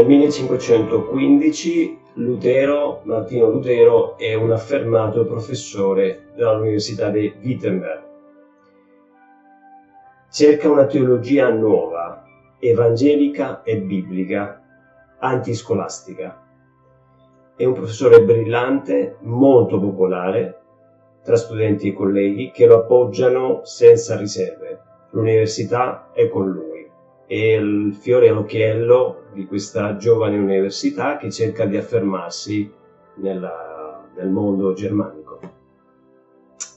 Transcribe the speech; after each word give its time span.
Nel 0.00 0.08
1515 0.08 1.98
Lutero, 2.14 3.02
Martino 3.02 3.50
Lutero 3.50 4.16
è 4.16 4.32
un 4.32 4.50
affermato 4.50 5.26
professore 5.26 6.30
dell'Università 6.34 7.10
di 7.10 7.30
Wittenberg. 7.42 8.02
Cerca 10.30 10.70
una 10.70 10.86
teologia 10.86 11.50
nuova, 11.50 12.24
evangelica 12.58 13.62
e 13.62 13.76
biblica, 13.76 14.62
antiscolastica. 15.18 16.46
È 17.54 17.64
un 17.66 17.74
professore 17.74 18.22
brillante, 18.22 19.18
molto 19.20 19.78
popolare 19.78 20.60
tra 21.22 21.36
studenti 21.36 21.88
e 21.88 21.92
colleghi 21.92 22.50
che 22.52 22.64
lo 22.64 22.76
appoggiano 22.76 23.60
senza 23.64 24.16
riserve. 24.16 24.80
L'università 25.10 26.08
è 26.14 26.26
con 26.30 26.48
lui 26.48 26.69
è 27.30 27.54
il 27.54 27.94
fiore 27.94 28.28
all'occhiello 28.28 29.26
di 29.32 29.46
questa 29.46 29.96
giovane 29.96 30.36
università 30.36 31.16
che 31.16 31.30
cerca 31.30 31.64
di 31.64 31.76
affermarsi 31.76 32.68
nella, 33.18 34.04
nel 34.16 34.28
mondo 34.28 34.72
germanico. 34.72 35.38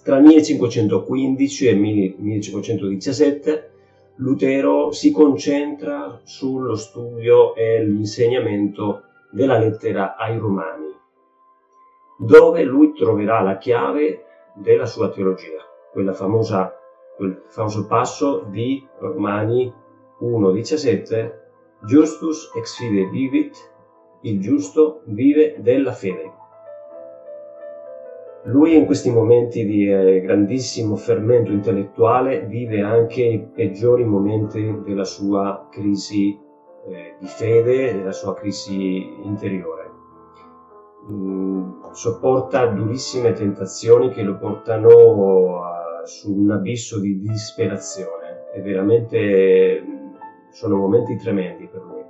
Tra 0.03 0.17
il 0.17 0.25
1515 0.25 1.67
e 1.67 1.71
il 1.71 1.79
1517 2.19 3.71
Lutero 4.17 4.91
si 4.91 5.11
concentra 5.11 6.19
sullo 6.21 6.75
studio 6.75 7.55
e 7.55 7.83
l'insegnamento 7.83 9.05
della 9.31 9.57
lettera 9.57 10.15
ai 10.15 10.37
Romani, 10.37 10.95
dove 12.19 12.61
lui 12.61 12.93
troverà 12.93 13.41
la 13.41 13.57
chiave 13.57 14.25
della 14.53 14.85
sua 14.85 15.09
teologia, 15.09 15.65
quella 15.91 16.13
famosa, 16.13 16.77
quel 17.15 17.41
famoso 17.47 17.87
passo 17.87 18.45
di 18.51 18.87
Romani 18.99 19.81
1.17 20.23 21.41
Justus 21.85 22.49
ex 22.55 22.77
fide 22.77 23.09
vivit, 23.09 23.57
il 24.21 24.39
giusto 24.39 25.01
vive 25.07 25.57
della 25.59 25.91
fede. 25.91 26.31
Lui 28.45 28.75
in 28.75 28.85
questi 28.85 29.09
momenti 29.09 29.65
di 29.65 29.89
eh, 29.89 30.21
grandissimo 30.21 30.95
fermento 30.95 31.51
intellettuale 31.51 32.45
vive 32.45 32.81
anche 32.81 33.21
i 33.21 33.39
peggiori 33.39 34.05
momenti 34.05 34.81
della 34.85 35.03
sua 35.03 35.67
crisi 35.69 36.37
eh, 36.87 37.15
di 37.19 37.27
fede, 37.27 37.93
della 37.93 38.11
sua 38.11 38.33
crisi 38.33 39.13
interiore. 39.23 39.91
Mm, 41.09 41.91
sopporta 41.91 42.65
durissime 42.67 43.33
tentazioni 43.33 44.09
che 44.09 44.23
lo 44.23 44.37
portano 44.37 45.63
a, 45.63 46.05
su 46.05 46.33
un 46.33 46.51
abisso 46.51 46.99
di 46.99 47.19
disperazione. 47.19 48.49
È 48.53 48.61
veramente 48.61 49.92
sono 50.53 50.77
momenti 50.77 51.17
tremendi 51.17 51.67
per 51.67 51.81
lui. 51.81 52.03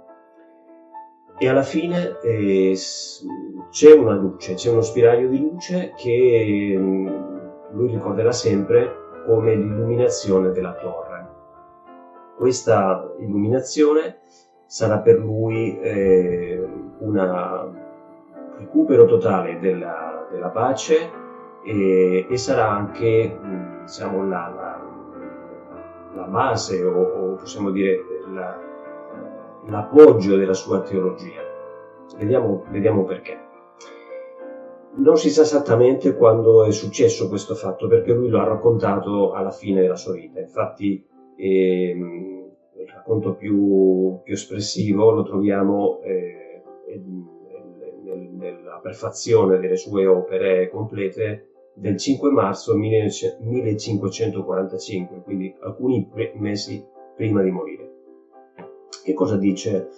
E 1.37 1.49
alla 1.49 1.63
fine 1.63 2.19
eh, 2.21 2.77
c'è 3.69 3.93
una 3.93 4.13
luce, 4.13 4.53
c'è 4.53 4.69
uno 4.69 4.81
spiraglio 4.81 5.29
di 5.29 5.39
luce 5.39 5.93
che 5.95 6.75
mm, 6.77 7.07
lui 7.71 7.87
ricorderà 7.87 8.31
sempre 8.31 9.01
come 9.25 9.55
l'illuminazione 9.55 10.51
della 10.51 10.73
torre. 10.73 11.11
Questa 12.37 13.13
illuminazione 13.19 14.19
sarà 14.65 14.99
per 14.99 15.19
lui 15.19 15.79
eh, 15.79 16.67
un 16.99 17.71
recupero 18.57 19.05
totale 19.05 19.59
della, 19.59 20.27
della 20.29 20.49
pace 20.49 21.09
e, 21.63 22.27
e, 22.29 22.37
sarà 22.37 22.69
anche 22.69 23.39
mm, 23.41 23.81
diciamo, 23.85 24.27
la, 24.27 24.51
la, 24.53 24.81
la, 26.15 26.23
base 26.23 26.83
o, 26.83 27.01
o 27.01 27.35
possiamo 27.35 27.69
dire 27.69 28.12
la, 28.27 28.57
l'appoggio 29.67 30.37
della 30.37 30.53
sua 30.53 30.81
teologia. 30.81 31.41
Vediamo, 32.17 32.65
vediamo 32.69 33.03
perché. 33.03 33.39
Non 34.95 35.17
si 35.17 35.31
sa 35.31 35.41
esattamente 35.41 36.15
quando 36.15 36.65
è 36.65 36.71
successo 36.71 37.27
questo 37.27 37.55
fatto, 37.55 37.87
perché 37.87 38.13
lui 38.13 38.29
lo 38.29 38.39
ha 38.39 38.45
raccontato 38.45 39.33
alla 39.33 39.49
fine 39.49 39.81
della 39.81 39.95
sua 39.95 40.13
vita. 40.13 40.39
Infatti, 40.39 41.03
ehm, 41.35 42.51
il 42.77 42.87
racconto 42.87 43.33
più, 43.33 44.19
più, 44.23 44.33
espressivo 44.33 45.09
lo 45.11 45.23
troviamo 45.23 45.99
eh, 46.03 46.61
nella 48.03 48.79
prefazione 48.81 49.59
delle 49.59 49.77
sue 49.77 50.05
opere 50.05 50.69
complete 50.69 51.47
del 51.73 51.97
5 51.97 52.29
marzo 52.29 52.75
1545, 52.75 55.23
quindi 55.23 55.55
alcuni 55.61 56.07
mesi 56.35 56.85
prima 57.15 57.41
di 57.41 57.49
morire. 57.49 57.82
Che 59.03 59.13
cosa 59.13 59.35
dice 59.35 59.89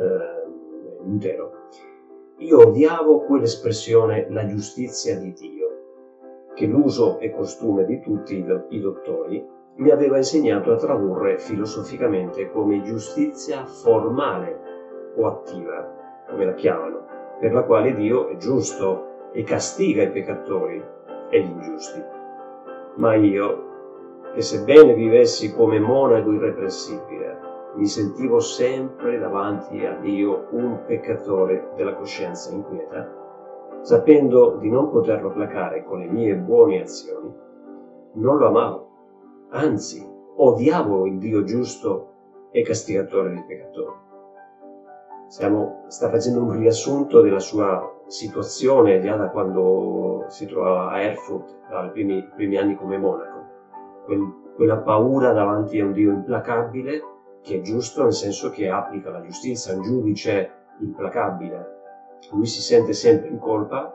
eh, 0.00 1.04
Lutero? 1.04 1.68
Io 2.38 2.66
odiavo 2.66 3.20
quell'espressione 3.20 4.26
la 4.30 4.46
giustizia 4.46 5.16
di 5.16 5.32
Dio, 5.32 5.66
che 6.54 6.66
l'uso 6.66 7.20
e 7.20 7.30
costume 7.30 7.84
di 7.84 8.00
tutti 8.00 8.44
i 8.70 8.80
dottori 8.80 9.46
mi 9.76 9.90
aveva 9.90 10.16
insegnato 10.16 10.72
a 10.72 10.76
tradurre 10.76 11.38
filosoficamente 11.38 12.50
come 12.50 12.82
giustizia 12.82 13.64
formale 13.64 14.58
o 15.14 15.26
attiva, 15.28 16.24
come 16.28 16.44
la 16.44 16.54
chiamano, 16.54 17.06
per 17.38 17.52
la 17.52 17.62
quale 17.62 17.94
Dio 17.94 18.26
è 18.26 18.36
giusto 18.38 19.30
e 19.32 19.44
castiga 19.44 20.02
i 20.02 20.10
peccatori 20.10 20.82
e 21.30 21.40
gli 21.40 21.48
ingiusti. 21.48 22.02
Ma 22.96 23.14
io, 23.14 24.32
che 24.34 24.42
sebbene 24.42 24.94
vivessi 24.94 25.54
come 25.54 25.78
monaco 25.78 26.32
irrepressibile, 26.32 27.47
mi 27.74 27.86
sentivo 27.86 28.40
sempre 28.40 29.18
davanti 29.18 29.84
a 29.84 29.94
Dio 30.00 30.48
un 30.50 30.84
peccatore 30.86 31.72
della 31.76 31.94
coscienza 31.94 32.50
inquieta, 32.52 33.08
sapendo 33.82 34.56
di 34.56 34.70
non 34.70 34.90
poterlo 34.90 35.30
placare 35.30 35.84
con 35.84 36.00
le 36.00 36.06
mie 36.06 36.34
buone 36.34 36.80
azioni, 36.80 37.32
non 38.14 38.36
lo 38.36 38.46
amavo, 38.46 38.88
anzi 39.50 40.06
odiavo 40.36 41.06
il 41.06 41.18
Dio 41.18 41.44
giusto 41.44 42.12
e 42.50 42.62
castigatore 42.62 43.30
dei 43.30 43.44
peccatori. 43.46 43.96
Stiamo, 45.28 45.84
sta 45.88 46.08
facendo 46.08 46.42
un 46.42 46.58
riassunto 46.58 47.20
della 47.20 47.38
sua 47.38 47.96
situazione 48.06 49.00
già 49.00 49.16
da 49.16 49.28
quando 49.28 50.24
si 50.28 50.46
trovava 50.46 50.90
a 50.90 51.00
Erfurt, 51.00 51.68
dai 51.68 51.90
primi, 51.90 52.26
primi 52.34 52.56
anni 52.56 52.76
come 52.76 52.96
monaco. 52.96 53.46
Quel, 54.06 54.52
quella 54.56 54.78
paura 54.78 55.32
davanti 55.32 55.78
a 55.78 55.84
un 55.84 55.92
Dio 55.92 56.12
implacabile 56.12 57.02
che 57.42 57.56
è 57.56 57.60
giusto 57.60 58.02
nel 58.02 58.12
senso 58.12 58.50
che 58.50 58.68
applica 58.68 59.10
la 59.10 59.22
giustizia, 59.22 59.74
un 59.74 59.82
giudice 59.82 60.52
implacabile. 60.80 61.76
Lui 62.32 62.46
si 62.46 62.60
sente 62.60 62.92
sempre 62.92 63.28
in 63.28 63.38
colpa, 63.38 63.92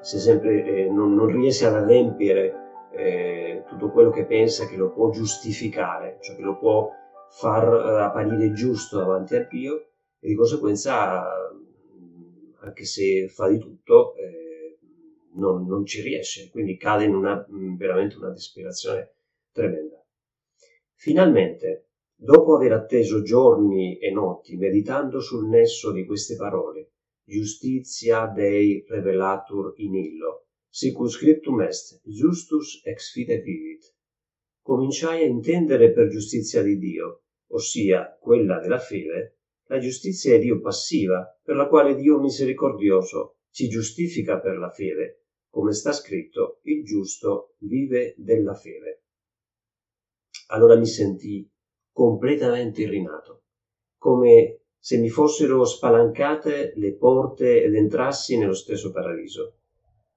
sempre, 0.00 0.64
eh, 0.64 0.90
non, 0.90 1.14
non, 1.14 1.26
riesce 1.26 1.66
ad 1.66 1.74
adempiere 1.74 2.88
eh, 2.92 3.64
tutto 3.66 3.90
quello 3.90 4.10
che 4.10 4.24
pensa 4.24 4.66
che 4.66 4.76
lo 4.76 4.90
può 4.90 5.10
giustificare, 5.10 6.18
cioè 6.20 6.36
che 6.36 6.42
lo 6.42 6.58
può 6.58 6.90
far 7.30 7.64
eh, 7.64 8.02
apparire 8.02 8.52
giusto 8.52 8.98
davanti 8.98 9.34
a 9.36 9.44
Dio 9.44 9.88
e 10.20 10.28
di 10.28 10.34
conseguenza, 10.34 11.24
anche 12.60 12.84
se 12.84 13.28
fa 13.28 13.48
di 13.48 13.58
tutto, 13.58 14.14
eh, 14.16 14.78
non, 15.34 15.66
non, 15.66 15.84
ci 15.84 16.00
riesce, 16.02 16.50
quindi 16.50 16.76
cade 16.76 17.04
in 17.04 17.14
una, 17.14 17.44
veramente 17.48 18.16
una 18.16 18.30
disperazione 18.30 19.12
tremenda. 19.52 20.02
Finalmente, 20.94 21.85
Dopo 22.18 22.56
aver 22.56 22.72
atteso 22.72 23.20
giorni 23.20 23.98
e 23.98 24.10
notti 24.10 24.56
meditando 24.56 25.20
sul 25.20 25.48
nesso 25.48 25.92
di 25.92 26.06
queste 26.06 26.34
parole, 26.36 26.92
Justitia 27.22 28.26
Dei 28.26 28.82
revelatur 28.88 29.74
in 29.76 29.94
illo, 29.94 30.46
sicus 30.66 31.12
scriptum 31.12 31.60
est, 31.60 32.00
justus 32.04 32.80
ex 32.86 33.12
fide 33.12 33.40
vivit, 33.42 33.94
cominciai 34.62 35.24
a 35.24 35.26
intendere 35.26 35.92
per 35.92 36.08
giustizia 36.08 36.62
di 36.62 36.78
Dio, 36.78 37.24
ossia 37.48 38.16
quella 38.18 38.60
della 38.60 38.78
fede, 38.78 39.40
la 39.66 39.78
giustizia 39.78 40.34
è 40.34 40.38
Dio 40.38 40.58
passiva, 40.60 41.38
per 41.42 41.56
la 41.56 41.68
quale 41.68 41.94
Dio 41.94 42.18
misericordioso 42.18 43.40
ci 43.50 43.68
giustifica 43.68 44.40
per 44.40 44.56
la 44.56 44.70
fede, 44.70 45.26
come 45.50 45.74
sta 45.74 45.92
scritto, 45.92 46.60
il 46.62 46.82
giusto 46.82 47.56
vive 47.58 48.14
della 48.16 48.54
fede. 48.54 49.02
Allora 50.48 50.76
mi 50.76 50.86
sentii 50.86 51.50
completamente 51.96 52.82
irrinato, 52.82 53.44
come 53.96 54.64
se 54.78 54.98
mi 54.98 55.08
fossero 55.08 55.64
spalancate 55.64 56.74
le 56.76 56.94
porte 56.94 57.62
ed 57.62 57.74
entrassi 57.74 58.36
nello 58.36 58.52
stesso 58.52 58.92
paradiso. 58.92 59.54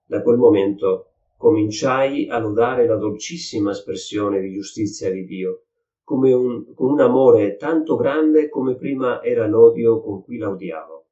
Da 0.04 0.22
quel 0.22 0.36
momento 0.36 1.14
cominciai 1.38 2.28
a 2.28 2.38
lodare 2.38 2.86
la 2.86 2.98
dolcissima 2.98 3.72
espressione 3.72 4.42
di 4.42 4.52
giustizia 4.52 5.10
di 5.10 5.24
Dio, 5.24 5.68
come 6.04 6.34
un, 6.34 6.74
con 6.74 6.92
un 6.92 7.00
amore 7.00 7.56
tanto 7.56 7.96
grande 7.96 8.50
come 8.50 8.76
prima 8.76 9.24
era 9.24 9.48
l'odio 9.48 10.02
con 10.02 10.22
cui 10.22 10.38
la 10.38 10.50
odiavo. 10.50 11.08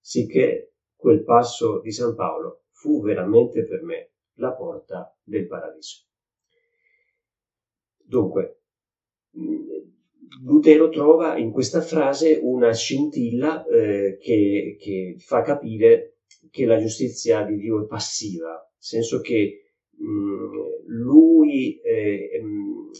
Sicché 0.00 0.74
quel 0.94 1.24
passo 1.24 1.80
di 1.80 1.92
San 1.92 2.14
Paolo 2.14 2.64
fu 2.72 3.00
veramente 3.00 3.64
per 3.64 3.82
me 3.82 4.10
la 4.34 4.52
porta 4.52 5.16
del 5.22 5.46
paradiso. 5.46 6.04
Dunque, 7.96 8.58
Lutero 10.42 10.88
trova 10.88 11.36
in 11.36 11.50
questa 11.50 11.80
frase 11.80 12.38
una 12.42 12.72
scintilla 12.72 13.64
eh, 13.66 14.18
che, 14.20 14.76
che, 14.78 15.16
fa 15.18 15.42
capire 15.42 16.18
che 16.50 16.66
la 16.66 16.78
giustizia 16.78 17.42
di 17.42 17.56
Dio 17.56 17.82
è 17.82 17.86
passiva, 17.86 18.50
nel 18.50 18.68
senso 18.78 19.20
che 19.20 19.72
mh, 19.90 20.06
mm, 20.06 20.52
lui 20.86 21.80
eh, 21.80 22.40
mh, 22.42 22.46
mm, 22.46 22.90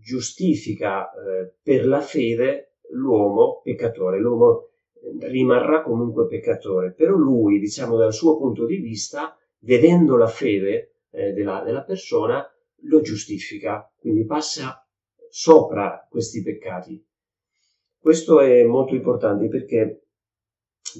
giustifica 0.00 1.10
eh, 1.10 1.54
per 1.62 1.86
la 1.86 2.00
fede 2.00 2.76
l'uomo 2.90 3.60
peccatore, 3.62 4.18
l'uomo 4.18 4.70
rimarrà 5.20 5.82
comunque 5.82 6.26
peccatore, 6.26 6.92
però 6.92 7.16
lui, 7.16 7.58
diciamo 7.58 7.96
dal 7.96 8.12
suo 8.12 8.36
punto 8.36 8.66
di 8.66 8.76
vista, 8.76 9.36
vedendo 9.60 10.16
la 10.16 10.26
fede 10.26 10.96
eh, 11.10 11.32
della, 11.32 11.62
della 11.64 11.82
persona, 11.82 12.44
lo 12.84 13.00
giustifica, 13.00 13.90
quindi 13.98 14.24
passa 14.24 14.84
sopra 15.30 16.06
questi 16.10 16.42
peccati. 16.42 17.02
Questo 17.98 18.40
è 18.40 18.64
molto 18.64 18.94
importante 18.94 19.48
perché 19.48 20.06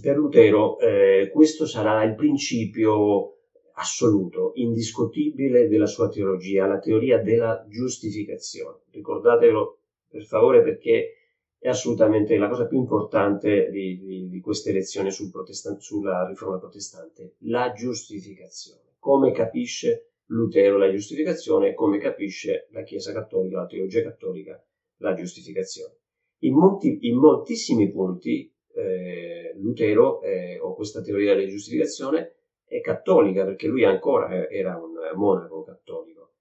per 0.00 0.16
Lutero 0.16 0.78
eh, 0.78 1.30
questo 1.32 1.66
sarà 1.66 2.04
il 2.04 2.14
principio 2.14 3.36
assoluto, 3.74 4.52
indiscutibile 4.54 5.66
della 5.66 5.86
sua 5.86 6.08
teologia, 6.08 6.66
la 6.66 6.78
teoria 6.78 7.18
della 7.18 7.64
giustificazione. 7.68 8.80
Ricordatelo 8.90 9.78
per 10.08 10.24
favore 10.24 10.62
perché 10.62 11.14
è 11.58 11.68
assolutamente 11.68 12.36
la 12.36 12.48
cosa 12.48 12.66
più 12.66 12.78
importante 12.78 13.70
di, 13.70 13.98
di, 13.98 14.28
di 14.28 14.40
queste 14.40 14.72
lezioni 14.72 15.10
sul 15.10 15.30
sulla 15.78 16.26
riforma 16.26 16.58
protestante, 16.58 17.34
la 17.40 17.72
giustificazione. 17.72 18.94
Come 18.98 19.32
capisce 19.32 20.09
Lutero 20.30 20.78
la 20.78 20.90
giustificazione 20.90 21.74
come 21.74 21.98
capisce 21.98 22.68
la 22.70 22.82
Chiesa 22.82 23.12
cattolica, 23.12 23.60
la 23.60 23.66
teologia 23.66 24.02
cattolica, 24.02 24.62
la 24.98 25.14
giustificazione. 25.14 25.96
In, 26.42 26.54
molti, 26.54 26.98
in 27.02 27.16
moltissimi 27.16 27.90
punti 27.90 28.52
eh, 28.74 29.52
Lutero, 29.56 30.22
eh, 30.22 30.58
o 30.60 30.74
questa 30.74 31.02
teoria 31.02 31.34
della 31.34 31.48
giustificazione, 31.48 32.36
è 32.64 32.80
cattolica 32.80 33.44
perché 33.44 33.66
lui 33.66 33.84
ancora 33.84 34.48
era 34.48 34.76
un 34.76 34.92
monaco 35.16 35.64
cattolico. 35.64 36.34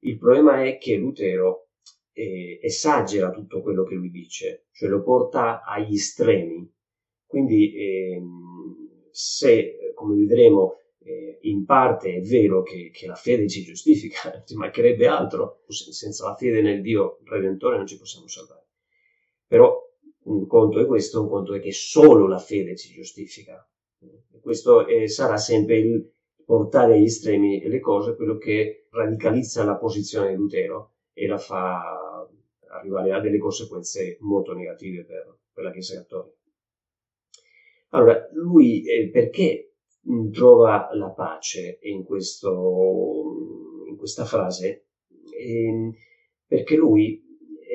Il 0.00 0.16
problema 0.18 0.64
è 0.64 0.78
che 0.78 0.96
Lutero 0.96 1.68
eh, 2.12 2.58
esagera 2.62 3.30
tutto 3.30 3.60
quello 3.60 3.84
che 3.84 3.94
lui 3.94 4.10
dice, 4.10 4.66
cioè 4.72 4.88
lo 4.88 5.02
porta 5.02 5.62
agli 5.62 5.94
estremi. 5.94 6.66
Quindi 7.26 7.74
ehm, 7.76 9.08
se, 9.10 9.92
come 9.94 10.16
vedremo, 10.16 10.78
eh, 11.04 11.38
in 11.42 11.64
parte 11.64 12.16
è 12.16 12.20
vero 12.20 12.62
che, 12.62 12.90
che, 12.92 13.06
la 13.06 13.14
fede 13.14 13.48
ci 13.48 13.62
giustifica, 13.62 14.42
ci 14.44 14.56
mancherebbe 14.56 15.06
altro, 15.06 15.62
senza 15.68 16.26
la 16.26 16.34
fede 16.34 16.62
nel 16.62 16.80
Dio 16.80 17.20
Redentore 17.24 17.76
non 17.76 17.86
ci 17.86 17.98
possiamo 17.98 18.26
salvare. 18.26 18.64
Però 19.46 19.80
un 20.24 20.46
conto 20.46 20.80
è 20.80 20.86
questo, 20.86 21.22
un 21.22 21.28
conto 21.28 21.54
è 21.54 21.60
che 21.60 21.72
solo 21.72 22.26
la 22.26 22.38
fede 22.38 22.76
ci 22.76 22.92
giustifica. 22.92 23.66
Questo 24.40 24.86
è, 24.86 25.06
sarà 25.06 25.36
sempre 25.36 25.78
il 25.78 26.10
portare 26.44 26.94
agli 26.94 27.04
estremi 27.04 27.66
le 27.66 27.80
cose, 27.80 28.16
quello 28.16 28.36
che 28.36 28.86
radicalizza 28.90 29.64
la 29.64 29.76
posizione 29.76 30.30
di 30.30 30.36
Lutero 30.36 30.92
e 31.12 31.26
la 31.26 31.38
fa 31.38 32.26
arrivare 32.68 33.12
a 33.12 33.20
delle 33.20 33.38
conseguenze 33.38 34.18
molto 34.20 34.52
negative 34.52 35.04
per, 35.04 35.38
per 35.52 35.64
la 35.64 35.70
Chiesa 35.70 35.94
Cattolica. 35.94 36.36
Allora, 37.90 38.28
lui 38.32 38.84
eh, 38.84 39.08
perché 39.10 39.73
trova 40.32 40.90
la 40.92 41.10
pace 41.10 41.78
in, 41.82 42.04
questo, 42.04 43.84
in 43.86 43.96
questa 43.96 44.24
frase? 44.24 44.86
Eh, 45.36 45.90
perché 46.46 46.76
lui 46.76 47.22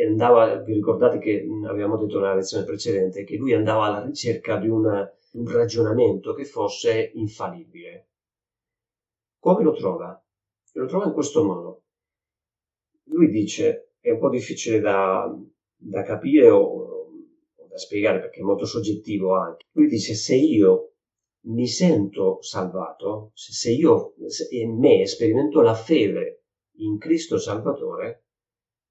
andava, 0.08 0.56
vi 0.58 0.74
ricordate 0.74 1.20
che 1.20 1.46
avevamo 1.68 1.98
detto 1.98 2.20
nella 2.20 2.36
lezione 2.36 2.66
precedente, 2.66 3.24
che 3.24 3.38
lui 3.38 3.54
andava 3.54 3.86
alla 3.86 4.06
ricerca 4.06 4.58
di 4.58 4.70
una, 4.70 5.12
un 5.34 5.52
ragionamento 5.52 6.34
che 6.34 6.46
fosse 6.46 7.12
infallibile. 7.16 8.08
Come 9.40 9.64
lo 9.64 9.74
trova? 9.74 10.22
Lo 10.74 10.86
trova 10.86 11.06
in 11.06 11.14
questo 11.14 11.44
modo 11.44 11.84
lui 13.10 13.30
dice, 13.30 13.94
è 14.00 14.12
un 14.12 14.20
po' 14.20 14.30
difficile 14.30 14.80
da, 14.80 15.36
da 15.76 16.04
capire 16.04 16.50
o, 16.50 16.62
o 16.62 17.68
da 17.68 17.78
spiegare 17.78 18.20
perché 18.20 18.40
è 18.40 18.44
molto 18.44 18.66
soggettivo 18.66 19.36
anche, 19.36 19.66
lui 19.72 19.88
dice 19.88 20.14
se 20.14 20.36
io 20.36 20.89
mi 21.42 21.68
sento 21.68 22.42
salvato, 22.42 23.32
se, 23.34 23.72
io 23.72 24.14
in 24.52 24.78
me 24.78 25.06
sperimento 25.06 25.62
la 25.62 25.74
fede 25.74 26.44
in 26.80 26.98
Cristo 26.98 27.38
Salvatore, 27.38 28.26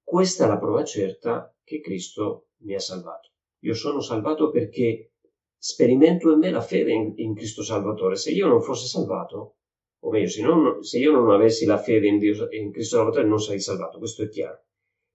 questa 0.03 0.45
è 0.45 0.47
la 0.47 0.57
prova 0.57 0.83
certa 0.83 1.55
che 1.63 1.79
Cristo 1.79 2.49
mi 2.61 2.73
ha 2.73 2.79
salvato. 2.79 3.29
Io 3.59 3.73
sono 3.73 4.01
salvato 4.01 4.49
perché 4.49 5.11
sperimento 5.55 6.31
in 6.31 6.39
me 6.39 6.49
la 6.49 6.61
fede 6.61 6.93
in, 6.93 7.13
in 7.17 7.35
Cristo 7.35 7.61
Salvatore. 7.63 8.15
Se 8.15 8.31
io 8.31 8.47
non 8.47 8.61
fossi 8.61 8.87
salvato, 8.87 9.57
o 9.99 10.09
meglio, 10.09 10.29
se, 10.29 10.41
non, 10.41 10.81
se, 10.81 10.97
io 10.97 11.11
non 11.11 11.29
avessi 11.29 11.65
la 11.65 11.77
fede 11.77 12.07
in, 12.07 12.17
Dio, 12.17 12.47
in 12.51 12.71
Cristo 12.71 12.97
Salvatore 12.97 13.27
non 13.27 13.39
sarei 13.39 13.59
salvato, 13.59 13.99
questo 13.99 14.23
è 14.23 14.29
chiaro. 14.29 14.63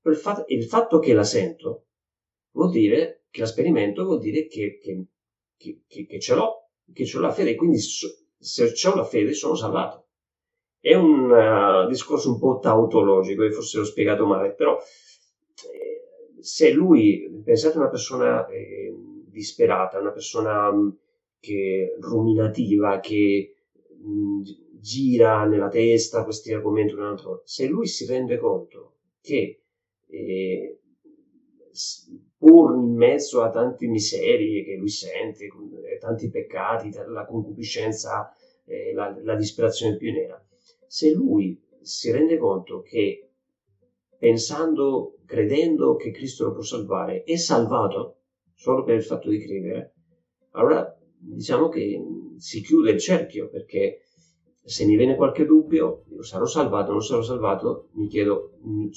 Il 0.05 0.17
fatto, 0.17 0.45
il 0.49 0.65
fatto, 0.65 0.99
che 0.99 1.15
la 1.15 1.25
sento 1.25 1.87
vuol 2.53 2.71
dire 2.71 3.25
che 3.31 3.41
la 3.41 3.47
sperimento, 3.47 4.05
vuol 4.05 4.21
dire 4.21 4.47
che, 4.47 4.79
che, 4.79 5.07
che, 5.57 6.07
che 6.07 6.21
ce 6.21 6.35
l'ho, 6.35 6.64
che 6.93 7.11
ho 7.15 7.21
la 7.21 7.33
fede, 7.33 7.55
quindi 7.55 7.79
se 7.79 8.89
ho 8.89 8.95
la 8.95 9.05
fede 9.05 9.33
sono 9.33 9.55
salvato. 9.55 10.07
È 10.79 10.95
un 10.95 11.31
uh, 11.31 11.89
discorso 11.89 12.33
un 12.33 12.39
po' 12.39 12.59
tautologico, 12.59 13.43
e 13.43 13.51
forse 13.53 13.79
l'ho 13.79 13.85
spiegato 13.85 14.27
male, 14.27 14.53
però 14.53 14.77
eh, 14.77 16.41
se 16.41 16.71
lui, 16.73 17.43
pensate 17.43 17.77
a 17.77 17.81
una 17.81 17.89
persona 17.89 18.47
eh, 18.47 18.95
disperata, 19.27 19.99
una 19.99 20.13
persona 20.13 20.71
mh, 20.71 20.97
che 21.41 21.97
ruminativa, 22.01 23.01
che 23.01 23.55
mh, 24.03 24.43
gira 24.79 25.47
nella 25.47 25.69
testa 25.69 26.25
questi 26.25 26.53
argomenti 26.53 26.93
un 26.93 27.03
altro, 27.03 27.41
se 27.47 27.67
lui 27.67 27.87
si 27.87 28.05
rende 28.05 28.37
conto 28.37 28.97
che 29.23 29.63
eh, 30.07 30.79
pur 32.45 32.75
in 32.75 32.95
mezzo 32.95 33.41
a 33.41 33.49
tante 33.49 33.87
miserie 33.87 34.65
che 34.65 34.77
lui 34.77 34.91
sente, 34.91 35.47
eh, 35.47 35.97
tanti 35.99 36.29
peccati, 36.29 36.91
la 37.09 37.25
concupiscenza, 37.25 38.31
eh, 38.67 38.93
la, 38.93 39.17
la 39.23 39.35
disperazione 39.35 39.97
più 39.97 40.13
nera, 40.13 40.45
se 40.87 41.11
lui 41.11 41.59
si 41.81 42.11
rende 42.11 42.37
conto 42.37 42.83
che 42.83 43.31
pensando, 44.19 45.17
credendo 45.25 45.97
che 45.97 46.11
Cristo 46.11 46.45
lo 46.45 46.53
può 46.53 46.63
salvare, 46.63 47.23
è 47.23 47.37
salvato 47.37 48.19
solo 48.53 48.85
per 48.85 48.97
il 48.97 49.05
fatto 49.05 49.31
di 49.31 49.39
credere, 49.39 49.95
allora 50.51 50.95
diciamo 51.17 51.71
che 51.71 51.99
si 52.37 52.61
chiude 52.61 52.91
il 52.91 53.01
cerchio 53.01 53.49
perché 53.49 54.01
se 54.63 54.85
mi 54.85 54.97
viene 54.97 55.17
qualche 55.17 55.47
dubbio, 55.47 56.05
io 56.11 56.23
sarò 56.23 56.45
salvato, 56.45 56.91
non 56.93 57.03
sarò 57.03 57.23
salvato, 57.23 57.89
mi 57.93 58.07
chiedo, 58.07 58.59
mm, 58.67 58.89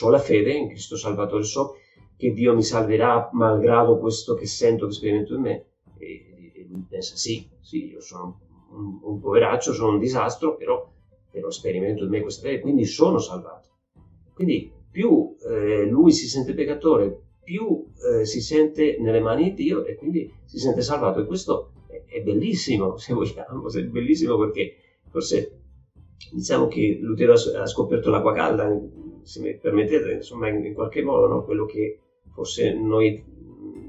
ho 0.00 0.08
la 0.08 0.18
fede 0.18 0.54
in 0.54 0.68
Cristo 0.68 0.96
Salvatore, 0.96 1.44
so 1.44 1.74
che 2.16 2.32
Dio 2.32 2.54
mi 2.54 2.62
salverà 2.62 3.30
malgrado 3.32 3.98
questo 3.98 4.34
che 4.34 4.46
sento, 4.46 4.86
che 4.86 4.92
sperimento 4.92 5.34
in 5.34 5.40
me, 5.40 5.64
e, 5.98 6.52
e 6.54 6.66
lui 6.68 6.84
pensa 6.88 7.16
sì, 7.16 7.48
sì, 7.60 7.90
io 7.90 8.00
sono 8.00 8.40
un, 8.70 8.98
un, 9.02 9.20
poveraccio, 9.20 9.72
sono 9.72 9.92
un 9.92 9.98
disastro, 9.98 10.56
però, 10.56 10.90
però 11.30 11.50
sperimento 11.50 12.04
in 12.04 12.10
me 12.10 12.20
questa 12.20 12.48
fede, 12.48 12.60
quindi 12.60 12.84
sono 12.84 13.18
salvato. 13.18 13.68
Quindi 14.32 14.70
più 14.90 15.36
eh, 15.48 15.86
lui 15.86 16.12
si 16.12 16.28
sente 16.28 16.54
peccatore, 16.54 17.20
più 17.42 17.86
eh, 18.18 18.24
si 18.24 18.40
sente 18.40 18.96
nelle 19.00 19.20
mani 19.20 19.52
di 19.52 19.64
Dio 19.64 19.84
e 19.84 19.96
quindi 19.96 20.32
si 20.44 20.58
sente 20.58 20.82
salvato. 20.82 21.20
E 21.20 21.26
questo 21.26 21.72
è, 21.86 22.04
è 22.06 22.22
bellissimo, 22.22 22.96
se 22.98 23.12
vogliamo, 23.12 23.68
è 23.70 23.82
bellissimo 23.84 24.38
perché 24.38 24.76
forse 25.10 25.60
diciamo 26.32 26.68
che 26.68 26.98
Lutero 27.00 27.32
ha 27.32 27.66
scoperto 27.66 28.10
l'acqua 28.10 28.32
calda, 28.32 28.68
se 29.22 29.40
mi 29.40 29.56
permettete, 29.56 30.12
insomma, 30.12 30.48
in, 30.48 30.74
qualche 30.74 31.02
modo, 31.02 31.26
no? 31.26 31.44
quello 31.44 31.64
che 31.64 31.98
forse 32.34 32.74
noi 32.74 33.32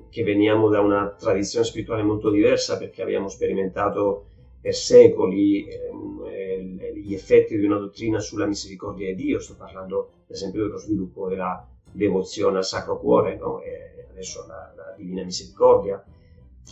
che 0.09 0.23
veniamo 0.23 0.69
da 0.69 0.79
una 0.79 1.09
tradizione 1.09 1.65
spirituale 1.65 2.03
molto 2.03 2.29
diversa 2.29 2.77
perché 2.77 3.01
abbiamo 3.01 3.27
sperimentato 3.27 4.27
per 4.61 4.73
secoli 4.73 5.67
eh, 5.67 6.93
gli 6.95 7.13
effetti 7.13 7.57
di 7.57 7.65
una 7.65 7.77
dottrina 7.77 8.19
sulla 8.19 8.45
misericordia 8.45 9.13
di 9.13 9.23
Dio, 9.23 9.39
sto 9.39 9.55
parlando 9.55 10.09
per 10.25 10.35
esempio 10.35 10.63
dello 10.63 10.77
sviluppo 10.77 11.27
della 11.27 11.67
devozione 11.91 12.57
al 12.57 12.65
Sacro 12.65 12.99
Cuore, 12.99 13.35
no? 13.35 13.61
adesso 14.09 14.45
la, 14.47 14.73
la 14.75 14.93
Divina 14.95 15.23
Misericordia, 15.23 16.03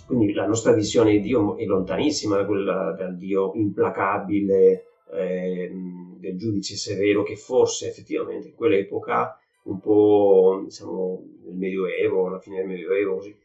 quindi 0.07 0.33
la 0.33 0.47
nostra 0.47 0.71
visione 0.73 1.11
di 1.11 1.21
Dio 1.21 1.57
è 1.57 1.65
lontanissima 1.65 2.37
da 2.37 2.45
quella 2.45 2.93
del 2.93 3.17
Dio 3.17 3.53
implacabile, 3.53 4.85
eh, 5.11 5.71
del 6.17 6.37
giudice 6.37 6.75
severo 6.75 7.23
che 7.23 7.35
forse 7.35 7.89
effettivamente 7.89 8.47
in 8.47 8.55
quell'epoca, 8.55 9.37
un 9.63 9.79
po' 9.79 10.62
diciamo 10.63 11.24
nel 11.46 11.55
Medioevo, 11.55 12.27
alla 12.27 12.39
fine 12.39 12.58
del 12.58 12.67
Medioevo, 12.67 13.15
così, 13.15 13.36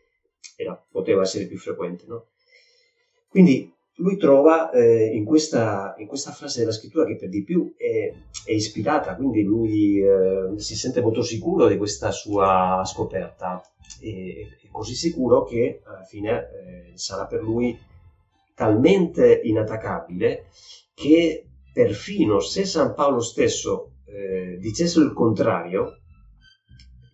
era, 0.56 0.80
poteva 0.90 1.22
essere 1.22 1.46
più 1.46 1.58
frequente. 1.58 2.04
No? 2.06 2.26
Quindi 3.28 3.72
lui 3.98 4.16
trova 4.16 4.70
eh, 4.70 5.06
in, 5.06 5.24
questa, 5.24 5.94
in, 5.98 6.06
questa, 6.06 6.32
frase 6.32 6.60
della 6.60 6.72
scrittura 6.72 7.04
che 7.04 7.16
per 7.16 7.28
di 7.28 7.42
più 7.42 7.74
è, 7.76 8.12
è 8.44 8.52
ispirata, 8.52 9.16
quindi 9.16 9.42
lui 9.42 10.00
eh, 10.00 10.52
si 10.56 10.76
sente 10.76 11.00
molto 11.00 11.22
sicuro 11.22 11.66
di 11.66 11.76
questa 11.76 12.10
sua 12.10 12.82
scoperta, 12.84 13.60
e, 14.00 14.58
è 14.62 14.68
così 14.70 14.94
sicuro 14.94 15.44
che 15.44 15.80
alla 15.84 16.04
fine 16.04 16.30
eh, 16.30 16.92
sarà 16.94 17.26
per 17.26 17.42
lui 17.42 17.76
talmente 18.54 19.40
inattaccabile 19.44 20.46
che 20.94 21.46
perfino 21.72 22.40
se 22.40 22.64
San 22.64 22.94
Paolo 22.94 23.20
stesso 23.20 23.92
eh, 24.04 24.58
dicesse 24.58 25.00
il 25.00 25.12
contrario, 25.12 25.98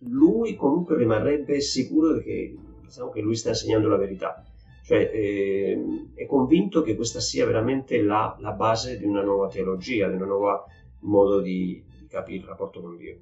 lui 0.07 0.55
comunque 0.55 0.97
rimarrebbe 0.97 1.59
sicuro 1.61 2.19
che, 2.19 2.55
diciamo, 2.81 3.09
che 3.09 3.21
lui 3.21 3.35
sta 3.35 3.49
insegnando 3.49 3.87
la 3.87 3.97
verità 3.97 4.43
cioè, 4.85 5.09
eh, 5.11 5.83
è 6.13 6.27
convinto 6.27 6.83
che 6.83 6.95
questa 6.95 7.19
sia 7.19 7.43
veramente 7.47 8.03
la, 8.03 8.37
la, 8.39 8.51
base 8.51 8.99
di 8.99 9.05
una 9.05 9.23
nuova 9.23 9.47
teologia, 9.47 10.07
di 10.07 10.21
un 10.21 10.27
nuovo 10.27 10.65
modo 10.99 11.41
di, 11.41 11.83
di, 11.99 12.05
capire 12.07 12.37
il 12.37 12.45
rapporto 12.45 12.81
con 12.81 12.95
Dio. 12.95 13.17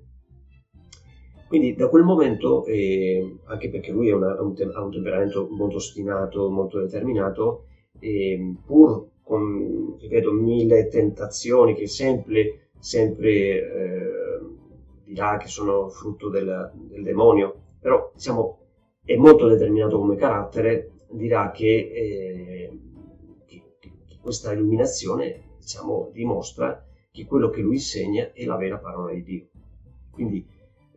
Quindi 1.48 1.74
da 1.74 1.88
quel 1.88 2.04
momento, 2.04 2.66
eh, 2.66 3.38
anche 3.46 3.70
perché 3.70 3.92
lui 3.92 4.12
una, 4.12 4.36
ha, 4.36 4.42
un 4.42 4.54
te- 4.54 4.70
ha, 4.74 4.82
un 4.84 4.92
temperamento 4.92 5.48
molto 5.50 5.78
ostinato, 5.78 6.50
molto 6.50 6.82
determinato, 6.82 7.68
eh, 8.00 8.56
pur 8.66 9.12
con, 9.24 9.96
ripeto, 10.02 10.34
mille 10.34 10.90
tentazioni 10.90 11.75
che 11.75 11.88
sempre, 11.88 12.72
sempre 12.78 13.32
eh, 13.32 14.23
dirà 15.03 15.38
che 15.38 15.48
sono 15.48 15.89
frutto 15.89 16.29
del, 16.29 16.72
del 16.74 17.03
demonio, 17.03 17.55
però 17.79 18.12
diciamo, 18.13 18.60
è 19.03 19.15
molto 19.15 19.48
determinato 19.48 19.98
come 19.98 20.15
carattere 20.15 20.91
dirà 21.10 21.51
che, 21.51 21.91
eh, 21.93 22.79
che, 23.45 23.63
che 23.79 24.17
questa 24.22 24.53
illuminazione 24.53 25.57
diciamo, 25.60 26.10
dimostra 26.12 26.86
che 27.12 27.25
quello 27.25 27.50
che 27.50 27.62
lui 27.62 27.75
insegna 27.75 28.31
è 28.33 28.43
la 28.45 28.57
vera 28.57 28.77
parola 28.77 29.13
di 29.13 29.24
Dio. 29.24 29.48
Quindi 30.10 30.45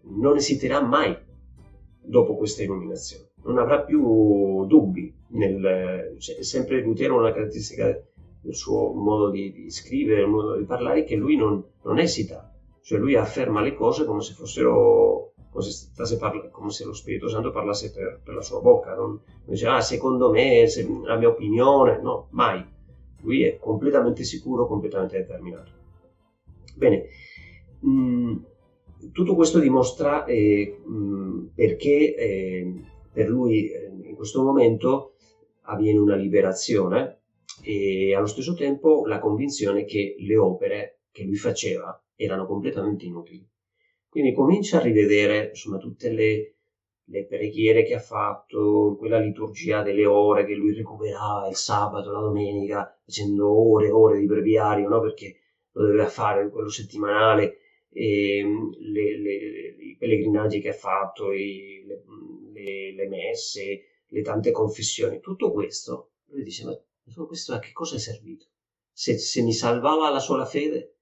non 0.03 0.37
esiterà 0.37 0.81
mai 0.81 1.17
dopo 2.01 2.37
questa 2.37 2.63
illuminazione, 2.63 3.31
non 3.43 3.59
avrà 3.59 3.83
più 3.83 4.65
dubbi. 4.67 5.15
Nel, 5.29 6.17
cioè, 6.19 6.43
sempre 6.43 6.81
Lutero 6.81 7.19
una 7.19 7.33
caratteristica 7.33 8.01
del 8.41 8.55
suo 8.55 8.93
modo 8.93 9.31
di, 9.31 9.53
di 9.53 9.71
scrivere, 9.71 10.23
il 10.23 10.29
modo 10.29 10.57
di 10.57 10.65
parlare, 10.65 11.05
che 11.05 11.17
lui 11.17 11.37
non, 11.37 11.63
non 11.83 11.99
esita, 11.99 12.56
cioè 12.87 13.01
lui 13.01 13.17
afferma 13.17 13.61
le 13.63 13.75
cose 13.75 14.05
come 14.05 14.21
se 14.21 14.33
fossero 14.33 15.33
come 15.51 15.65
se, 15.65 16.17
parla, 16.19 16.49
come 16.51 16.71
se 16.71 16.85
lo 16.85 16.93
Spirito 16.93 17.27
Santo 17.29 17.51
parlasse 17.51 17.91
per, 17.91 18.21
per 18.23 18.35
la 18.35 18.43
sua 18.43 18.61
bocca, 18.61 18.95
non, 18.95 19.21
dice 19.45 19.67
ah 19.67 19.81
secondo 19.81 20.31
me, 20.31 20.69
se, 20.69 20.87
la 21.03 21.17
mia 21.17 21.29
opinione, 21.29 22.01
no, 22.01 22.29
mai. 22.31 22.65
Lui 23.23 23.43
è 23.43 23.59
completamente 23.59 24.23
sicuro, 24.23 24.69
completamente 24.69 25.17
determinato. 25.17 25.73
Bene, 26.77 27.07
mm, 27.85 28.37
tutto 29.11 29.35
questo 29.35 29.59
dimostra 29.59 30.25
eh, 30.25 30.81
mm, 30.89 31.47
perché 31.57 32.15
eh, 32.15 32.73
per 33.13 33.29
lui 33.29 33.69
eh, 33.69 33.91
in 34.05 34.15
questo 34.15 34.45
momento 34.45 35.15
avviene 35.63 35.99
una 35.99 36.15
liberazione 36.15 37.23
e 37.65 38.15
allo 38.15 38.27
stesso 38.27 38.55
tempo 38.55 39.07
la 39.07 39.19
convinzione 39.19 39.85
che 39.85 40.15
le 40.21 40.37
opere 40.37 41.01
che 41.11 41.25
lui 41.25 41.35
faceva 41.35 42.01
erano 42.17 42.47
completamente 42.47 43.05
inutili. 43.05 43.47
Quindi 44.09 44.33
comincia 44.33 44.79
a 44.79 44.83
rivedere 44.83 45.49
insomma 45.51 45.77
tutte 45.79 46.11
le, 46.11 46.55
le 47.05 47.25
preghiere 47.27 47.85
che 47.85 47.95
ha 47.95 48.01
fatto, 48.01 48.97
quella 48.99 49.19
liturgia 49.19 49.83
delle 49.83 50.07
ore 50.07 50.45
che 50.47 50.55
lui 50.55 50.75
recuperava 50.75 51.49
il 51.49 51.55
sabato, 51.55 52.11
la 52.11 52.21
domenica, 52.21 52.99
facendo 53.05 53.49
ore 53.49 53.89
e 53.89 53.93
ore 53.93 54.19
di 54.19 54.27
breviario, 54.27 54.89
no? 54.89 55.01
perché 55.01 55.37
lo 55.73 55.85
doveva 55.85 56.09
fare 56.09 56.49
quello 56.51 56.69
settimanale, 56.69 57.59
e, 57.91 58.39
ehm, 58.39 58.71
le, 58.79 59.19
le, 59.19 59.33
i 59.79 59.97
pellegrinaggi 59.99 60.61
che 60.61 60.71
ha 60.71 60.75
fatto, 60.75 61.33
i, 61.33 61.85
le, 61.87 62.93
le, 62.93 63.09
messe, 63.09 63.85
le 64.07 64.23
tante 64.23 64.51
confessioni, 64.51 65.21
tutto 65.21 65.53
questo, 65.53 66.11
lui 66.31 66.43
dice, 66.43 66.65
ma 66.65 66.79
tutto 67.05 67.27
questo 67.27 67.55
a 67.55 67.59
che 67.59 67.73
cosa 67.73 67.97
è 67.97 67.99
servito? 67.99 68.47
Se, 68.93 69.17
se 69.19 69.43
mi 69.43 69.53
salvava 69.53 70.11
la 70.11 70.19
sola 70.19 70.45
fede, 70.45 70.96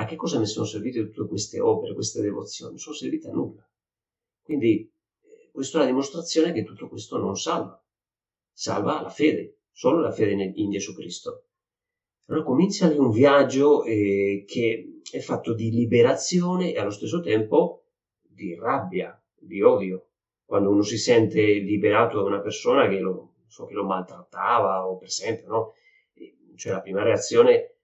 a 0.00 0.04
che 0.04 0.14
cosa 0.14 0.38
mi 0.38 0.46
sono 0.46 0.64
servite 0.64 1.10
tutte 1.10 1.26
queste 1.28 1.58
opere, 1.58 1.92
queste 1.92 2.20
devozioni? 2.22 2.72
Non 2.72 2.80
sono 2.80 2.94
servite 2.94 3.28
a 3.28 3.32
nulla. 3.32 3.68
Quindi 4.42 4.88
eh, 5.22 5.50
questa 5.52 5.78
è 5.78 5.80
la 5.80 5.86
dimostrazione 5.86 6.52
che 6.52 6.62
tutto 6.62 6.88
questo 6.88 7.18
non 7.18 7.34
salva. 7.36 7.84
Salva 8.52 9.02
la 9.02 9.08
fede, 9.08 9.62
solo 9.72 10.00
la 10.00 10.12
fede 10.12 10.52
in 10.54 10.70
Gesù 10.70 10.94
Cristo. 10.94 11.46
Allora 12.26 12.44
comincia 12.44 12.86
un 12.86 13.10
viaggio 13.10 13.82
eh, 13.82 14.44
che 14.46 15.00
è 15.10 15.18
fatto 15.18 15.52
di 15.52 15.70
liberazione 15.70 16.72
e 16.72 16.78
allo 16.78 16.90
stesso 16.90 17.20
tempo 17.20 17.86
di 18.20 18.54
rabbia, 18.54 19.20
di 19.34 19.62
odio. 19.62 20.10
Quando 20.44 20.70
uno 20.70 20.82
si 20.82 20.96
sente 20.96 21.42
liberato 21.42 22.22
da 22.22 22.28
una 22.28 22.40
persona 22.40 22.86
che 22.88 23.00
lo, 23.00 23.34
so, 23.48 23.64
che 23.66 23.74
lo 23.74 23.84
maltrattava 23.84 24.86
o 24.86 24.96
per 24.96 25.10
sempre, 25.10 25.46
no? 25.46 25.72
Cioè 26.54 26.72
la 26.72 26.80
prima 26.80 27.02
reazione 27.02 27.77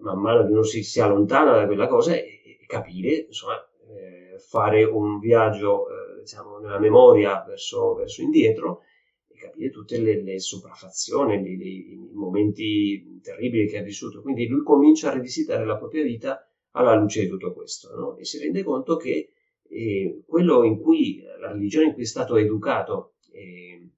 man 0.00 0.20
mano 0.20 0.44
che 0.44 0.52
uno 0.52 0.62
si, 0.62 0.82
si 0.82 1.00
allontana 1.00 1.52
da 1.52 1.66
quella 1.66 1.86
cosa 1.86 2.14
e, 2.14 2.40
e 2.44 2.66
capire, 2.66 3.26
insomma, 3.26 3.56
eh, 3.88 4.38
fare 4.38 4.84
un 4.84 5.18
viaggio, 5.18 5.86
eh, 5.88 6.20
diciamo, 6.20 6.58
nella 6.58 6.78
memoria 6.78 7.44
verso, 7.46 7.94
verso, 7.94 8.22
indietro 8.22 8.82
e 9.28 9.34
capire 9.36 9.70
tutte 9.70 9.98
le, 9.98 10.22
le 10.22 10.38
sopraffazioni, 10.38 11.36
i, 11.36 11.92
i, 11.92 12.10
momenti 12.12 13.20
terribili 13.22 13.68
che 13.68 13.78
ha 13.78 13.82
vissuto. 13.82 14.22
Quindi 14.22 14.46
lui 14.46 14.62
comincia 14.62 15.10
a 15.10 15.14
rivisitare 15.14 15.64
la 15.64 15.76
propria 15.76 16.02
vita 16.02 16.42
alla 16.72 16.94
luce 16.94 17.22
di 17.22 17.28
tutto 17.28 17.52
questo 17.52 17.94
no? 17.96 18.16
e 18.16 18.24
si 18.24 18.38
rende 18.38 18.62
conto 18.62 18.96
che 18.96 19.32
eh, 19.68 20.22
quello 20.26 20.62
in 20.64 20.78
cui 20.80 21.22
la 21.40 21.52
religione 21.52 21.86
in 21.86 21.92
cui 21.94 22.02
è 22.02 22.06
stato 22.06 22.36
educato, 22.36 23.14
eh, 23.32 23.88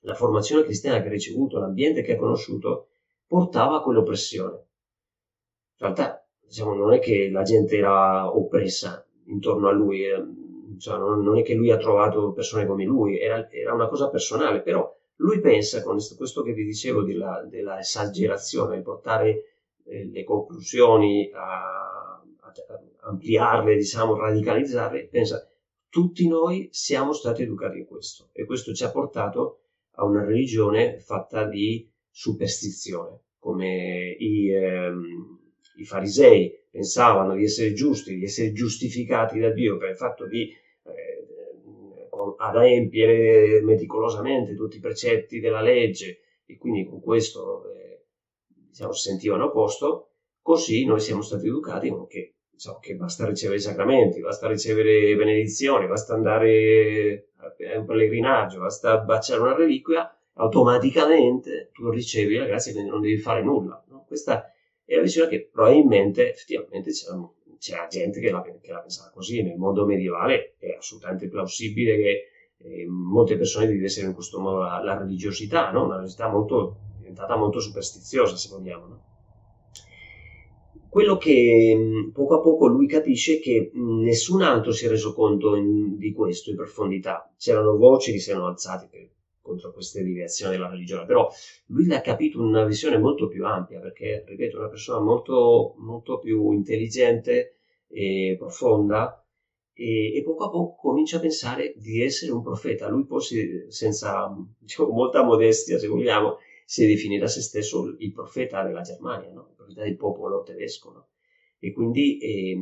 la 0.00 0.14
formazione 0.14 0.64
cristiana 0.64 1.00
che 1.00 1.08
ha 1.08 1.10
ricevuto, 1.10 1.58
l'ambiente 1.58 2.02
che 2.02 2.12
ha 2.14 2.16
conosciuto, 2.16 2.88
portava 3.26 3.78
a 3.78 3.82
quell'oppressione 3.82 4.66
in 5.88 5.94
realtà 5.94 6.24
diciamo, 6.46 6.74
non 6.74 6.92
è 6.92 7.00
che 7.00 7.28
la 7.30 7.42
gente 7.42 7.76
era 7.76 8.34
oppressa 8.34 9.04
intorno 9.26 9.68
a 9.68 9.72
lui, 9.72 10.04
eh, 10.04 10.24
cioè, 10.78 10.96
non, 10.96 11.22
non, 11.22 11.38
è 11.38 11.42
che 11.42 11.54
lui 11.54 11.70
ha 11.70 11.76
trovato 11.76 12.32
persone 12.32 12.66
come 12.66 12.84
lui, 12.84 13.18
era, 13.18 13.50
era 13.50 13.74
una 13.74 13.88
cosa 13.88 14.08
personale, 14.08 14.62
però 14.62 14.94
lui 15.16 15.40
pensa, 15.40 15.82
con 15.82 15.98
questo 16.16 16.42
che 16.42 16.52
vi 16.52 16.64
dicevo 16.64 17.02
della, 17.02 17.44
della 17.48 17.78
esagerazione, 17.80 18.76
di 18.76 18.82
portare 18.82 19.56
eh, 19.84 20.06
le 20.06 20.24
conclusioni 20.24 21.30
a, 21.32 22.20
a, 22.40 22.52
a 22.52 23.08
ampliarle, 23.08 23.74
diciamo, 23.74 24.16
radicalizzarle, 24.16 25.08
pensa 25.08 25.46
tutti 25.88 26.26
noi 26.28 26.68
siamo 26.70 27.12
stati 27.12 27.42
educati 27.42 27.78
in 27.78 27.86
questo 27.86 28.30
e 28.32 28.44
questo 28.44 28.72
ci 28.72 28.84
ha 28.84 28.90
portato 28.90 29.58
a 29.96 30.04
una 30.04 30.24
religione 30.24 30.98
fatta 30.98 31.44
di 31.44 31.90
superstizione, 32.08 33.20
come 33.38 34.16
i, 34.18 34.50
ehm, 34.50 35.41
i 35.76 35.84
farisei 35.84 36.58
pensavano 36.70 37.34
di 37.34 37.44
essere 37.44 37.72
giusti, 37.72 38.16
di 38.16 38.24
essere 38.24 38.52
giustificati 38.52 39.38
da 39.38 39.50
Dio 39.50 39.76
per 39.76 39.90
il 39.90 39.96
fatto 39.96 40.26
di 40.26 40.50
eh, 40.50 41.22
adempiere 42.38 43.60
meticolosamente 43.62 44.54
tutti 44.54 44.76
i 44.76 44.80
precetti 44.80 45.40
della 45.40 45.60
legge 45.60 46.20
e 46.46 46.56
quindi 46.56 46.84
con 46.84 47.00
questo 47.00 47.72
eh, 47.74 48.04
diciamo, 48.44 48.92
si 48.92 49.08
sentivano 49.08 49.44
a 49.44 49.50
posto, 49.50 50.08
così 50.40 50.84
noi 50.84 51.00
siamo 51.00 51.22
stati 51.22 51.46
educati 51.46 51.92
che, 52.08 52.34
diciamo, 52.50 52.78
che 52.78 52.94
basta 52.94 53.26
ricevere 53.26 53.58
i 53.58 53.62
sacramenti, 53.62 54.20
basta 54.20 54.48
ricevere 54.48 55.14
benedizioni, 55.14 55.86
basta 55.86 56.14
andare 56.14 57.28
a 57.36 57.78
un 57.78 57.84
pellegrinaggio, 57.84 58.60
basta 58.60 58.98
baciare 58.98 59.40
una 59.40 59.54
reliquia, 59.54 60.14
automaticamente 60.34 61.70
tu 61.72 61.90
ricevi 61.90 62.36
la 62.36 62.46
grazia 62.46 62.70
e 62.70 62.74
quindi 62.74 62.90
non 62.90 63.00
devi 63.00 63.18
fare 63.18 63.42
nulla. 63.42 63.82
No? 63.88 64.04
Questa 64.06 64.51
e 64.84 64.96
la 64.96 65.02
visione 65.02 65.28
che 65.28 65.48
probabilmente 65.52 66.30
effettivamente 66.30 66.90
c'era, 67.58 67.86
gente 67.86 68.20
che 68.20 68.30
la, 68.30 68.42
che 68.42 68.72
la, 68.72 68.80
pensava 68.80 69.10
così. 69.10 69.42
Nel 69.42 69.56
mondo 69.56 69.86
medievale 69.86 70.54
è 70.58 70.76
assolutamente 70.76 71.28
plausibile 71.28 71.96
che 71.96 72.24
eh, 72.58 72.86
molte 72.88 73.36
persone 73.36 73.66
vivessero 73.66 74.08
in 74.08 74.14
questo 74.14 74.40
modo 74.40 74.58
la, 74.58 74.82
la 74.82 74.98
religiosità, 74.98 75.70
no? 75.70 75.84
una 75.84 75.94
religiosità 75.94 76.28
molto, 76.28 76.76
diventata 76.98 77.36
molto 77.36 77.60
superstiziosa, 77.60 78.36
se 78.36 78.48
vogliamo. 78.50 78.86
No? 78.86 79.04
Quello 80.88 81.16
che 81.16 82.10
poco 82.12 82.34
a 82.34 82.40
poco 82.40 82.66
lui 82.66 82.86
capisce 82.86 83.38
è 83.38 83.40
che 83.40 83.70
nessun 83.72 84.42
altro 84.42 84.72
si 84.72 84.84
è 84.84 84.88
reso 84.90 85.14
conto 85.14 85.56
in, 85.56 85.96
di 85.96 86.12
questo 86.12 86.50
in 86.50 86.56
profondità. 86.56 87.32
C'erano 87.38 87.78
voci 87.78 88.12
che 88.12 88.18
si 88.18 88.28
erano 88.28 88.48
alzate 88.48 88.88
per 88.90 89.08
contro 89.42 89.72
queste 89.72 90.02
deviazioni 90.02 90.52
della 90.52 90.70
religione, 90.70 91.04
però 91.04 91.28
lui 91.66 91.86
l'ha 91.86 92.00
capito 92.00 92.38
in 92.38 92.44
una 92.46 92.64
visione 92.64 92.96
molto 92.96 93.28
più 93.28 93.44
ampia, 93.44 93.80
perché, 93.80 94.24
ripeto, 94.26 94.56
è 94.56 94.60
una 94.60 94.68
persona 94.68 95.00
molto, 95.00 95.74
molto 95.78 96.18
più 96.18 96.52
intelligente 96.52 97.56
e 97.88 98.36
profonda 98.38 99.22
e, 99.74 100.16
e, 100.16 100.22
poco 100.22 100.44
a 100.44 100.50
poco 100.50 100.76
comincia 100.76 101.16
a 101.16 101.20
pensare 101.20 101.74
di 101.76 102.02
essere 102.02 102.32
un 102.32 102.42
profeta. 102.42 102.88
Lui 102.88 103.04
poi, 103.04 103.22
senza 103.68 104.34
diciamo, 104.58 104.90
molta 104.90 105.22
modestia, 105.22 105.78
se 105.78 105.88
vogliamo, 105.88 106.38
si 106.64 106.86
definirà 106.86 107.26
se 107.26 107.40
stesso 107.40 107.94
il 107.98 108.12
profeta 108.12 108.62
della 108.62 108.82
Germania, 108.82 109.30
no? 109.30 109.48
il 109.50 109.56
profeta 109.56 109.82
del 109.82 109.96
popolo 109.96 110.42
tedesco. 110.42 110.92
No? 110.92 111.08
E 111.58 111.72
quindi 111.72 112.18
eh, 112.18 112.58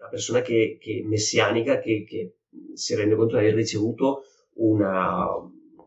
la 0.00 0.08
persona 0.08 0.42
che, 0.42 0.78
che 0.80 1.02
messianica 1.04 1.78
che, 1.78 2.04
che, 2.04 2.36
si 2.74 2.94
rende 2.94 3.14
conto 3.14 3.36
di 3.36 3.42
aver 3.42 3.54
ricevuto 3.54 4.24
una, 4.54 5.26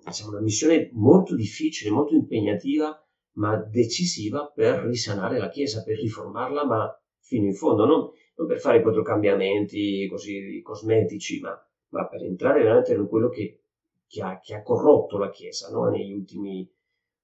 diciamo, 0.06 0.32
una 0.32 0.42
missione 0.42 0.90
molto 0.94 1.36
difficile, 1.36 1.92
molto 1.92 2.14
impegnativa, 2.14 3.00
ma 3.34 3.58
decisiva 3.58 4.52
per 4.54 4.86
risanare 4.86 5.38
la 5.38 5.50
Chiesa, 5.50 5.84
per 5.84 5.98
riformarla, 5.98 6.66
ma 6.66 7.02
fino 7.20 7.46
in 7.46 7.54
fondo, 7.54 7.86
non, 7.86 8.10
non 8.36 8.48
per 8.48 8.60
fare 8.60 8.82
quattro 8.82 9.02
cambiamenti 9.02 10.08
così 10.10 10.62
cosmetici, 10.62 11.40
ma, 11.40 11.52
ma 11.90 12.08
per 12.08 12.24
entrare 12.24 12.62
veramente 12.62 12.94
in 12.94 13.08
quello 13.08 13.30
che, 13.30 13.62
che, 14.08 14.22
ha, 14.22 14.40
che 14.40 14.54
ha, 14.54 14.62
corrotto 14.62 15.18
la 15.18 15.30
Chiesa 15.30 15.70
no? 15.72 15.90
negli 15.90 16.14
ultimi 16.14 16.70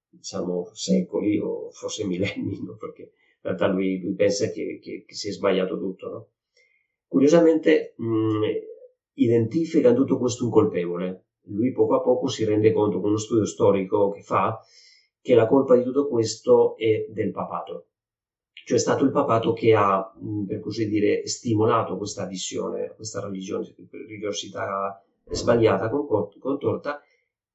diciamo, 0.09 0.69
secoli 0.73 1.39
o 1.39 1.69
forse 1.71 2.05
millenni, 2.05 2.61
no? 2.63 2.75
perché 2.75 3.01
in 3.01 3.09
realtà 3.41 3.67
lui, 3.67 4.01
lui 4.01 4.13
pensa 4.13 4.50
che, 4.50 4.79
che, 4.81 5.05
si 5.07 5.29
è 5.29 5.31
sbagliato 5.31 5.77
tutto. 5.77 6.09
No? 6.09 6.27
Curiosamente 7.07 7.93
mh, 7.97 8.45
identifica 9.13 9.93
tutto 9.93 10.17
questo 10.17 10.45
un 10.45 10.51
colpevole. 10.51 11.25
Lui 11.45 11.71
poco 11.71 11.95
a 11.95 12.01
poco 12.01 12.27
si 12.27 12.45
rende 12.45 12.71
conto 12.71 13.00
con 13.00 13.10
uno 13.10 13.17
studio 13.17 13.45
storico 13.45 14.10
che 14.12 14.21
fa 14.21 14.60
che 15.21 15.36
la 15.36 15.48
colpa 15.48 15.75
di 15.75 15.83
tutto 15.83 16.07
questo 16.07 16.75
è 16.77 17.05
del 17.10 17.31
papato. 17.31 17.88
Cioè 18.65 18.77
è 18.77 18.79
stato 18.81 19.03
il 19.05 19.12
papato 19.12 19.53
che 19.53 19.74
ha, 19.74 20.12
per 20.48 20.60
così 20.60 20.88
dire, 20.88 21.25
stimolato 21.27 21.98
questa 21.98 22.25
visione, 22.25 22.93
questa 22.95 23.21
religione, 23.21 23.74
religiosità 23.89 25.03
sbagliata, 25.29 25.89
contorta, 25.89 27.01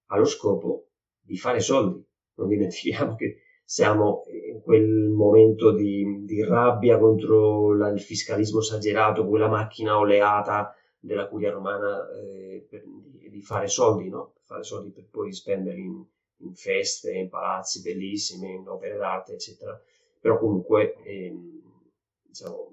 allo 0.07 0.25
scopo 0.25 0.89
di 1.21 1.37
fare 1.37 1.61
soldi. 1.61 2.05
Non 2.35 2.49
dimentichiamo 2.49 3.15
che 3.15 3.39
siamo 3.65 4.23
in 4.53 4.61
quel 4.63 5.09
momento 5.09 5.73
di, 5.73 6.25
di 6.25 6.45
rabbia 6.45 6.99
contro 6.99 7.75
la, 7.75 7.89
il 7.89 8.01
fiscalismo 8.01 8.61
esagerato, 8.61 9.27
quella 9.27 9.49
macchina 9.49 9.99
oleata 9.99 10.75
della 10.99 11.29
curia 11.29 11.51
romana 11.51 12.09
eh, 12.11 12.67
per, 12.69 12.83
di, 13.37 13.43
fare 13.43 13.69
soldi, 13.69 14.09
no? 14.09 14.35
fare 14.45 14.63
soldi 14.63 14.91
per 14.91 15.09
poi 15.11 15.33
spenderli 15.33 15.81
in, 15.81 16.05
in 16.39 16.55
feste, 16.55 17.13
in 17.13 17.29
palazzi 17.29 17.83
bellissimi, 17.83 18.55
in 18.55 18.69
opere 18.69 18.97
d'arte, 18.97 19.35
eccetera. 19.35 19.81
Però 20.21 20.39
comunque, 20.39 20.95
ehm, 21.05 21.63
diciamo, 22.23 22.73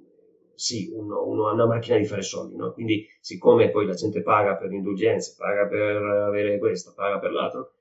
sì, 0.55 0.89
uno, 0.93 1.25
uno, 1.25 1.47
ha 1.47 1.53
una 1.53 1.65
macchina 1.65 1.97
di 1.97 2.05
fare 2.05 2.21
soldi, 2.21 2.55
no? 2.55 2.71
Quindi, 2.73 3.05
siccome 3.19 3.69
poi 3.69 3.85
la 3.85 3.93
gente 3.93 4.21
paga 4.21 4.55
per 4.55 4.69
l'indulgenza, 4.69 5.33
paga 5.37 5.67
per 5.67 6.01
avere 6.01 6.59
questo, 6.59 6.93
paga 6.93 7.19
per 7.19 7.31
l'altro, 7.31 7.71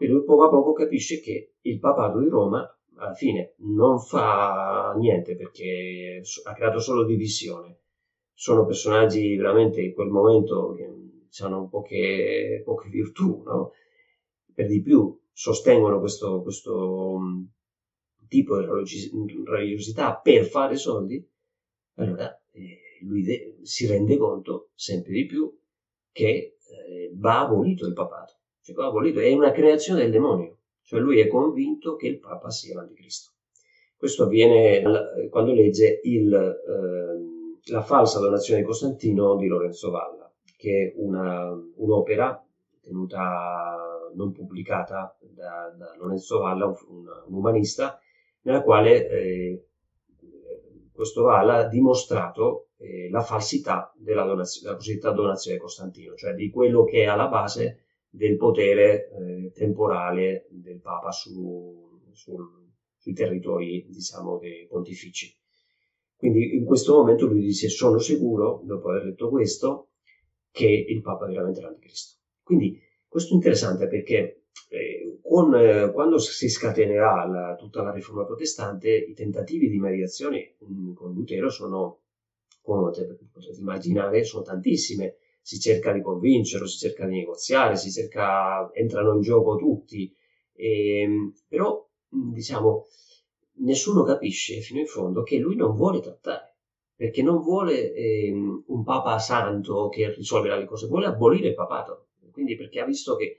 quindi 0.00 0.24
poco 0.24 0.44
a 0.44 0.48
poco 0.48 0.72
capisce 0.72 1.20
che 1.20 1.56
il 1.60 1.78
papato 1.78 2.20
di 2.20 2.28
Roma 2.28 2.66
alla 2.96 3.12
fine 3.12 3.54
non 3.58 3.98
fa 3.98 4.94
niente 4.96 5.36
perché 5.36 6.22
ha 6.44 6.54
creato 6.54 6.78
solo 6.80 7.04
divisione. 7.04 7.80
Sono 8.32 8.64
personaggi 8.64 9.36
veramente 9.36 9.82
in 9.82 9.92
quel 9.92 10.08
momento 10.08 10.72
che 10.72 10.86
hanno 11.38 11.68
poche, 11.68 12.62
poche 12.64 12.88
virtù, 12.88 13.42
no? 13.44 13.72
Per 14.52 14.66
di 14.66 14.82
più 14.82 15.18
sostengono 15.32 16.00
questo, 16.00 16.42
questo 16.42 17.18
mm, 17.18 17.44
tipo 18.28 18.58
di 18.60 19.44
religiosità 19.46 20.16
per 20.16 20.44
fare 20.44 20.76
soldi, 20.76 21.26
allora 21.94 22.30
eh, 22.52 22.80
lui 23.02 23.22
de- 23.22 23.58
si 23.62 23.86
rende 23.86 24.16
conto 24.16 24.70
sempre 24.74 25.12
di 25.12 25.26
più 25.26 25.56
che 26.12 26.56
eh, 26.58 27.10
va 27.14 27.40
abolito 27.40 27.86
il 27.86 27.92
papato, 27.92 28.40
cioè 28.60 28.74
va 28.74 28.86
abolito, 28.86 29.20
è 29.20 29.32
una 29.32 29.52
creazione 29.52 30.02
del 30.02 30.10
demonio, 30.10 30.58
cioè 30.82 31.00
lui 31.00 31.20
è 31.20 31.28
convinto 31.28 31.96
che 31.96 32.08
il 32.08 32.18
papa 32.18 32.50
sia 32.50 32.74
l'anticristo. 32.74 33.32
Questo 33.96 34.24
avviene 34.24 35.28
quando 35.28 35.52
legge 35.52 36.00
il, 36.04 36.32
eh, 36.32 37.70
La 37.70 37.82
falsa 37.82 38.18
donazione 38.18 38.60
di 38.60 38.66
Costantino 38.66 39.36
di 39.36 39.46
Lorenzo 39.46 39.90
Valla, 39.90 40.19
che 40.60 40.92
una, 40.96 41.50
un'opera 41.76 42.44
tenuta 42.82 44.10
non 44.14 44.30
pubblicata 44.32 45.16
da, 45.20 45.74
da 45.74 45.96
Lorenzo 45.98 46.40
Valla, 46.40 46.66
un, 46.66 46.74
un, 47.26 47.34
umanista, 47.34 47.98
nella 48.42 48.62
quale 48.62 49.08
eh, 49.08 49.64
questo 50.92 51.22
Valla 51.22 51.56
ha 51.56 51.68
dimostrato 51.68 52.68
eh, 52.76 53.08
la 53.08 53.22
falsità 53.22 53.90
della, 53.96 54.24
donazio, 54.24 54.60
della, 54.62 54.74
cosiddetta 54.74 55.12
donazione 55.12 55.56
di 55.56 55.62
Costantino, 55.62 56.14
cioè 56.14 56.34
di 56.34 56.50
quello 56.50 56.84
che 56.84 57.04
è 57.04 57.06
alla 57.06 57.28
base 57.28 57.84
del 58.10 58.36
potere 58.36 59.08
eh, 59.08 59.52
temporale 59.54 60.46
del 60.50 60.80
Papa 60.80 61.10
su, 61.10 62.02
su, 62.12 62.36
sui 62.98 63.14
territori, 63.14 63.86
diciamo, 63.88 64.36
dei 64.36 64.66
pontifici. 64.66 65.34
Quindi 66.16 66.54
in 66.54 66.66
questo 66.66 66.96
momento 66.96 67.24
lui 67.24 67.40
dice 67.40 67.70
sono 67.70 67.96
sicuro, 67.98 68.60
dopo 68.64 68.90
aver 68.90 69.04
detto 69.04 69.30
questo, 69.30 69.89
che 70.50 70.66
il 70.66 71.00
Papa 71.00 71.26
è 71.26 71.28
veramente 71.28 71.60
l'anticristo. 71.60 72.18
Quindi 72.42 72.80
questo 73.06 73.32
è 73.32 73.34
interessante 73.34 73.86
perché 73.88 74.44
eh, 74.68 75.18
con, 75.22 75.54
eh, 75.54 75.90
quando 75.92 76.18
si 76.18 76.48
scatenerà 76.48 77.26
la, 77.26 77.56
tutta 77.56 77.82
la 77.82 77.92
riforma 77.92 78.24
protestante, 78.24 78.90
i 78.90 79.14
tentativi 79.14 79.68
di 79.68 79.78
mediazione 79.78 80.56
mm, 80.64 80.92
con 80.94 81.12
Lutero 81.12 81.48
sono, 81.48 82.00
come 82.62 82.90
potete 82.90 83.18
immaginare, 83.58 84.24
sono 84.24 84.42
tantissime. 84.42 85.16
Si 85.42 85.58
cerca 85.58 85.92
di 85.92 86.02
convincerlo, 86.02 86.66
si 86.66 86.78
cerca 86.78 87.06
di 87.06 87.16
negoziare, 87.16 87.76
si 87.76 87.90
cerca, 87.90 88.70
entrano 88.74 89.14
in 89.14 89.22
gioco 89.22 89.56
tutti, 89.56 90.14
e, 90.52 91.00
ehm, 91.00 91.32
però 91.48 91.88
mm, 92.14 92.32
diciamo 92.32 92.86
nessuno 93.60 94.02
capisce 94.04 94.60
fino 94.60 94.80
in 94.80 94.86
fondo 94.86 95.22
che 95.22 95.38
lui 95.38 95.56
non 95.56 95.74
vuole 95.74 96.00
trattare, 96.00 96.49
perché 97.00 97.22
non 97.22 97.40
vuole 97.40 97.94
eh, 97.94 98.30
un 98.30 98.84
papa 98.84 99.18
santo 99.18 99.88
che 99.88 100.12
risolverà 100.12 100.56
le 100.56 100.66
cose, 100.66 100.86
vuole 100.86 101.06
abolire 101.06 101.48
il 101.48 101.54
papato 101.54 102.08
quindi 102.30 102.56
perché 102.56 102.80
ha 102.80 102.84
visto 102.84 103.16
che 103.16 103.38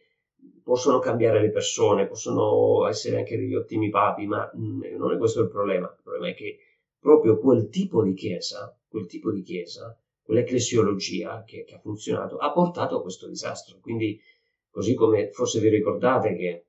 possono 0.64 1.00
cambiare 1.00 1.42
le 1.42 1.50
persone, 1.50 2.08
possono 2.08 2.88
essere 2.88 3.18
anche 3.18 3.38
degli 3.38 3.56
ottimi 3.56 3.90
papi, 3.90 4.28
ma 4.28 4.50
mm, 4.56 4.96
non 4.98 5.14
è 5.14 5.18
questo 5.18 5.42
il 5.42 5.50
problema. 5.50 5.88
Il 5.88 6.04
problema 6.04 6.30
è 6.30 6.36
che 6.36 6.58
proprio 7.00 7.40
quel 7.40 7.70
tipo 7.70 8.04
di 8.04 8.14
chiesa, 8.14 8.76
quel 8.88 9.08
tipo 9.08 9.32
di 9.32 9.42
chiesa, 9.42 9.98
quell'ecclesiologia 10.22 11.44
che, 11.44 11.64
che 11.64 11.76
ha 11.76 11.80
funzionato, 11.80 12.38
ha 12.38 12.52
portato 12.52 12.98
a 12.98 13.02
questo 13.02 13.28
disastro. 13.28 13.80
Quindi, 13.80 14.22
così 14.70 14.94
come 14.94 15.32
forse 15.32 15.60
vi 15.60 15.70
ricordate 15.70 16.36
che 16.36 16.66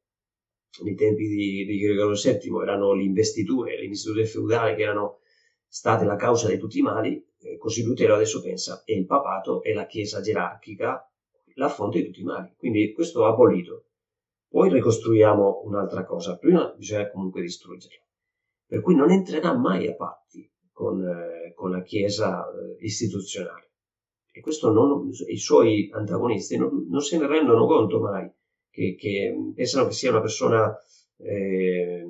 nei 0.83 0.95
tempi 0.95 1.27
di, 1.27 1.67
di 1.67 1.79
Gregorio 1.79 2.15
VII 2.15 2.63
erano 2.63 2.95
le 2.95 3.03
investiture, 3.03 3.77
le 3.77 3.85
investiture 3.85 4.25
feudali 4.25 4.75
che 4.75 4.83
erano 4.83 5.19
state 5.75 6.05
la 6.05 6.17
causa 6.17 6.49
di 6.49 6.59
tutti 6.59 6.81
i 6.81 6.83
mali, 6.83 7.27
eh, 7.39 7.57
così 7.57 7.83
Lutero 7.83 8.15
adesso 8.15 8.43
pensa 8.43 8.83
è 8.85 8.93
il 8.93 9.07
papato 9.07 9.63
è 9.63 9.73
la 9.73 9.87
chiesa 9.87 10.21
gerarchica 10.21 11.11
la 11.55 11.71
fonte 11.71 12.01
di 12.01 12.07
tutti 12.07 12.21
i 12.21 12.25
mali. 12.25 12.53
Quindi 12.59 12.93
questo 12.93 13.21
va 13.21 13.29
abolito. 13.29 13.87
Poi 14.49 14.71
ricostruiamo 14.71 15.63
un'altra 15.65 16.05
cosa, 16.05 16.37
prima 16.37 16.75
bisogna 16.77 17.11
comunque 17.11 17.41
distruggerlo. 17.41 18.05
Per 18.67 18.83
cui 18.83 18.95
non 18.95 19.11
entrerà 19.11 19.57
mai 19.57 19.89
a 19.89 19.95
patti 19.95 20.51
con, 20.71 21.03
eh, 21.03 21.55
con 21.55 21.71
la 21.71 21.83
Chiesa 21.83 22.45
eh, 22.51 22.85
istituzionale. 22.85 23.71
E 24.31 24.41
questo 24.41 24.71
non, 24.71 25.11
i 25.29 25.39
suoi 25.39 25.89
antagonisti 25.91 26.59
non, 26.59 26.87
non, 26.89 27.01
se 27.01 27.19
ne 27.19 27.27
rendono 27.27 27.67
conto 27.67 27.99
mai, 27.99 28.31
che, 28.71 28.95
che 28.95 29.35
pensano 29.55 29.87
che 29.87 29.93
sia 29.93 30.11
una 30.11 30.21
persona 30.21 30.75
eh, 31.17 32.07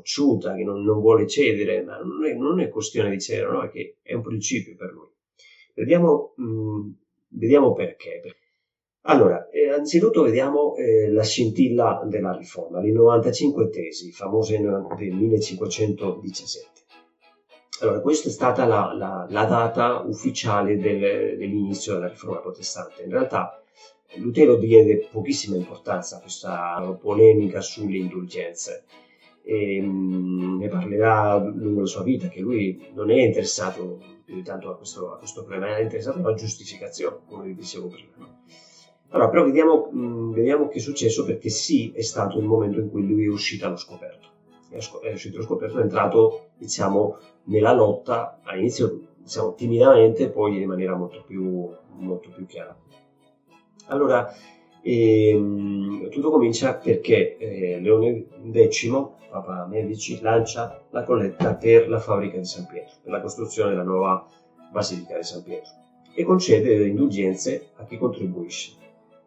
cocciuta, 0.00 0.54
che 0.54 0.64
non, 0.64 0.82
non, 0.82 1.00
vuole 1.00 1.26
cedere, 1.26 1.82
ma 1.82 1.98
non 1.98 2.24
è, 2.24 2.34
non 2.34 2.60
è 2.60 2.68
questione 2.68 3.10
di 3.10 3.20
cedere, 3.20 3.50
no? 3.50 3.62
è 3.62 3.70
che 3.70 3.98
è 4.02 4.14
un 4.14 4.22
principio 4.22 4.74
per 4.76 4.90
lui. 4.92 5.08
Vediamo, 5.74 6.32
mh, 6.36 6.44
mm, 6.44 6.90
vediamo 7.28 7.72
perché. 7.72 8.22
Allora, 9.02 9.48
eh, 9.48 9.70
anzitutto 9.70 10.22
vediamo 10.22 10.74
eh, 10.76 11.10
la 11.10 11.22
scintilla 11.22 12.02
della 12.04 12.36
riforma, 12.36 12.80
le 12.80 12.92
95 12.92 13.70
tesi, 13.70 14.12
famose 14.12 14.58
nel 14.58 14.84
1517. 14.98 16.68
Allora, 17.80 18.00
questa 18.00 18.28
è 18.28 18.32
stata 18.32 18.66
la, 18.66 18.92
la, 18.94 19.26
la 19.30 19.44
data 19.46 20.00
ufficiale 20.00 20.76
del, 20.76 21.38
dell'inizio 21.38 21.94
della 21.94 22.08
riforma 22.08 22.40
protestante. 22.40 23.02
In 23.04 23.10
realtà 23.10 23.62
Lutero 24.16 24.56
diede 24.56 25.06
pochissima 25.10 25.56
importanza 25.56 26.16
a 26.16 26.20
questa 26.20 26.98
polemica 27.00 27.60
sulle 27.60 27.96
indulgenze. 27.96 28.84
E, 29.42 29.80
mh, 29.80 30.58
ne 30.58 30.68
parlerà 30.68 31.36
lungo 31.38 31.80
la 31.80 31.86
sua 31.86 32.02
vita, 32.02 32.28
che 32.28 32.40
lui 32.40 32.90
non 32.94 33.10
è 33.10 33.22
interessato 33.22 34.00
più 34.24 34.34
di 34.34 34.42
tanto 34.42 34.70
a 34.70 34.76
questo, 34.76 35.12
a 35.12 35.18
questo 35.18 35.44
problema, 35.44 35.76
è 35.76 35.82
interessato 35.82 36.18
alla 36.18 36.34
giustificazione, 36.34 37.18
come 37.26 37.46
vi 37.46 37.54
dicevo 37.54 37.88
prima. 37.88 38.10
Allora, 39.12 39.28
però 39.28 39.44
vediamo, 39.44 39.90
mm, 39.92 40.32
vediamo 40.32 40.68
che 40.68 40.78
è 40.78 40.80
successo 40.80 41.24
perché 41.24 41.48
sì, 41.48 41.92
è 41.92 42.02
stato 42.02 42.38
il 42.38 42.44
momento 42.44 42.78
in 42.78 42.90
cui 42.90 43.06
lui 43.06 43.24
è 43.24 43.28
uscito 43.28 43.66
allo 43.66 43.76
scoperto. 43.76 44.28
È, 44.70 44.76
uscito 45.12 45.36
allo 45.36 45.44
scoperto, 45.44 45.78
è 45.78 45.82
entrato, 45.82 46.50
diciamo, 46.56 47.18
nella 47.44 47.72
lotta, 47.72 48.38
all'inizio, 48.44 49.00
diciamo, 49.16 49.54
timidamente, 49.54 50.30
poi 50.30 50.62
in 50.62 50.68
maniera 50.68 50.94
molto 50.94 51.24
più, 51.26 51.68
molto 51.96 52.30
più 52.30 52.46
chiara. 52.46 52.76
Allora, 53.88 54.32
E, 54.82 55.34
um, 55.34 56.08
tutto 56.08 56.30
comincia 56.30 56.74
perché 56.74 57.36
eh, 57.36 57.80
Leone 57.80 58.26
X, 58.68 58.88
Papa 59.30 59.66
Medici, 59.66 60.20
lancia 60.20 60.82
la 60.90 61.04
colletta 61.04 61.54
per 61.54 61.88
la 61.88 61.98
fabbrica 61.98 62.38
di 62.38 62.44
San 62.44 62.66
Pietro, 62.66 62.96
per 63.02 63.12
la 63.12 63.20
costruzione 63.20 63.70
della 63.70 63.82
nuova 63.82 64.26
Basilica 64.72 65.16
di 65.16 65.22
San 65.22 65.42
Pietro 65.42 65.80
e 66.14 66.24
concede 66.24 66.76
delle 66.76 66.88
indulgenze 66.88 67.70
a 67.76 67.84
chi 67.84 67.96
contribuisce 67.96 68.76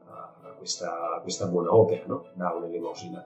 a 0.07 0.53
questa, 0.57 1.15
a 1.15 1.19
questa 1.21 1.47
buona 1.47 1.73
opera, 1.73 2.03
no? 2.05 2.25
dà 2.33 2.53
un'elemosina. 2.53 3.25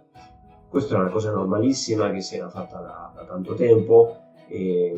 Questa 0.70 0.96
è 0.96 1.00
una 1.00 1.10
cosa 1.10 1.32
normalissima 1.32 2.12
che 2.12 2.22
si 2.22 2.36
era 2.36 2.50
fatta 2.50 2.80
da, 2.80 3.12
da 3.16 3.24
tanto 3.26 3.54
tempo. 3.54 4.16
E, 4.48 4.94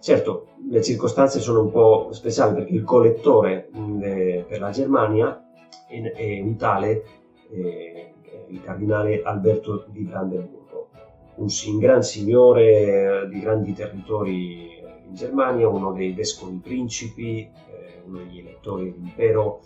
certo, 0.00 0.48
le 0.68 0.82
circostanze 0.82 1.40
sono 1.40 1.62
un 1.62 1.70
po' 1.70 2.08
speciali 2.12 2.54
perché 2.54 2.72
il 2.72 2.82
collettore 2.82 3.68
mh, 3.72 4.44
per 4.48 4.60
la 4.60 4.70
Germania 4.70 5.45
è 5.88 6.40
un 6.40 6.56
tale, 6.56 7.04
eh, 7.50 8.14
il 8.48 8.62
cardinale 8.62 9.22
Alberto 9.22 9.86
di 9.88 10.02
Brandenburgo, 10.02 10.88
un, 11.36 11.48
gran 11.78 12.02
signore 12.02 13.28
di 13.28 13.40
grandi 13.40 13.72
territori 13.72 14.82
in 15.06 15.14
Germania, 15.14 15.68
uno 15.68 15.92
dei 15.92 16.12
vescovi 16.12 16.56
principi, 16.56 17.40
eh, 17.40 18.02
uno 18.04 18.18
degli 18.18 18.38
elettori 18.38 18.90
dell'impero, 18.90 19.60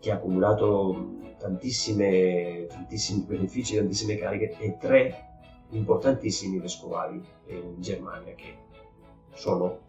che 0.00 0.10
ha 0.10 0.14
accumulato 0.14 1.20
tantissimi 1.38 2.66
benefici, 3.26 3.76
tantissime 3.76 4.16
cariche 4.16 4.56
e 4.58 4.76
tre 4.78 5.26
importantissimi 5.70 6.58
vescovali 6.58 7.22
in 7.46 7.80
Germania 7.80 8.34
che 8.34 8.56
sono, 9.34 9.80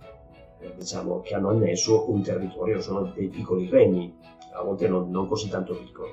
eh, 0.59 0.73
diciamo, 0.77 1.21
che 1.21 1.35
hanno 1.35 1.49
annesso 1.49 2.09
un 2.09 2.21
territorio, 2.21 2.81
sono 2.81 3.11
dei 3.13 3.27
piccoli 3.27 3.69
regni, 3.69 4.15
a 4.53 4.61
volte 4.63 4.87
non, 4.87 5.09
non 5.09 5.27
così 5.27 5.49
tanto 5.49 5.75
piccoli. 5.75 6.11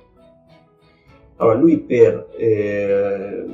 Allora 1.36 1.56
lui 1.56 1.78
per, 1.78 2.28
eh, 2.36 3.44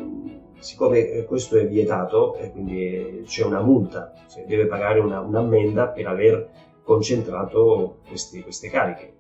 siccome 0.59 1.25
questo 1.25 1.57
è 1.57 1.67
vietato 1.67 2.37
e 2.37 2.51
quindi 2.51 3.23
c'è 3.27 3.45
una 3.45 3.61
multa, 3.61 4.13
cioè 4.29 4.45
deve 4.45 4.67
pagare 4.67 4.99
una, 4.99 5.21
un'ammenda 5.21 5.89
per 5.89 6.07
aver 6.07 6.49
concentrato 6.83 7.99
questi, 8.09 8.43
queste 8.43 8.69
cariche 8.69 9.15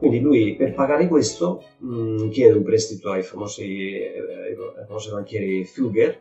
quindi 0.00 0.20
lui 0.20 0.56
per 0.56 0.72
pagare 0.72 1.06
questo 1.08 1.62
mh, 1.76 1.94
mm, 1.94 2.30
chiede 2.30 2.56
un 2.56 2.62
prestito 2.62 3.10
ai 3.10 3.22
famosi, 3.22 3.98
eh, 4.00 4.56
ai 4.78 4.86
famosi 4.86 5.10
banchieri 5.10 5.62
Fugger 5.66 6.18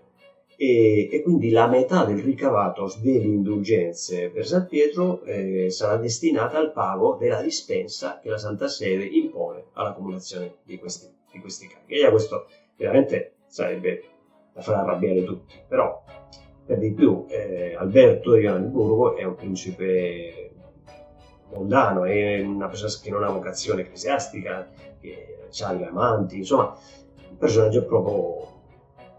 e, 0.61 1.07
e, 1.09 1.21
quindi 1.21 1.51
la 1.51 1.67
metà 1.67 2.03
del 2.03 2.21
ricavato 2.21 2.93
delle 3.01 3.23
indulgenze 3.23 4.27
per 4.29 4.45
San 4.45 4.67
Pietro 4.67 5.23
eh, 5.23 5.69
sarà 5.69 5.95
destinata 5.95 6.57
al 6.57 6.73
pago 6.73 7.15
della 7.17 7.41
dispensa 7.41 8.19
che 8.21 8.27
la 8.27 8.37
Santa 8.37 8.67
Sede 8.67 9.05
impone 9.05 9.67
all'accumulazione 9.71 10.55
di 10.63 10.77
questi, 10.77 11.07
di 11.31 11.39
questi 11.39 11.65
carichi. 11.65 11.93
E 11.93 12.09
questo 12.09 12.47
veramente 12.75 13.35
sarebbe 13.47 14.03
da 14.53 14.59
far 14.59 14.83
arrabbiare 14.83 15.23
tutti, 15.23 15.55
però 15.65 16.03
per 16.65 16.77
di 16.77 16.91
più 16.91 17.23
eh, 17.29 17.75
Alberto 17.77 18.33
di 18.33 18.41
Brandeburgo 18.41 19.15
è 19.15 19.23
un 19.23 19.35
principe 19.35 20.51
mondano, 21.53 22.03
è 22.03 22.41
una 22.41 22.67
persona 22.67 22.91
che 23.01 23.09
non 23.09 23.23
ha 23.23 23.29
vocazione 23.29 23.83
ecclesiastica, 23.83 24.67
che 24.99 25.37
ha 25.61 25.73
gli 25.73 25.83
amanti, 25.83 26.35
insomma, 26.35 26.75
un 27.29 27.37
personaggio 27.37 27.85
proprio 27.85 28.58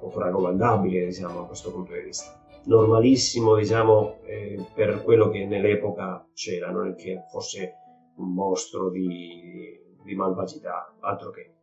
poco 0.01 0.19
raccomandabile, 0.19 1.05
diciamo, 1.05 1.41
da 1.41 1.47
questo 1.47 1.71
punto 1.71 1.93
di 1.93 2.01
vista. 2.01 2.39
Normalissimo, 2.65 3.57
diciamo, 3.57 4.19
eh, 4.25 4.65
per 4.75 5.03
quello 5.03 5.29
che 5.29 5.47
nell'epoca 5.47 6.27
c'era, 6.35 6.71
non 6.71 6.89
è 6.89 6.95
che 6.95 7.25
fosse 7.31 7.75
un 8.17 8.33
mostro 8.33 8.91
di, 8.91 9.79
di 10.03 10.15
malvagità, 10.15 10.95
altro 11.01 11.31
che. 11.31 11.55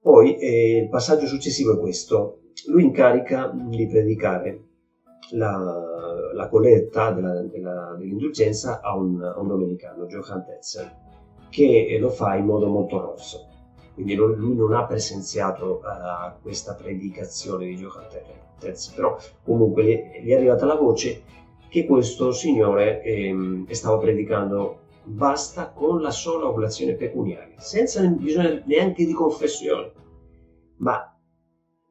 Poi 0.00 0.38
eh, 0.38 0.76
il 0.78 0.88
passaggio 0.88 1.26
successivo 1.26 1.74
è 1.74 1.78
questo. 1.78 2.40
Lui 2.68 2.84
incarica 2.84 3.50
di 3.54 3.86
predicare 3.86 4.64
la, 5.32 6.32
la 6.34 6.48
colletta 6.48 7.10
della, 7.12 7.42
della, 7.42 7.94
dell'indulgenza 7.98 8.80
a 8.80 8.96
un, 8.96 9.22
a 9.22 9.38
un 9.38 9.46
domenicano, 9.46 10.06
Johann 10.06 10.44
Tetzel, 10.44 10.90
che 11.50 11.96
lo 11.98 12.10
fa 12.10 12.34
in 12.34 12.44
modo 12.44 12.66
molto 12.68 13.00
rosso. 13.00 13.49
Quindi 14.00 14.14
lui 14.14 14.54
non 14.54 14.72
ha 14.72 14.86
presenziato 14.86 15.82
uh, 15.84 16.40
questa 16.40 16.74
predicazione 16.74 17.66
di 17.66 17.76
Johann 17.76 18.06
Tetzel, 18.58 18.94
però 18.94 19.18
comunque 19.44 19.84
gli, 19.84 20.24
gli, 20.24 20.30
è 20.30 20.36
arrivata 20.36 20.64
la 20.64 20.74
voce 20.74 21.22
che 21.68 21.84
questo 21.84 22.32
signore 22.32 23.02
ehm, 23.02 23.68
stava 23.68 23.98
predicando 23.98 24.78
basta 25.04 25.70
con 25.70 26.00
la 26.00 26.10
sola 26.10 26.48
oblazione 26.48 26.94
pecuniaria, 26.94 27.60
senza 27.60 28.02
bisogno 28.06 28.62
neanche 28.64 29.04
di 29.04 29.12
confessione, 29.12 29.92
ma 30.78 30.98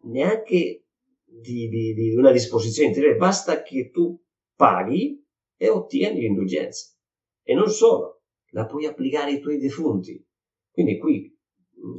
neanche 0.06 0.86
di, 1.26 1.70
di, 1.70 1.94
di 1.94 2.16
una 2.16 2.32
disposizione 2.32 2.88
interiore, 2.88 3.18
basta 3.18 3.62
che 3.62 3.92
tu 3.92 4.20
paghi 4.56 5.24
e 5.58 5.70
ottieni 5.70 6.22
l'indulgenza. 6.22 6.92
E 7.44 7.54
non 7.54 7.70
solo, 7.70 8.22
la 8.50 8.66
puoi 8.66 8.88
applicare 8.88 9.30
ai 9.30 9.40
tuoi 9.40 9.60
defunti. 9.60 10.26
Quindi 10.72 10.98
qui 10.98 11.38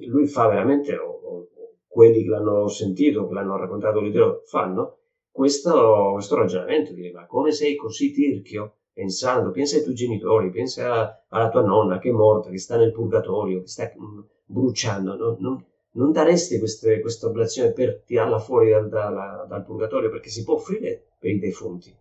lui 0.07 0.27
fa 0.27 0.49
veramente, 0.49 0.97
o, 0.97 1.09
o 1.09 1.49
quelli 1.87 2.23
che 2.23 2.29
l'hanno 2.29 2.69
sentito, 2.69 3.27
che 3.27 3.35
l'hanno 3.35 3.57
raccontato 3.57 4.01
l'idea, 4.01 4.41
fanno 4.45 4.99
questo, 5.31 6.11
questo 6.15 6.37
ragionamento, 6.37 6.93
dire 6.93 7.13
ma 7.13 7.27
come 7.27 7.53
sei 7.53 7.77
così 7.77 8.13
tirchio? 8.13 8.75
Pensando, 8.93 9.51
pensa 9.51 9.77
ai 9.77 9.83
tuoi 9.83 9.95
genitori, 9.95 10.51
pensa 10.51 11.25
alla 11.29 11.49
tua 11.49 11.63
nonna 11.63 11.99
che 11.99 12.11
è 12.11 12.13
morta, 12.13 12.51
che 12.51 12.59
sta 12.59 12.77
nel 12.77 12.93
purgatorio, 12.93 13.61
che 13.61 13.69
sta 13.69 13.91
mm, 13.91 14.21
bruciando, 14.45 15.17
non, 15.17 15.37
non, 15.39 15.65
non 15.93 16.13
daresti 16.13 16.59
queste, 16.59 17.01
questa 17.01 17.29
oblazione 17.29 17.73
per 17.73 18.03
tirarla 18.05 18.39
fuori 18.39 18.71
dal, 18.71 18.89
dal, 18.89 19.47
dal, 19.49 19.65
purgatorio 19.65 20.11
perché 20.11 20.29
si 20.29 20.45
può 20.45 20.55
offrire 20.55 21.13
per 21.19 21.31
i 21.31 21.39
defunti 21.39 21.95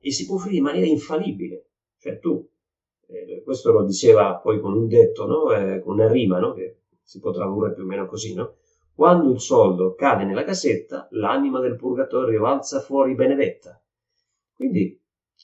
e 0.00 0.12
si 0.12 0.26
può 0.26 0.36
offrire 0.36 0.56
in 0.56 0.62
maniera 0.62 0.86
infallibile. 0.86 1.64
Cioè 1.98 2.18
tu, 2.20 2.46
eh, 3.08 3.42
questo 3.42 3.72
lo 3.72 3.84
diceva 3.84 4.36
poi 4.36 4.60
con 4.60 4.74
un 4.74 4.86
detto, 4.86 5.26
no? 5.26 5.50
eh, 5.52 5.80
con 5.80 5.94
una 5.94 6.10
rima, 6.10 6.38
no? 6.38 6.52
che 6.52 6.82
si 7.04 7.20
può 7.20 7.30
tradurre 7.30 7.72
più 7.72 7.84
o 7.84 7.86
meno 7.86 8.06
così, 8.06 8.34
no? 8.34 8.56
Quando 8.94 9.30
il 9.30 9.40
soldo 9.40 9.94
cade 9.94 10.24
nella 10.24 10.44
cassetta, 10.44 11.08
l'anima 11.10 11.60
del 11.60 11.76
purgatorio 11.76 12.46
alza 12.46 12.80
fuori 12.80 13.14
benedetta. 13.14 13.80
Quindi 14.54 15.00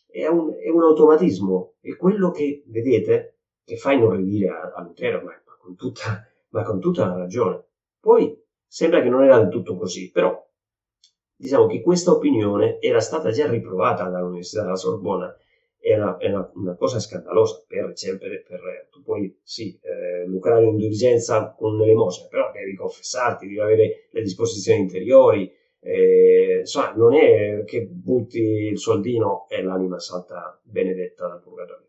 è 0.07 0.27
un, 0.27 0.55
è 0.55 0.69
un 0.69 0.83
automatismo, 0.83 1.75
è 1.81 1.97
quello 1.97 2.31
che, 2.31 2.63
vedete, 2.67 3.39
che 3.65 3.77
fa 3.77 3.93
inorridire 3.93 4.49
a, 4.49 4.73
a 4.75 4.83
Lutero, 4.83 5.19
ma, 5.19 5.33
ma, 5.45 5.57
con 5.59 5.75
tutta, 5.77 6.25
ma 6.51 6.63
con 6.63 6.81
tutta 6.81 7.07
la 7.07 7.17
ragione. 7.17 7.65
Poi 7.99 8.41
sembra 8.67 9.03
che 9.03 9.09
non 9.09 9.23
era 9.23 9.39
del 9.39 9.49
tutto 9.49 9.77
così, 9.77 10.11
però 10.11 10.49
diciamo 11.35 11.67
che 11.67 11.81
questa 11.81 12.13
opinione 12.13 12.81
era 12.81 13.01
stata 13.01 13.31
già 13.31 13.49
riprovata 13.49 14.09
dall'Università 14.09 14.63
della 14.63 14.77
Sorbona. 14.77 15.37
È 15.81 15.95
una, 15.95 16.17
una, 16.55 16.77
cosa 16.77 17.01
scandalosa 17.01 17.65
per, 17.67 17.95
per, 17.95 18.43
per 18.47 18.89
tu 18.91 19.03
puoi 19.03 19.35
sì, 19.43 19.79
eh, 19.83 20.27
lucrare 20.27 20.65
in 20.65 20.77
diligenza 20.77 21.55
con 21.57 21.79
l'elemosina, 21.79 22.29
però 22.29 22.51
devi 22.53 22.75
confessarti, 22.75 23.47
devi 23.47 23.61
avere 23.61 24.09
le 24.11 24.23
disposizioni 24.23 24.81
interiori, 24.81 25.51
eh, 25.81 26.59
insomma, 26.61 26.93
non 26.93 27.15
è 27.15 27.65
che 27.65 27.87
butti 27.87 28.41
il 28.41 28.79
soldino 28.79 29.47
e 29.49 29.63
l'anima 29.63 29.99
salta 29.99 30.61
benedetta 30.63 31.27
dal 31.27 31.41
purgatorio. 31.41 31.89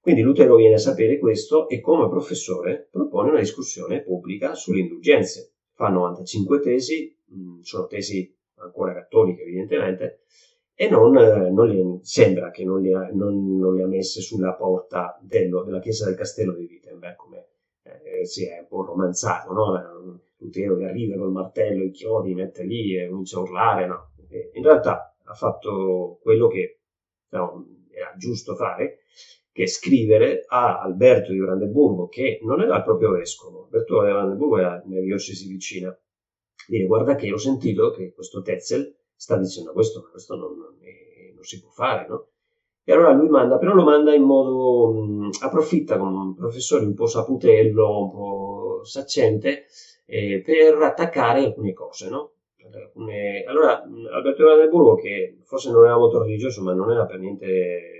Quindi 0.00 0.22
Lutero 0.22 0.56
viene 0.56 0.74
a 0.74 0.78
sapere 0.78 1.18
questo 1.18 1.68
e 1.68 1.80
come 1.80 2.08
professore 2.08 2.88
propone 2.90 3.30
una 3.30 3.38
discussione 3.40 4.02
pubblica 4.02 4.54
sulle 4.54 4.80
indulgenze. 4.80 5.54
Fa 5.72 5.88
95 5.88 6.60
tesi, 6.60 7.16
mm, 7.34 7.60
sono 7.62 7.86
tesi 7.86 8.32
ancora 8.56 8.92
cattoliche 8.92 9.42
evidentemente, 9.42 10.20
e 10.76 10.88
non, 10.88 11.16
eh, 11.16 11.50
non 11.50 11.68
le, 11.68 11.98
sembra 12.02 12.50
che 12.50 12.64
non 12.64 12.80
le, 12.82 12.94
ha, 12.94 13.08
non, 13.12 13.58
non 13.58 13.76
le, 13.76 13.86
messe 13.86 14.20
sulla 14.20 14.54
porta 14.54 15.18
dello, 15.22 15.62
della 15.62 15.78
chiesa 15.78 16.06
del 16.06 16.16
castello 16.16 16.52
di 16.54 16.64
Wittenberg, 16.64 17.16
come 17.16 17.46
eh, 17.82 18.24
si 18.26 18.46
è 18.46 18.60
un 18.60 18.66
po' 18.66 18.84
romanzato, 18.84 19.52
no? 19.52 20.20
Lutero 20.38 20.76
che 20.76 20.84
arriva 20.84 21.16
col 21.16 21.30
martello, 21.30 21.84
i 21.84 21.90
chiodi, 21.92 22.34
mette 22.34 22.64
lì 22.64 22.96
e 22.96 23.08
comincia 23.08 23.38
a 23.38 23.42
urlare, 23.42 23.86
no? 23.86 24.10
E 24.28 24.50
in 24.54 24.64
realtà 24.64 25.16
ha 25.22 25.34
fatto 25.34 26.18
quello 26.20 26.48
che 26.48 26.80
no, 27.30 27.66
era 27.90 28.12
giusto 28.16 28.56
fare, 28.56 28.98
che 29.52 29.68
scrivere 29.68 30.44
a 30.48 30.80
Alberto 30.80 31.30
di 31.30 31.38
Brandeburgo, 31.38 32.08
che 32.08 32.40
non 32.42 32.60
era 32.60 32.78
il 32.78 32.82
proprio 32.82 33.12
vescovo, 33.12 33.64
Alberto 33.64 34.02
di 34.02 34.10
Brandeburgo 34.10 34.58
era 34.58 34.82
nella 34.86 35.02
diocesi 35.02 35.46
vicina, 35.46 35.96
dire 36.66 36.84
guarda 36.86 37.14
che 37.14 37.32
ho 37.32 37.36
sentito 37.36 37.92
che 37.92 38.12
questo 38.12 38.42
Tetzel 38.42 39.03
sta 39.24 39.36
dicendo 39.36 39.72
questo, 39.72 40.08
questo 40.10 40.36
non, 40.36 40.52
è, 40.80 41.32
non, 41.34 41.42
si 41.42 41.60
può 41.60 41.70
fare, 41.70 42.06
no? 42.08 42.28
E 42.84 42.92
allora 42.92 43.12
lui 43.12 43.28
manda, 43.28 43.56
però 43.58 43.72
lo 43.72 43.82
manda 43.82 44.14
in 44.14 44.22
modo, 44.22 44.92
mh, 44.92 45.30
approfitta 45.40 45.96
come 45.96 46.16
un 46.16 46.34
professore 46.34 46.84
un 46.84 46.94
po' 46.94 47.06
saputello, 47.06 48.02
un 48.02 48.10
po' 48.10 48.84
saccente, 48.84 49.64
eh, 50.04 50.42
per 50.44 50.74
attaccare 50.82 51.44
alcune 51.44 51.72
cose, 51.72 52.08
no? 52.10 52.32
Alcune... 52.72 53.44
Allora, 53.44 53.82
Alberto 53.82 54.42
di 54.42 54.48
Brandeburgo, 54.48 54.94
che 54.96 55.38
forse 55.44 55.70
non 55.70 55.84
era 55.84 55.96
molto 55.96 56.22
religioso, 56.22 56.62
ma 56.62 56.74
non 56.74 56.90
era 56.90 57.06
per 57.06 57.18
niente 57.18 57.94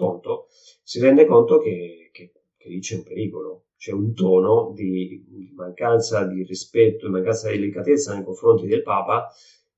tonto, 0.00 0.46
si 0.82 0.98
rende 0.98 1.26
conto 1.26 1.58
che, 1.58 2.08
che, 2.10 2.32
che 2.56 2.68
lì 2.70 2.80
c'è 2.80 2.96
un 2.96 3.02
pericolo. 3.02 3.64
c'è 3.76 3.92
un 3.92 4.14
tono 4.14 4.72
di 4.74 5.52
mancanza 5.54 6.24
di 6.24 6.42
rispetto, 6.44 7.06
di 7.06 7.12
mancanza 7.12 7.50
di 7.50 7.58
delicatezza 7.58 8.14
nei 8.14 8.24
confronti 8.24 8.66
del 8.66 8.82
Papa, 8.82 9.28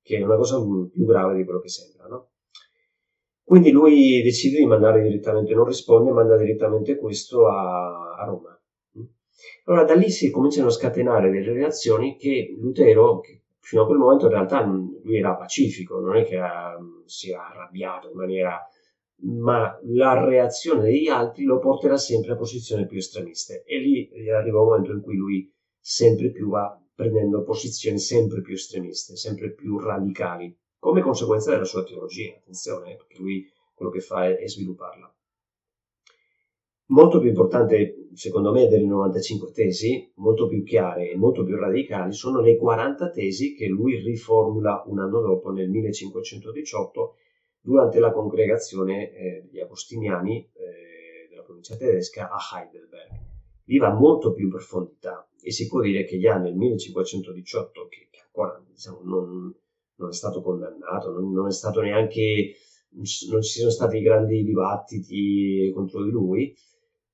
che 0.03 0.17
è 0.17 0.21
una 0.21 0.35
cosa 0.35 0.57
più 0.59 1.05
grave 1.05 1.35
di 1.35 1.43
quello 1.43 1.59
che 1.59 1.69
sembra. 1.69 2.07
No? 2.07 2.29
Quindi 3.43 3.71
lui 3.71 4.21
decide 4.21 4.57
di 4.57 4.65
mandare 4.65 5.01
direttamente, 5.01 5.53
non 5.53 5.65
risponde, 5.65 6.11
manda 6.11 6.37
direttamente 6.37 6.97
questo 6.97 7.47
a, 7.47 8.15
a 8.17 8.25
Roma. 8.25 8.57
Allora 9.65 9.83
da 9.83 9.95
lì 9.95 10.09
si 10.09 10.29
cominciano 10.29 10.67
a 10.67 10.71
scatenare 10.71 11.31
delle 11.31 11.53
reazioni 11.53 12.17
che 12.17 12.55
Lutero, 12.59 13.19
che 13.19 13.41
fino 13.59 13.83
a 13.83 13.85
quel 13.85 13.97
momento 13.97 14.25
in 14.25 14.31
realtà 14.31 14.61
lui 14.61 15.17
era 15.17 15.35
pacifico, 15.35 15.99
non 15.99 16.17
è 16.17 16.25
che 16.25 16.35
era, 16.35 16.77
si 17.05 17.31
era 17.31 17.47
arrabbiato 17.47 18.09
in 18.09 18.15
maniera 18.15 18.59
ma 19.25 19.79
la 19.83 20.25
reazione 20.25 20.81
degli 20.81 21.07
altri 21.07 21.45
lo 21.45 21.59
porterà 21.59 21.97
sempre 21.97 22.33
a 22.33 22.35
posizioni 22.35 22.85
più 22.85 22.97
estremiste 22.97 23.63
e 23.65 23.77
lì 23.79 24.29
arriva 24.29 24.59
un 24.59 24.67
momento 24.67 24.91
in 24.91 25.01
cui 25.01 25.15
lui 25.15 25.49
sempre 25.79 26.31
più 26.31 26.49
va 26.49 26.77
prendendo 26.95 27.43
posizioni 27.43 27.99
sempre 27.99 28.41
più 28.41 28.53
estremiste, 28.53 29.15
sempre 29.15 29.51
più 29.51 29.79
radicali, 29.79 30.55
come 30.79 31.01
conseguenza 31.01 31.51
della 31.51 31.65
sua 31.65 31.83
teologia, 31.83 32.35
attenzione, 32.35 32.95
perché 32.95 33.17
lui 33.17 33.49
quello 33.73 33.91
che 33.91 33.99
fa 33.99 34.27
è, 34.27 34.37
è 34.37 34.47
svilupparla. 34.47 35.13
Molto 36.87 37.19
più 37.19 37.29
importante, 37.29 38.09
secondo 38.13 38.51
me, 38.51 38.67
delle 38.67 38.85
95 38.85 39.51
tesi, 39.51 40.11
molto 40.15 40.47
più 40.47 40.63
chiare 40.63 41.09
e 41.09 41.15
molto 41.15 41.43
più 41.43 41.55
radicali, 41.55 42.13
sono 42.13 42.41
le 42.41 42.57
40 42.57 43.09
tesi 43.09 43.55
che 43.55 43.67
lui 43.67 43.97
riformula 43.99 44.83
un 44.87 44.99
anno 44.99 45.21
dopo, 45.21 45.51
nel 45.51 45.69
1518, 45.69 47.15
durante 47.61 47.99
la 47.99 48.11
congregazione 48.11 49.11
eh, 49.11 49.43
degli 49.49 49.61
agostiniani 49.61 50.47
eh, 50.53 51.27
della 51.29 51.43
provincia 51.43 51.77
tedesca 51.77 52.29
a 52.29 52.37
Heidelberg. 52.53 53.32
Lì 53.65 53.77
va 53.77 53.93
molto 53.93 54.33
più 54.33 54.45
in 54.45 54.49
profondità. 54.49 55.27
E 55.41 55.51
si 55.51 55.67
può 55.67 55.81
dire 55.81 56.05
che 56.05 56.19
già 56.19 56.37
nel 56.37 56.55
1518, 56.55 57.87
che, 57.87 58.07
che 58.09 58.21
ancora 58.25 58.61
diciamo, 58.69 59.01
non, 59.03 59.53
non, 59.95 60.09
è 60.09 60.13
stato 60.13 60.41
condannato, 60.41 61.11
non, 61.11 61.31
non, 61.31 61.47
è 61.47 61.51
stato 61.51 61.81
neanche, 61.81 62.55
non 62.91 63.41
ci 63.41 63.59
sono 63.59 63.71
stati 63.71 64.01
grandi 64.01 64.43
dibattiti 64.43 65.71
contro 65.73 66.03
di 66.03 66.11
lui, 66.11 66.55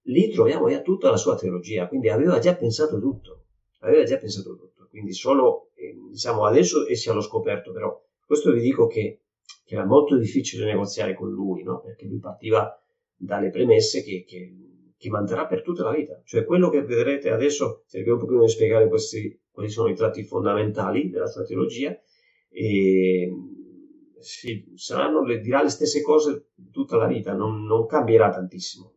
lì 0.03 0.29
troviamo 0.29 0.69
già 0.69 0.81
tutta 0.81 1.09
la 1.09 1.17
sua 1.17 1.35
teologia, 1.35 1.87
quindi 1.87 2.09
aveva 2.09 2.37
già 2.39 2.55
pensato 2.55 2.99
tutto, 2.99 3.45
aveva 3.79 4.03
già 4.03 4.17
pensato 4.17 4.55
tutto, 4.55 4.87
quindi 4.89 5.13
solo, 5.13 5.69
eh, 5.73 5.95
diciamo, 6.09 6.45
adesso 6.45 6.85
esce 6.85 7.09
allo 7.09 7.21
scoperto, 7.21 7.71
però 7.71 7.99
questo 8.25 8.51
vi 8.51 8.61
dico 8.61 8.85
che 8.85 9.21
che 9.69 9.75
era 9.75 9.85
molto 9.85 10.17
difficile 10.17 10.65
negoziare 10.65 11.13
con 11.13 11.29
lui, 11.29 11.61
no? 11.61 11.81
perché 11.81 12.05
lui 12.05 12.17
partiva 12.17 12.75
dalle 13.15 13.51
premesse 13.51 14.03
che, 14.03 14.23
che, 14.27 14.51
che, 14.99 15.09
manterrà 15.09 15.47
per 15.47 15.61
tutta 15.63 15.83
la 15.83 15.93
vita. 15.93 16.21
Cioè 16.25 16.43
quello 16.43 16.69
che 16.69 16.83
vedrete 16.83 17.29
adesso, 17.29 17.83
cercherò 17.87 18.15
un 18.15 18.21
pochino 18.21 18.41
di 18.41 18.49
spiegare 18.49 18.89
questi, 18.89 19.41
quali 19.49 19.69
sono 19.69 19.89
i 19.89 19.95
tratti 19.95 20.23
fondamentali 20.23 21.09
della 21.09 21.27
sua 21.27 21.43
teologia, 21.43 21.97
e 22.49 23.31
sì, 24.19 24.71
saranno, 24.75 25.23
le, 25.23 25.39
dirà 25.39 25.63
le 25.63 25.69
stesse 25.69 26.01
cose 26.01 26.49
tutta 26.71 26.97
la 26.97 27.07
vita, 27.07 27.33
non, 27.33 27.63
non 27.63 27.85
cambierà 27.85 28.29
tantissimo. 28.29 28.95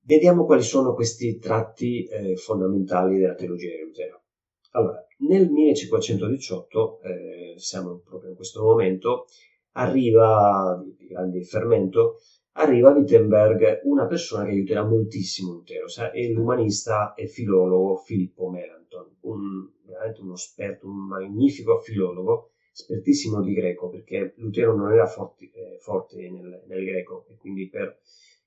Vediamo 0.00 0.46
quali 0.46 0.62
sono 0.62 0.94
questi 0.94 1.38
tratti 1.38 2.06
eh, 2.06 2.36
fondamentali 2.36 3.18
della 3.18 3.34
teologia 3.34 3.68
di 3.68 3.82
Lutero. 3.82 4.22
Allora, 4.70 5.04
nel 5.18 5.50
1518, 5.50 7.00
eh, 7.02 7.54
siamo 7.56 8.00
proprio 8.04 8.30
in 8.30 8.36
questo 8.36 8.62
momento, 8.62 9.26
arriva, 9.72 10.82
di 10.96 11.06
grande 11.06 11.42
fermento, 11.42 12.20
arriva 12.52 12.90
a 12.90 12.94
Wittenberg 12.94 13.80
una 13.84 14.06
persona 14.06 14.44
che 14.44 14.50
aiuterà 14.50 14.84
moltissimo 14.84 15.52
Lutero, 15.52 15.86
è 16.12 16.28
l'umanista 16.28 17.14
e 17.14 17.26
filologo 17.26 17.96
Filippo 17.96 18.50
Melanchthon, 18.50 19.16
un, 19.20 19.68
veramente 19.84 20.20
uno 20.20 20.34
esperto, 20.34 20.86
un 20.86 21.06
magnifico 21.06 21.78
filologo, 21.80 22.50
espertissimo 22.72 23.40
di 23.42 23.52
greco, 23.54 23.88
perché 23.88 24.34
Lutero 24.36 24.74
non 24.74 24.92
era 24.92 25.06
forti, 25.06 25.50
eh, 25.50 25.78
forte 25.80 26.30
nel, 26.30 26.64
nel, 26.66 26.84
greco 26.84 27.26
e 27.28 27.36
quindi 27.36 27.68
per 27.68 27.98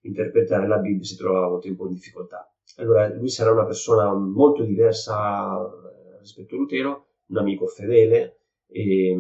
interpretare 0.02 0.68
la 0.68 0.78
Bibbia 0.78 1.04
si 1.04 1.16
trovava 1.16 1.48
a 1.48 1.60
un 1.62 1.76
po' 1.76 1.88
in 1.88 1.94
difficoltà. 1.94 2.52
Allora 2.78 3.08
lui 3.14 3.30
sarà 3.30 3.52
una 3.52 3.66
persona 3.66 4.14
molto 4.14 4.64
diversa 4.64 5.70
rispetto 6.20 6.56
a 6.56 6.58
Lutero, 6.58 7.06
un 7.28 7.38
amico 7.38 7.68
fedele 7.68 8.40
e, 8.68 9.18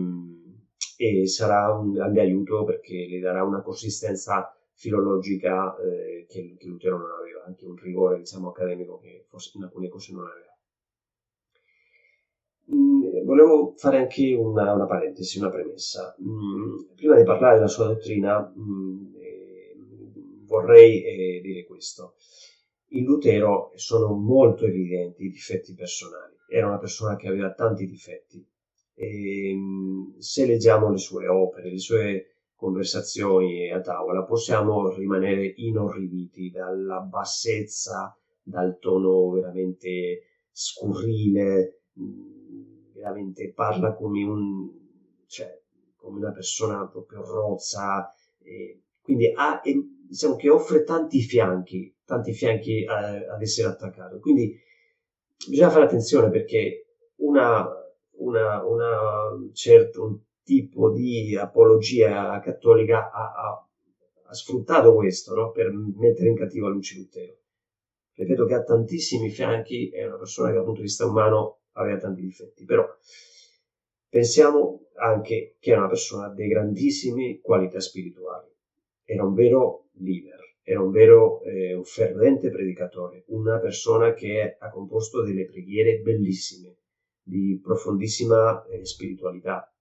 e, 0.97 1.27
sarà 1.27 1.73
un 1.73 1.91
grande 1.91 2.21
aiuto 2.21 2.63
perché 2.63 3.07
le 3.09 3.19
darà 3.19 3.43
una 3.43 3.61
consistenza 3.61 4.55
filologica 4.81 5.75
eh, 5.77 6.25
che, 6.27 6.57
Lutero 6.61 6.97
non 6.97 7.11
aveva, 7.11 7.43
anche 7.45 7.65
un 7.65 7.75
rigore 7.75 8.17
diciamo, 8.17 8.49
accademico 8.49 8.97
che 8.97 9.25
forse 9.29 9.51
in 9.55 9.63
alcune 9.63 9.89
cose 9.89 10.13
non 10.13 10.25
aveva. 10.25 10.57
Mm, 12.73 13.25
volevo 13.25 13.73
fare 13.77 13.97
anche 13.97 14.33
una, 14.33 14.73
una 14.73 14.85
parentesi, 14.85 15.37
una 15.37 15.49
premessa. 15.49 16.15
Mm, 16.21 16.95
prima 16.95 17.15
di 17.15 17.23
parlare 17.23 17.55
della 17.55 17.67
sua 17.67 17.85
dottrina 17.85 18.51
mm, 18.57 19.13
vorrei 20.45 21.03
eh, 21.03 21.41
dire 21.41 21.65
questo. 21.65 22.15
In 22.93 23.05
Lutero 23.05 23.71
sono 23.75 24.13
molto 24.13 24.65
evidenti 24.65 25.25
i 25.25 25.29
difetti 25.29 25.73
personali 25.73 26.39
era 26.51 26.67
una 26.67 26.79
persona 26.79 27.15
che 27.15 27.29
aveva 27.29 27.53
tanti 27.53 27.87
difetti. 27.87 28.45
E, 28.93 29.51
ehm, 29.51 30.17
se 30.17 30.45
leggiamo 30.45 30.91
le 30.91 30.97
sue 30.97 31.27
opere, 31.27 31.71
le 31.71 31.79
sue 31.79 32.25
conversazioni 32.61 33.71
a 33.71 33.81
tavola, 33.81 34.23
possiamo 34.23 34.93
rimanere 34.93 35.51
inorriditi 35.55 36.51
dalla 36.51 36.99
bassezza, 36.99 38.15
dal 38.43 38.77
tono 38.77 39.31
veramente 39.31 40.21
scurrile, 40.51 41.79
mm, 41.99 42.93
veramente 42.93 43.51
parla 43.51 43.95
come, 43.95 44.23
un, 44.23 44.69
cioè, 45.25 45.59
come 45.95 46.19
una 46.19 46.31
persona 46.31 46.87
proprio 46.87 47.25
rozza, 47.25 48.13
quindi 49.01 49.33
ha, 49.35 49.59
diciamo 50.07 50.35
che 50.35 50.51
offre 50.51 50.83
tanti 50.83 51.21
fianchi, 51.21 51.91
tanti 52.05 52.31
fianchi 52.31 52.85
a, 52.85 53.15
eh, 53.15 53.27
ad 53.27 53.41
essere 53.41 53.69
attaccato. 53.69 54.19
Quindi 54.19 54.55
bisogna 55.47 55.71
fare 55.71 55.85
attenzione 55.85 56.29
perché 56.29 56.85
una, 57.15 57.67
una, 58.17 58.63
una 58.63 59.49
certo, 59.51 60.03
un 60.03 60.19
tipo 60.43 60.91
di 60.91 61.35
apologia 61.35 62.39
cattolica 62.39 63.11
ha, 63.11 63.33
ha, 63.33 63.67
ha 64.25 64.33
sfruttato 64.33 64.93
questo 64.93 65.35
no? 65.35 65.51
per 65.51 65.71
mettere 65.71 66.29
in 66.29 66.35
cattiva 66.35 66.69
luce 66.69 66.97
Lutero. 66.97 67.37
Ripeto 68.13 68.45
che 68.45 68.53
ha 68.53 68.63
tantissimi 68.63 69.29
fianchi, 69.29 69.89
è 69.89 70.05
una 70.05 70.17
persona 70.17 70.49
che 70.49 70.55
dal 70.55 70.63
punto 70.63 70.81
di 70.81 70.85
vista 70.87 71.05
umano 71.05 71.61
aveva 71.73 71.97
tanti 71.97 72.21
difetti, 72.21 72.65
però 72.65 72.85
pensiamo 74.09 74.87
anche 74.95 75.55
che 75.59 75.73
è 75.73 75.77
una 75.77 75.87
persona 75.87 76.29
di 76.29 76.47
grandissime 76.47 77.39
qualità 77.41 77.79
spirituali, 77.79 78.47
era 79.05 79.23
un 79.23 79.33
vero 79.33 79.87
leader 79.93 80.41
era 80.63 80.81
un 80.81 80.91
vero 80.91 81.41
eh, 81.43 81.73
un 81.73 81.83
fervente 81.83 82.49
predicatore, 82.49 83.23
una 83.27 83.59
persona 83.59 84.13
che 84.13 84.55
ha 84.57 84.69
composto 84.69 85.23
delle 85.23 85.45
preghiere 85.45 85.99
bellissime, 85.99 86.77
di 87.21 87.59
profondissima 87.61 88.63
eh, 88.65 88.85
spiritualità. 88.85 89.73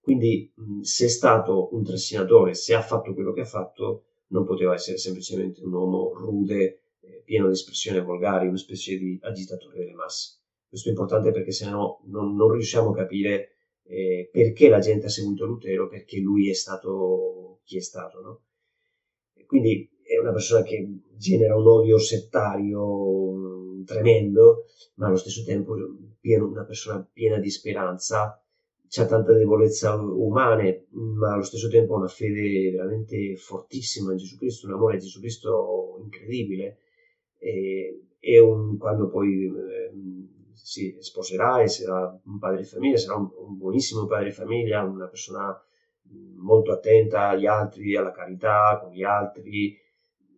Quindi 0.00 0.52
se 0.82 1.04
è 1.06 1.08
stato 1.08 1.74
un 1.74 1.84
trascinatore, 1.84 2.54
se 2.54 2.74
ha 2.74 2.82
fatto 2.82 3.12
quello 3.14 3.32
che 3.32 3.42
ha 3.42 3.46
fatto, 3.46 4.04
non 4.28 4.44
poteva 4.44 4.74
essere 4.74 4.96
semplicemente 4.96 5.62
un 5.62 5.72
uomo 5.72 6.12
rude, 6.14 6.82
eh, 7.00 7.22
pieno 7.24 7.46
di 7.46 7.52
espressioni 7.52 8.00
volgari, 8.00 8.46
una 8.46 8.56
specie 8.56 8.96
di 8.96 9.18
agitatore 9.22 9.78
delle 9.78 9.94
masse. 9.94 10.38
Questo 10.68 10.88
è 10.88 10.92
importante 10.92 11.32
perché 11.32 11.52
se 11.52 11.68
no 11.68 12.00
non, 12.04 12.34
non 12.34 12.50
riusciamo 12.52 12.90
a 12.90 12.94
capire 12.94 13.56
eh, 13.82 14.28
perché 14.32 14.68
la 14.68 14.78
gente 14.78 15.06
ha 15.06 15.10
seguito 15.10 15.44
Lutero, 15.44 15.88
perché 15.88 16.18
lui 16.18 16.48
è 16.48 16.54
stato 16.54 17.60
chi 17.64 17.76
è 17.76 17.80
stato, 17.80 18.20
no? 18.20 18.42
Quindi 19.46 19.90
è 20.02 20.16
una 20.16 20.32
persona 20.32 20.62
che 20.62 20.88
genera 21.16 21.56
un 21.56 21.66
odio 21.66 21.98
settario 21.98 23.82
tremendo, 23.84 24.66
ma 24.94 25.06
allo 25.06 25.16
stesso 25.16 25.42
tempo 25.44 25.74
pieno, 26.20 26.46
una 26.46 26.64
persona 26.64 27.04
piena 27.12 27.38
di 27.38 27.50
speranza, 27.50 28.40
ha 28.98 29.06
tanta 29.06 29.32
debolezza 29.32 29.94
umane, 29.94 30.86
ma 30.90 31.32
allo 31.32 31.42
stesso 31.42 31.68
tempo 31.68 31.94
ha 31.94 31.98
una 31.98 32.08
fede 32.08 32.70
veramente 32.72 33.36
fortissima 33.36 34.10
in 34.10 34.18
Gesù 34.18 34.36
Cristo, 34.36 34.66
un 34.66 34.72
amore 34.72 34.96
a 34.96 34.98
Gesù 34.98 35.20
Cristo 35.20 36.00
incredibile. 36.02 36.78
E, 37.38 38.06
e 38.18 38.38
un, 38.38 38.76
quando 38.76 39.08
poi 39.08 39.44
eh, 39.44 39.92
si 40.52 40.96
sposerà 40.98 41.62
e 41.62 41.68
sarà 41.68 42.20
un 42.24 42.38
padre 42.38 42.62
di 42.62 42.68
famiglia, 42.68 42.96
sarà 42.96 43.16
un, 43.16 43.28
un 43.46 43.56
buonissimo 43.56 44.06
padre 44.06 44.26
di 44.26 44.34
famiglia, 44.34 44.82
una 44.82 45.06
persona 45.06 45.56
molto 46.36 46.72
attenta 46.72 47.28
agli 47.28 47.46
altri, 47.46 47.96
alla 47.96 48.10
carità 48.10 48.80
con 48.82 48.92
gli 48.92 49.04
altri 49.04 49.76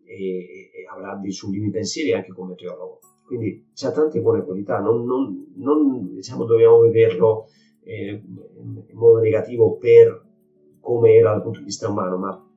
e, 0.04 0.70
e 0.74 0.86
avrà 0.90 1.14
dei 1.16 1.32
sublimi 1.32 1.70
pensieri 1.70 2.12
anche 2.12 2.32
come 2.32 2.54
teologo. 2.54 3.00
Quindi 3.26 3.70
c'ha 3.74 3.90
tante 3.92 4.20
buone 4.20 4.44
qualità, 4.44 4.78
non, 4.78 5.04
non, 5.04 5.52
non 5.56 6.14
diciamo, 6.14 6.44
dobbiamo 6.44 6.80
vederlo 6.80 7.46
eh, 7.84 8.22
in 8.24 8.84
modo 8.92 9.18
negativo 9.18 9.76
per 9.76 10.30
come 10.80 11.14
era 11.14 11.30
dal 11.30 11.42
punto 11.42 11.60
di 11.60 11.66
vista 11.66 11.88
umano, 11.88 12.16
ma 12.16 12.50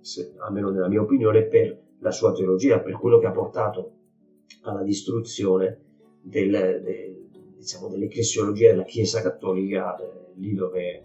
se, 0.00 0.34
almeno 0.38 0.70
nella 0.70 0.88
mia 0.88 1.00
opinione, 1.00 1.44
per 1.44 1.78
la 1.98 2.10
sua 2.10 2.32
teologia, 2.32 2.80
per 2.80 2.98
quello 2.98 3.18
che 3.18 3.26
ha 3.26 3.32
portato 3.32 3.92
alla 4.62 4.82
distruzione 4.82 5.78
del, 6.22 6.50
del, 6.82 7.28
diciamo, 7.56 7.88
dell'ecclesiologia 7.88 8.70
della 8.70 8.84
Chiesa 8.84 9.22
Cattolica, 9.22 9.96
eh, 9.96 10.32
lì 10.34 10.54
dove 10.54 10.82
eh, 10.82 11.04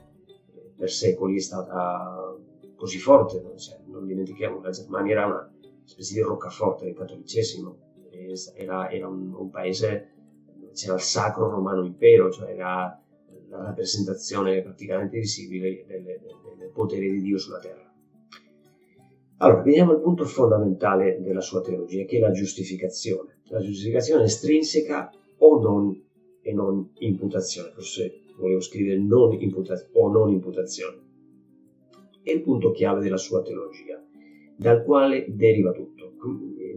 per 0.75 0.89
secoli 0.89 1.37
è 1.37 1.41
stata 1.41 2.35
così 2.75 2.97
forte. 2.97 3.41
Cioè, 3.57 3.79
non 3.85 4.05
dimentichiamo 4.05 4.59
che 4.59 4.67
la 4.67 4.71
Germania 4.71 5.11
era 5.13 5.25
una 5.25 5.53
specie 5.83 6.13
di 6.15 6.21
roccaforte 6.21 6.85
del 6.85 6.95
cattolicesimo, 6.95 7.77
era, 8.55 8.89
era 8.89 9.07
un, 9.07 9.33
un, 9.33 9.49
paese 9.49 10.11
c'era 10.73 10.95
il 10.95 11.01
Sacro 11.01 11.49
Romano 11.49 11.85
Impero, 11.85 12.31
cioè 12.31 12.51
era 12.51 13.01
la 13.49 13.63
rappresentazione 13.63 14.61
praticamente 14.61 15.19
visibile 15.19 15.85
del, 15.87 16.71
potere 16.73 17.09
di 17.09 17.21
Dio 17.21 17.37
sulla 17.37 17.59
terra. 17.59 17.93
Allora, 19.37 19.61
veniamo 19.61 19.91
al 19.91 20.01
punto 20.01 20.25
fondamentale 20.25 21.21
della 21.21 21.41
sua 21.41 21.61
teologia, 21.61 22.05
che 22.05 22.17
è 22.17 22.19
la 22.19 22.31
giustificazione. 22.31 23.41
La 23.49 23.59
giustificazione 23.59 24.23
estrinseca 24.23 25.11
o 25.37 25.59
non 25.59 26.03
e 26.41 26.53
non 26.53 26.91
imputazione. 26.99 27.71
Forse 27.73 28.21
volevo 28.37 28.61
scrivere 28.61 28.99
non 28.99 29.33
imputazione 29.33 29.91
o 29.93 30.09
non 30.09 30.29
imputazione. 30.29 31.03
È 32.21 32.31
il 32.31 32.41
punto 32.41 32.71
chiave 32.71 33.01
della 33.01 33.17
sua 33.17 33.41
teologia, 33.41 34.01
dal 34.57 34.83
quale 34.83 35.25
deriva 35.29 35.71
tutto. 35.71 36.13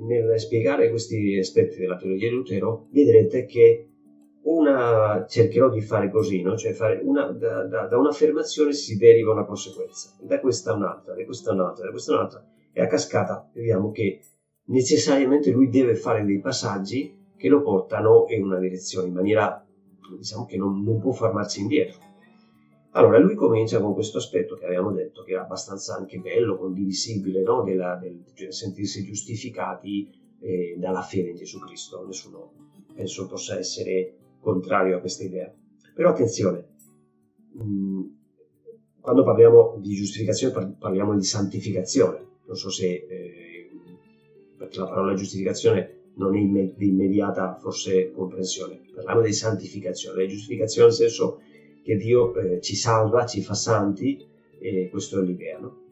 Nel 0.01 0.39
spiegare 0.39 0.91
questi 0.91 1.37
aspetti 1.39 1.79
della 1.79 1.97
teologia 1.97 2.29
di 2.29 2.35
Lutero, 2.35 2.87
vedrete 2.91 3.47
che 3.47 3.88
una, 4.51 5.27
cercherò 5.29 5.69
di 5.69 5.83
fare 5.83 6.11
così, 6.11 6.41
no? 6.41 6.57
cioè 6.57 6.73
fare 6.73 7.01
una, 7.03 7.31
da, 7.31 7.65
da, 7.65 7.87
da, 7.87 7.99
un'affermazione 7.99 8.73
si 8.73 8.97
deriva 8.97 9.33
una 9.33 9.45
conseguenza, 9.45 10.17
da 10.21 10.41
questa 10.41 10.73
un'altra, 10.73 11.15
da 11.15 11.25
questa 11.25 11.53
un'altra, 11.53 11.85
da 11.85 11.91
questa 11.91 12.13
un'altra, 12.15 12.45
e 12.73 12.81
a 12.81 12.87
cascata 12.87 13.51
vediamo 13.53 13.91
che 13.91 14.23
necessariamente 14.67 15.51
lui 15.51 15.69
deve 15.69 15.95
fare 15.95 16.25
dei 16.25 16.41
passaggi 16.41 17.15
che 17.37 17.49
lo 17.49 17.61
portano 17.61 18.25
in 18.29 18.45
una 18.45 18.59
direzione, 18.59 19.09
in 19.09 19.15
maniera 19.15 19.65
diciamo 20.17 20.47
che 20.47 20.57
non, 20.57 20.83
non 20.83 20.99
può 20.99 21.13
far 21.13 21.33
marcia 21.35 21.61
indietro. 21.61 22.07
Allora, 22.93 23.19
lui 23.19 23.35
comincia 23.35 23.81
con 23.81 23.93
questo 23.93 24.17
aspetto 24.17 24.57
che 24.57 24.65
abbiamo 24.65 24.93
detto, 24.93 25.23
che 25.23 25.35
è 25.35 25.37
abbastanza 25.37 25.95
anche 25.95 26.19
bello, 26.19 26.57
condivisibile, 26.57 27.43
no? 27.43 27.63
Della, 27.63 27.97
del 27.97 28.25
sentirsi 28.49 29.05
giustificati 29.05 30.11
eh, 30.41 30.75
dalla 30.79 31.03
fede 31.03 31.29
in 31.29 31.37
Gesù 31.37 31.61
Cristo. 31.61 32.05
Nessuno 32.07 32.53
penso 32.95 33.27
possa 33.27 33.59
essere 33.59 34.15
contrario 34.41 34.97
a 34.97 35.01
questa 35.01 35.25
idea. 35.25 35.53
Però 35.95 36.11
attenzione, 36.11 36.67
mm, 37.63 38.03
quando 39.01 39.25
parliamo 39.25 39.79
di 39.81 39.95
giustificazione 39.95 40.77
parliamo 40.79 41.17
di 41.17 41.25
santificazione. 41.25 42.27
Non 42.47 42.57
so 42.57 42.71
se, 42.71 42.87
eh, 42.87 43.71
la 44.57 44.87
parola 44.87 45.15
giustificazione 45.15 46.13
non 46.15 46.37
è 46.37 46.75
di 46.77 46.89
immediata 46.89 47.57
forse 47.61 48.11
comprensione. 48.11 48.81
Parliamo 48.95 49.23
di 49.23 49.33
santificazione, 49.33 50.27
giustificazione 50.27 50.89
nel 50.89 50.97
senso 50.97 51.41
che 51.83 51.97
Dio 51.97 52.35
eh, 52.35 52.61
ci 52.61 52.77
salva, 52.77 53.25
ci 53.25 53.41
fa 53.41 53.55
santi, 53.55 54.27
e 54.61 54.89
questo 54.91 55.21
è 55.21 55.23
l'idea. 55.23 55.59
No? 55.59 55.87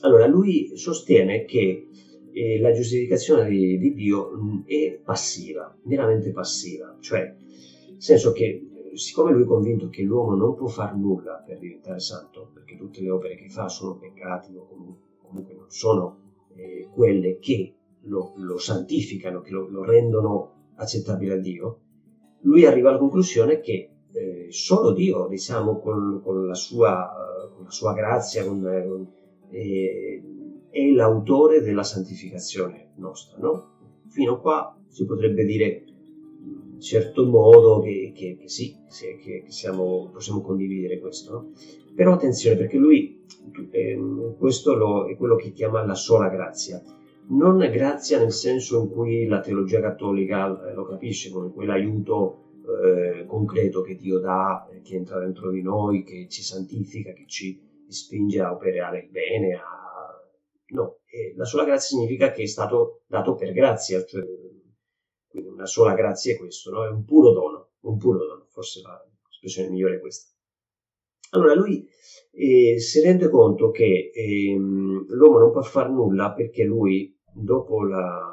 Allora, 0.00 0.26
lui 0.26 0.76
sostiene 0.76 1.44
che 1.44 1.88
eh, 2.34 2.58
la 2.60 2.72
giustificazione 2.72 3.48
di, 3.48 3.78
di 3.78 3.94
Dio 3.94 4.30
mm, 4.36 4.60
è 4.66 5.00
passiva, 5.02 5.74
meramente 5.84 6.32
passiva, 6.32 6.96
cioè 7.00 7.20
nel 7.22 8.02
senso 8.02 8.32
che 8.32 8.68
siccome 8.94 9.32
lui 9.32 9.42
è 9.42 9.46
convinto 9.46 9.88
che 9.88 10.02
l'uomo 10.02 10.34
non 10.34 10.54
può 10.54 10.66
fare 10.66 10.96
nulla 10.96 11.42
per 11.46 11.58
diventare 11.58 12.00
santo, 12.00 12.50
perché 12.52 12.76
tutte 12.76 13.00
le 13.00 13.10
opere 13.10 13.36
che 13.36 13.48
fa 13.48 13.68
sono 13.68 13.96
peccati 13.96 14.54
o 14.54 14.66
comunque 14.66 15.54
non 15.54 15.66
sono 15.68 16.18
eh, 16.56 16.88
quelle 16.92 17.38
che 17.38 17.74
lo, 18.02 18.34
lo 18.36 18.58
santificano, 18.58 19.40
che 19.40 19.50
lo, 19.50 19.68
lo, 19.68 19.84
rendono 19.84 20.72
accettabile 20.76 21.34
a 21.34 21.38
Dio, 21.38 21.78
lui 22.40 22.66
arriva 22.66 22.90
alla 22.90 22.98
conclusione 22.98 23.60
che 23.60 23.90
eh, 24.12 24.46
solo 24.50 24.92
Dio, 24.92 25.26
diciamo, 25.28 25.80
con, 25.80 26.20
con, 26.22 26.46
la, 26.46 26.54
sua, 26.54 27.10
con 27.54 27.64
la, 27.64 27.70
sua, 27.70 27.94
grazia, 27.94 28.44
con, 28.44 28.64
eh, 29.50 30.22
è 30.74 30.90
l'autore 30.90 31.60
della 31.60 31.84
santificazione 31.84 32.90
nostra, 32.96 33.38
no? 33.38 33.68
Fino 34.08 34.34
a 34.34 34.40
qua 34.40 34.76
si 34.88 35.06
potrebbe 35.06 35.44
dire 35.44 35.84
in 36.74 36.80
certo 36.80 37.24
modo 37.24 37.80
che, 37.80 38.12
che, 38.12 38.36
che 38.36 38.48
sì, 38.48 38.76
che, 38.90 39.44
siamo, 39.46 40.10
possiamo 40.12 40.40
condividere 40.40 40.98
questo, 40.98 41.32
no? 41.32 41.50
Però 41.94 42.14
attenzione 42.14 42.56
perché 42.56 42.76
lui, 42.76 43.22
eh, 43.70 43.98
questo 44.36 44.74
lo, 44.74 45.06
è 45.08 45.16
quello 45.16 45.36
che 45.36 45.52
chiama 45.52 45.84
la 45.84 45.94
sola 45.94 46.28
grazia 46.28 46.82
non 47.26 47.56
grazia 47.56 48.18
nel 48.18 48.32
senso 48.32 48.82
in 48.82 48.90
cui 48.90 49.26
la 49.26 49.40
teologia 49.40 49.80
cattolica 49.80 50.68
eh, 50.68 50.74
lo 50.74 50.84
capisce 50.84 51.30
come 51.30 51.50
quell'aiuto 51.50 52.44
eh, 52.64 53.24
concreto 53.26 53.82
che 53.82 53.96
Dio 53.96 54.18
dà, 54.18 54.68
eh, 54.70 54.80
che 54.82 54.96
entra 54.96 55.18
dentro 55.20 55.50
di 55.50 55.62
noi, 55.62 56.02
che 56.02 56.26
ci 56.28 56.42
santifica, 56.42 57.12
che 57.12 57.24
ci 57.26 57.60
spinge 57.86 58.40
a 58.40 58.52
operare 58.52 59.00
il 59.00 59.08
bene. 59.10 59.54
A... 59.54 59.83
No, 60.74 60.98
eh, 61.06 61.34
la 61.36 61.44
sola 61.44 61.64
grazia 61.64 61.96
significa 61.96 62.32
che 62.32 62.42
è 62.42 62.46
stato 62.46 63.02
dato 63.06 63.34
per 63.34 63.52
grazia, 63.52 64.04
cioè, 64.04 64.24
quindi 65.28 65.48
una 65.50 65.66
sola 65.66 65.94
grazia 65.94 66.34
è 66.34 66.36
questo, 66.36 66.70
no? 66.70 66.84
è 66.84 66.88
un 66.88 67.04
puro 67.04 67.32
dono, 67.32 67.70
un 67.80 67.96
puro 67.96 68.18
dono, 68.18 68.46
forse 68.50 68.80
l'espressione 69.28 69.70
migliore 69.70 69.96
è 69.96 70.00
questa. 70.00 70.32
Allora 71.30 71.54
lui 71.54 71.88
eh, 72.32 72.78
si 72.78 73.00
rende 73.00 73.28
conto 73.28 73.70
che 73.70 74.10
ehm, 74.12 75.06
l'uomo 75.08 75.38
non 75.38 75.52
può 75.52 75.62
fare 75.62 75.90
nulla 75.90 76.32
perché 76.32 76.64
lui 76.64 77.16
dopo 77.32 77.84
la, 77.84 78.32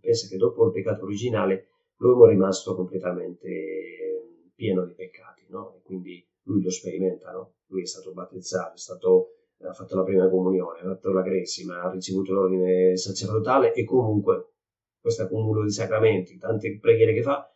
pensa 0.00 0.28
che 0.28 0.36
dopo 0.36 0.66
il 0.66 0.72
peccato 0.72 1.04
originale 1.04 1.68
l'uomo 1.96 2.26
è 2.26 2.30
rimasto 2.30 2.74
completamente 2.74 4.50
pieno 4.54 4.84
di 4.84 4.94
peccati, 4.94 5.44
no? 5.48 5.74
E 5.76 5.82
quindi 5.82 6.26
lui 6.44 6.62
lo 6.62 6.70
sperimenta, 6.70 7.30
no? 7.30 7.54
Lui 7.66 7.82
è 7.82 7.86
stato 7.86 8.12
battezzato, 8.12 8.74
è 8.74 8.78
stato, 8.78 9.37
ha 9.66 9.72
fatto 9.72 9.96
la 9.96 10.04
prima 10.04 10.28
comunione, 10.28 10.80
ha 10.80 10.84
fatto 10.84 11.10
la 11.10 11.22
cresima, 11.22 11.82
ha 11.82 11.90
ricevuto 11.90 12.32
l'ordine 12.32 12.96
sacerdotale 12.96 13.72
e 13.72 13.84
comunque 13.84 14.52
questo 15.00 15.22
accumulo 15.22 15.64
di 15.64 15.70
sacramenti, 15.70 16.38
tante 16.38 16.78
preghiere 16.78 17.12
che 17.12 17.22
fa, 17.22 17.50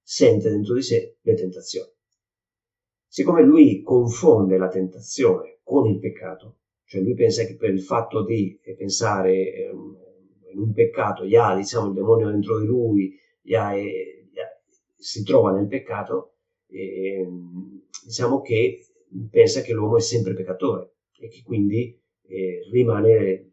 sente 0.00 0.48
dentro 0.50 0.74
di 0.74 0.82
sé 0.82 1.18
le 1.20 1.34
tentazioni. 1.34 1.90
Siccome 3.06 3.42
lui 3.42 3.82
confonde 3.82 4.56
la 4.56 4.68
tentazione 4.68 5.60
con 5.62 5.86
il 5.86 5.98
peccato, 5.98 6.58
cioè 6.84 7.02
lui 7.02 7.14
pensa 7.14 7.44
che 7.44 7.56
per 7.56 7.70
il 7.70 7.80
fatto 7.80 8.24
di 8.24 8.58
pensare 8.76 9.32
eh, 9.32 9.70
in 10.52 10.58
un 10.58 10.72
peccato, 10.72 11.24
ha 11.24 11.56
diciamo, 11.56 11.88
il 11.88 11.94
demonio 11.94 12.30
dentro 12.30 12.58
di 12.58 12.66
lui, 12.66 13.18
ha, 13.54 13.74
eh, 13.76 14.28
si 14.94 15.22
trova 15.22 15.52
nel 15.52 15.68
peccato, 15.68 16.36
eh, 16.68 17.26
diciamo 18.04 18.40
che 18.40 18.86
pensa 19.30 19.60
che 19.60 19.72
l'uomo 19.72 19.96
è 19.96 20.00
sempre 20.00 20.34
peccatore 20.34 20.93
e 21.24 21.28
che 21.28 21.42
quindi 21.42 21.98
eh, 22.26 22.68
rimane 22.70 23.50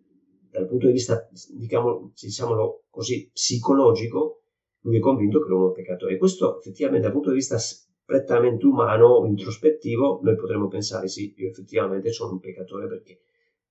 dal 0.50 0.68
punto 0.68 0.88
di 0.88 0.94
vista, 0.94 1.30
diciamo, 1.54 2.12
diciamolo 2.14 2.84
così, 2.90 3.30
psicologico, 3.32 4.44
lui 4.82 4.98
è 4.98 5.00
convinto 5.00 5.42
che 5.42 5.48
l'uomo 5.48 5.70
è 5.70 5.74
peccatore. 5.74 6.16
E 6.16 6.18
questo 6.18 6.60
effettivamente 6.60 7.06
dal 7.06 7.14
punto 7.14 7.30
di 7.30 7.36
vista 7.36 7.58
prettamente 8.04 8.66
umano, 8.66 9.26
introspettivo, 9.26 10.20
noi 10.22 10.36
potremmo 10.36 10.68
pensare 10.68 11.08
sì, 11.08 11.34
io 11.38 11.50
effettivamente 11.50 12.12
sono 12.12 12.34
un 12.34 12.40
peccatore 12.40 12.88
perché, 12.88 13.22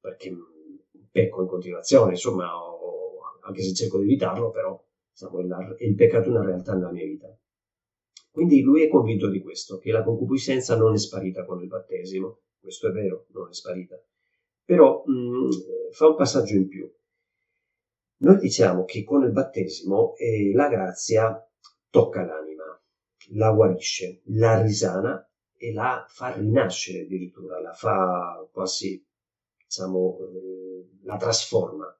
perché 0.00 0.34
pecco 1.10 1.42
in 1.42 1.48
continuazione, 1.48 2.12
insomma, 2.12 2.48
anche 3.42 3.62
se 3.62 3.74
cerco 3.74 3.98
di 3.98 4.04
evitarlo, 4.04 4.50
però 4.50 4.82
diciamo, 5.12 5.40
il, 5.40 5.76
il 5.80 5.94
peccato 5.94 6.28
è 6.28 6.30
una 6.30 6.44
realtà 6.44 6.72
nella 6.72 6.90
mia 6.90 7.04
vita. 7.04 7.36
Quindi 8.30 8.62
lui 8.62 8.84
è 8.84 8.88
convinto 8.88 9.28
di 9.28 9.42
questo, 9.42 9.76
che 9.76 9.90
la 9.90 10.02
concupiscenza 10.02 10.76
non 10.76 10.94
è 10.94 10.98
sparita 10.98 11.44
con 11.44 11.60
il 11.60 11.66
battesimo, 11.66 12.38
questo 12.60 12.88
è 12.88 12.90
vero, 12.92 13.26
non 13.30 13.48
è 13.48 13.52
sparita, 13.52 14.00
però 14.64 15.02
mh, 15.06 15.12
mm, 15.12 15.50
fa 15.92 16.08
un 16.08 16.16
passaggio 16.16 16.54
in 16.54 16.68
più. 16.68 16.92
Noi 18.18 18.36
diciamo 18.38 18.84
che 18.84 19.02
con 19.02 19.24
il 19.24 19.32
battesimo 19.32 20.14
eh, 20.16 20.52
la 20.52 20.68
grazia 20.68 21.42
tocca 21.88 22.24
l'anima, 22.24 22.64
la 23.32 23.52
guarisce, 23.52 24.20
la 24.26 24.60
risana 24.60 25.26
e 25.56 25.72
la 25.72 26.04
fa 26.08 26.34
rinascere 26.34 27.02
addirittura, 27.02 27.60
la 27.60 27.72
fa 27.72 28.46
quasi, 28.52 29.04
diciamo, 29.66 30.18
eh, 30.18 30.88
la 31.02 31.16
trasforma 31.16 31.94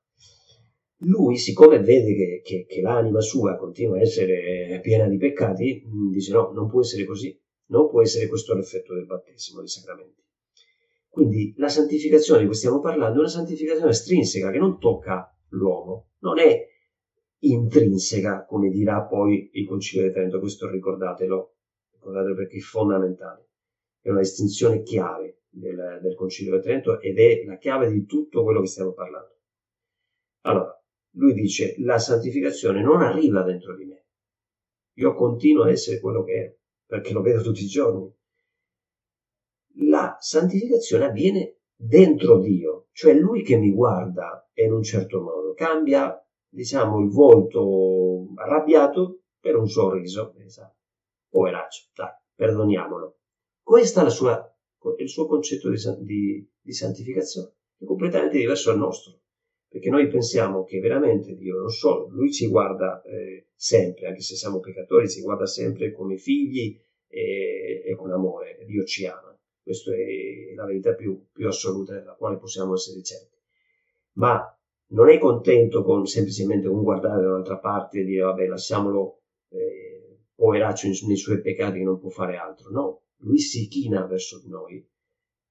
lui, 1.04 1.36
siccome 1.38 1.78
vede 1.80 2.14
che, 2.14 2.40
che, 2.44 2.66
che, 2.66 2.80
l'anima 2.80 3.20
sua 3.20 3.56
continua 3.56 3.96
a 3.96 4.00
essere 4.00 4.80
piena 4.82 5.06
di 5.06 5.16
peccati, 5.16 5.82
mm, 5.86 6.10
dice 6.10 6.32
no, 6.32 6.50
non 6.52 6.68
può 6.68 6.80
essere 6.80 7.04
così, 7.04 7.38
non 7.66 7.88
può 7.88 8.02
essere 8.02 8.26
questo 8.26 8.54
l'effetto 8.54 8.94
del 8.94 9.06
battesimo, 9.06 9.60
dei 9.60 9.68
sacramenti. 9.68 10.22
Quindi 11.10 11.52
la 11.56 11.68
santificazione 11.68 12.40
di 12.40 12.46
cui 12.46 12.54
stiamo 12.54 12.78
parlando 12.78 13.16
è 13.16 13.20
una 13.20 13.28
santificazione 13.28 13.90
estrinseca 13.90 14.50
che 14.50 14.58
non 14.58 14.78
tocca 14.78 15.36
l'uomo, 15.48 16.10
non 16.20 16.38
è 16.38 16.66
intrinseca, 17.40 18.44
come 18.44 18.70
dirà 18.70 19.02
poi 19.02 19.50
il 19.54 19.66
Concilio 19.66 20.06
di 20.06 20.12
Trento, 20.12 20.38
questo 20.38 20.70
ricordatelo, 20.70 21.54
ricordatelo 21.94 22.34
perché 22.36 22.58
è 22.58 22.60
fondamentale, 22.60 23.48
è 24.00 24.10
una 24.10 24.20
distinzione 24.20 24.82
chiave 24.82 25.42
del, 25.48 25.98
del 26.00 26.14
Concilio 26.14 26.56
di 26.56 26.62
Trento 26.62 27.00
ed 27.00 27.18
è 27.18 27.44
la 27.44 27.58
chiave 27.58 27.90
di 27.90 28.06
tutto 28.06 28.44
quello 28.44 28.60
che 28.60 28.68
stiamo 28.68 28.92
parlando. 28.92 29.36
Allora, 30.42 30.80
lui 31.14 31.32
dice 31.32 31.74
la 31.78 31.98
santificazione 31.98 32.82
non 32.82 33.02
arriva 33.02 33.42
dentro 33.42 33.74
di 33.74 33.84
me. 33.84 34.04
Io 34.94 35.14
continuo 35.14 35.64
a 35.64 35.70
essere 35.70 35.98
quello 35.98 36.22
che 36.22 36.32
ero, 36.32 36.56
perché 36.86 37.12
lo 37.12 37.20
vedo 37.20 37.42
tutti 37.42 37.64
i 37.64 37.66
giorni. 37.66 38.12
La 39.76 40.16
santificazione 40.20 41.06
avviene 41.06 41.58
dentro 41.74 42.38
Dio, 42.40 42.88
cioè 42.92 43.14
lui 43.14 43.42
che 43.42 43.56
mi 43.56 43.72
guarda 43.72 44.48
in 44.54 44.72
un 44.72 44.82
certo 44.82 45.20
modo, 45.20 45.54
cambia, 45.54 46.14
diciamo, 46.48 47.00
il 47.00 47.08
volto 47.08 48.28
arrabbiato 48.36 49.22
per 49.38 49.56
un 49.56 49.68
sorriso, 49.68 50.34
esatto. 50.44 50.76
poveraccio, 51.28 51.88
dai, 51.94 52.10
perdoniamolo. 52.34 53.18
Questo 53.62 54.04
è 54.04 54.10
sua, 54.10 54.54
il 54.98 55.08
suo 55.08 55.26
concetto 55.26 55.70
di, 55.70 55.76
di, 56.00 56.50
di 56.60 56.72
santificazione, 56.72 57.54
è 57.78 57.84
completamente 57.84 58.36
diverso 58.36 58.70
dal 58.70 58.78
nostro 58.78 59.20
perché 59.70 59.88
noi 59.88 60.08
pensiamo 60.08 60.64
che 60.64 60.80
veramente 60.80 61.36
Dio 61.36 61.56
non 61.60 61.68
solo, 61.68 62.08
Lui 62.08 62.32
ci 62.32 62.48
guarda 62.48 63.00
eh, 63.02 63.50
sempre, 63.54 64.08
anche 64.08 64.20
se 64.20 64.34
siamo 64.34 64.58
peccatori, 64.58 65.08
ci 65.08 65.20
guarda 65.20 65.46
sempre 65.46 65.92
come 65.92 66.16
figli 66.16 66.76
e, 67.06 67.80
e 67.86 67.94
con 67.94 68.10
amore, 68.10 68.64
Dio 68.66 68.82
ci 68.82 69.06
ama. 69.06 69.29
Questa 69.70 69.92
è 69.92 70.54
la 70.54 70.64
verità 70.64 70.94
più, 70.94 71.26
più 71.32 71.46
assoluta 71.46 71.94
della 71.94 72.14
quale 72.14 72.38
possiamo 72.38 72.74
essere 72.74 73.02
certi. 73.02 73.38
Ma 74.14 74.42
non 74.88 75.08
è 75.08 75.18
contento 75.18 75.82
con 75.82 76.06
semplicemente 76.06 76.68
con 76.68 76.82
guardare 76.82 77.22
da 77.22 77.28
un'altra 77.28 77.58
parte 77.58 78.00
e 78.00 78.04
dire 78.04 78.22
vabbè 78.22 78.46
lasciamolo 78.46 79.22
eh, 79.50 80.18
poveraccio 80.34 80.88
nei 81.06 81.16
suoi 81.16 81.40
peccati 81.40 81.78
che 81.78 81.84
non 81.84 81.98
può 81.98 82.10
fare 82.10 82.36
altro. 82.36 82.70
No, 82.70 83.02
lui 83.18 83.38
si 83.38 83.68
china 83.68 84.06
verso 84.06 84.40
di 84.40 84.48
noi, 84.48 84.84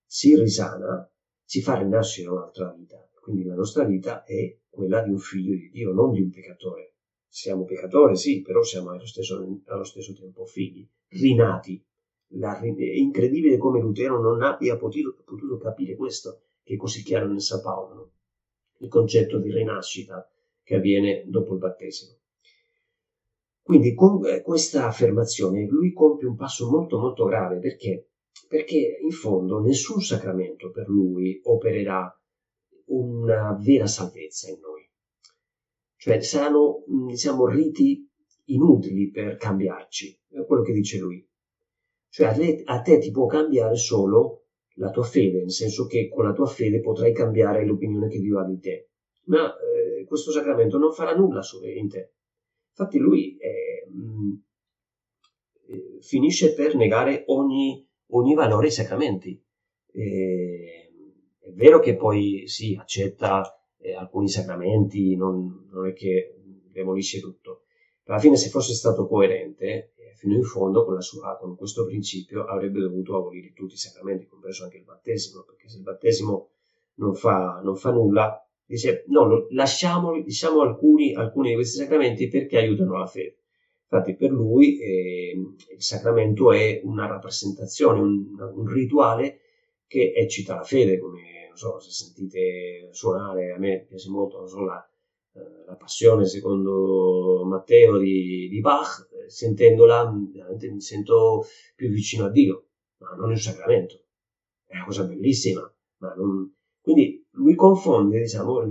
si 0.06 0.36
risana, 0.36 1.10
ci 1.46 1.62
fa 1.62 1.78
rinascere 1.78 2.30
un'altra 2.30 2.74
vita 2.74 3.10
quindi 3.30 3.48
la 3.48 3.54
nostra 3.54 3.84
vita 3.84 4.24
è 4.24 4.58
quella 4.68 5.04
di 5.04 5.12
un 5.12 5.20
figlio 5.20 5.56
di 5.56 5.70
Dio, 5.70 5.94
non 5.94 6.14
di 6.14 6.22
un 6.22 6.32
peccatore. 6.32 6.96
Siamo 7.28 7.64
peccatori, 7.64 8.16
sì, 8.16 8.42
però 8.42 8.64
siamo 8.64 8.90
allo 8.90 9.06
stesso, 9.06 9.62
allo 9.66 9.84
stesso 9.84 10.14
tempo 10.16 10.46
figli, 10.46 10.88
rinati. 11.10 11.86
La, 12.34 12.60
è 12.60 12.68
incredibile 12.68 13.58
come 13.58 13.80
Lutero 13.80 14.22
non 14.22 14.44
abbia 14.44 14.78
potuto, 14.78 15.22
potuto, 15.24 15.58
capire 15.58 15.96
questo, 15.96 16.42
che 16.64 16.76
è 16.76 16.78
così 16.78 17.04
chiaro 17.04 17.28
nel 17.28 17.42
San 17.42 17.62
Paolo, 17.62 18.12
il 18.80 18.88
concetto 18.88 19.40
di 19.40 19.52
rinascita 19.52 20.30
che 20.64 20.76
avviene 20.76 21.24
dopo 21.28 21.54
il 21.54 21.60
battesimo. 21.60 22.18
Quindi 23.70 23.94
con 23.94 24.26
eh, 24.26 24.42
questa 24.42 24.88
affermazione 24.88 25.66
lui 25.68 25.94
compie 25.94 26.28
un 26.28 26.36
passo 26.36 26.70
molto 26.70 26.98
molto 26.98 27.26
grave 27.26 27.60
perché? 27.60 28.10
Perché 28.48 28.98
in 29.02 29.12
fondo 29.12 29.60
nessun 29.60 30.02
sacramento 30.02 30.72
per 30.72 30.88
lui 30.88 31.40
opererà 31.44 32.12
una 32.86 33.56
vera 33.62 33.86
salvezza 33.86 34.50
in 34.50 34.60
noi. 34.60 34.90
Cioè 35.98 36.20
saranno, 36.22 36.84
diciamo, 37.08 37.46
riti 37.48 38.10
inutili 38.46 39.12
per 39.12 39.36
cambiarci, 39.36 40.20
è 40.30 40.46
quello 40.46 40.64
che 40.64 40.74
dice 40.74 40.98
lui. 40.98 41.29
Cioè 42.10 42.28
a 42.28 42.34
te, 42.34 42.62
a 42.66 42.82
te 42.82 42.98
ti 42.98 43.12
può 43.12 43.26
cambiare 43.26 43.76
solo 43.76 44.46
la 44.76 44.90
tua 44.90 45.04
fede, 45.04 45.40
nel 45.40 45.52
senso 45.52 45.86
che 45.86 46.10
con 46.10 46.26
la 46.26 46.34
tua 46.34 46.48
fede 46.48 46.80
potrai 46.80 47.14
cambiare 47.14 47.66
l'opinione 47.66 48.08
che 48.08 48.20
Dio 48.20 48.40
ha 48.40 48.46
di 48.46 48.60
te. 48.60 48.90
Ma 49.26 49.54
eh, 49.58 50.06
questo 50.06 50.32
sacramento 50.32 50.78
non 50.78 50.94
farà 50.94 51.14
nulla 51.16 51.42
in 51.76 51.90
te. 51.90 52.14
Infatti 52.70 52.98
lui 52.98 53.38
eh, 53.38 53.88
mh, 53.90 54.34
eh, 55.68 55.98
finisce 56.02 56.54
per 56.54 56.76
negare 56.76 57.24
ogni, 57.28 57.86
ogni 58.08 58.34
valore 58.34 58.68
ai 58.68 58.72
sacramenti. 58.72 59.42
Eh, 59.92 60.92
è 61.40 61.52
vero 61.52 61.80
che 61.80 61.96
poi 61.96 62.48
si 62.48 62.66
sì, 62.66 62.78
accetta 62.80 63.44
eh, 63.78 63.94
alcuni 63.94 64.30
sacramenti, 64.30 65.16
non, 65.16 65.68
non, 65.72 65.88
è 65.88 65.94
che 65.94 66.36
demolisce 66.72 67.20
tutto. 67.20 67.64
Alla 68.06 68.20
fine, 68.20 68.38
se 68.38 68.50
fosse 68.50 68.74
stato 68.74 69.08
coerente, 69.08 69.94
fino 70.20 70.36
in 70.36 70.44
fondo 70.44 70.84
con, 70.84 71.02
sua, 71.02 71.38
con, 71.38 71.56
questo 71.56 71.86
principio, 71.86 72.44
avrebbe 72.44 72.82
dovuto 72.82 73.16
abolire 73.16 73.54
tutti 73.54 73.76
i 73.76 73.78
sacramenti, 73.78 74.28
compreso 74.28 74.66
anche 74.66 74.76
il 74.76 74.84
battesimo, 74.84 75.44
perché 75.44 75.70
se 75.70 75.78
il 75.78 75.84
battesimo 75.84 76.50
non 76.96 77.16
fa, 77.16 77.62
non 77.64 77.78
fa 77.78 77.92
nulla, 77.92 78.46
dice 78.66 79.06
no, 79.08 79.48
lasciamo 79.52 80.22
diciamo 80.22 80.60
alcuni, 80.60 81.14
alcuni, 81.14 81.50
di 81.50 81.56
questi 81.56 81.78
sacramenti 81.78 82.28
perché 82.28 82.58
aiutano 82.58 82.98
la 82.98 83.08
fede. 83.08 83.38
Infatti 83.84 84.16
per 84.16 84.32
lui 84.32 84.78
eh, 84.80 85.32
il 85.32 85.82
sacramento 85.82 86.52
è 86.52 86.82
una 86.84 87.08
rappresentazione, 87.08 88.02
un, 88.02 88.28
un 88.38 88.68
rituale 88.68 89.40
che 89.88 90.12
eccita 90.14 90.56
la 90.56 90.64
fede, 90.64 91.00
come 91.00 91.52
so 91.54 91.80
se 91.80 91.92
sentite 91.92 92.90
suonare, 92.92 93.52
a 93.52 93.58
me 93.58 93.86
piace 93.88 94.10
molto, 94.10 94.46
so, 94.48 94.64
la, 94.66 94.86
eh, 95.34 95.66
la, 95.66 95.76
passione 95.76 96.26
secondo 96.26 97.44
Matteo 97.46 97.98
di, 97.98 98.48
di 98.50 98.60
Bach, 98.60 99.09
sentendola 99.30 100.12
mi 100.12 100.82
sento 100.82 101.46
più 101.76 101.90
vicino 101.90 102.26
a 102.26 102.30
Dio, 102.30 102.68
ma 102.98 103.12
non 103.12 103.30
è 103.30 103.34
un 103.34 103.40
sacramento, 103.40 104.06
è 104.66 104.76
una 104.76 104.86
cosa 104.86 105.04
bellissima, 105.06 105.62
non... 106.00 106.54
quindi 106.82 107.26
lui 107.32 107.56
confonde 107.56 108.20
diciamo, 108.20 108.62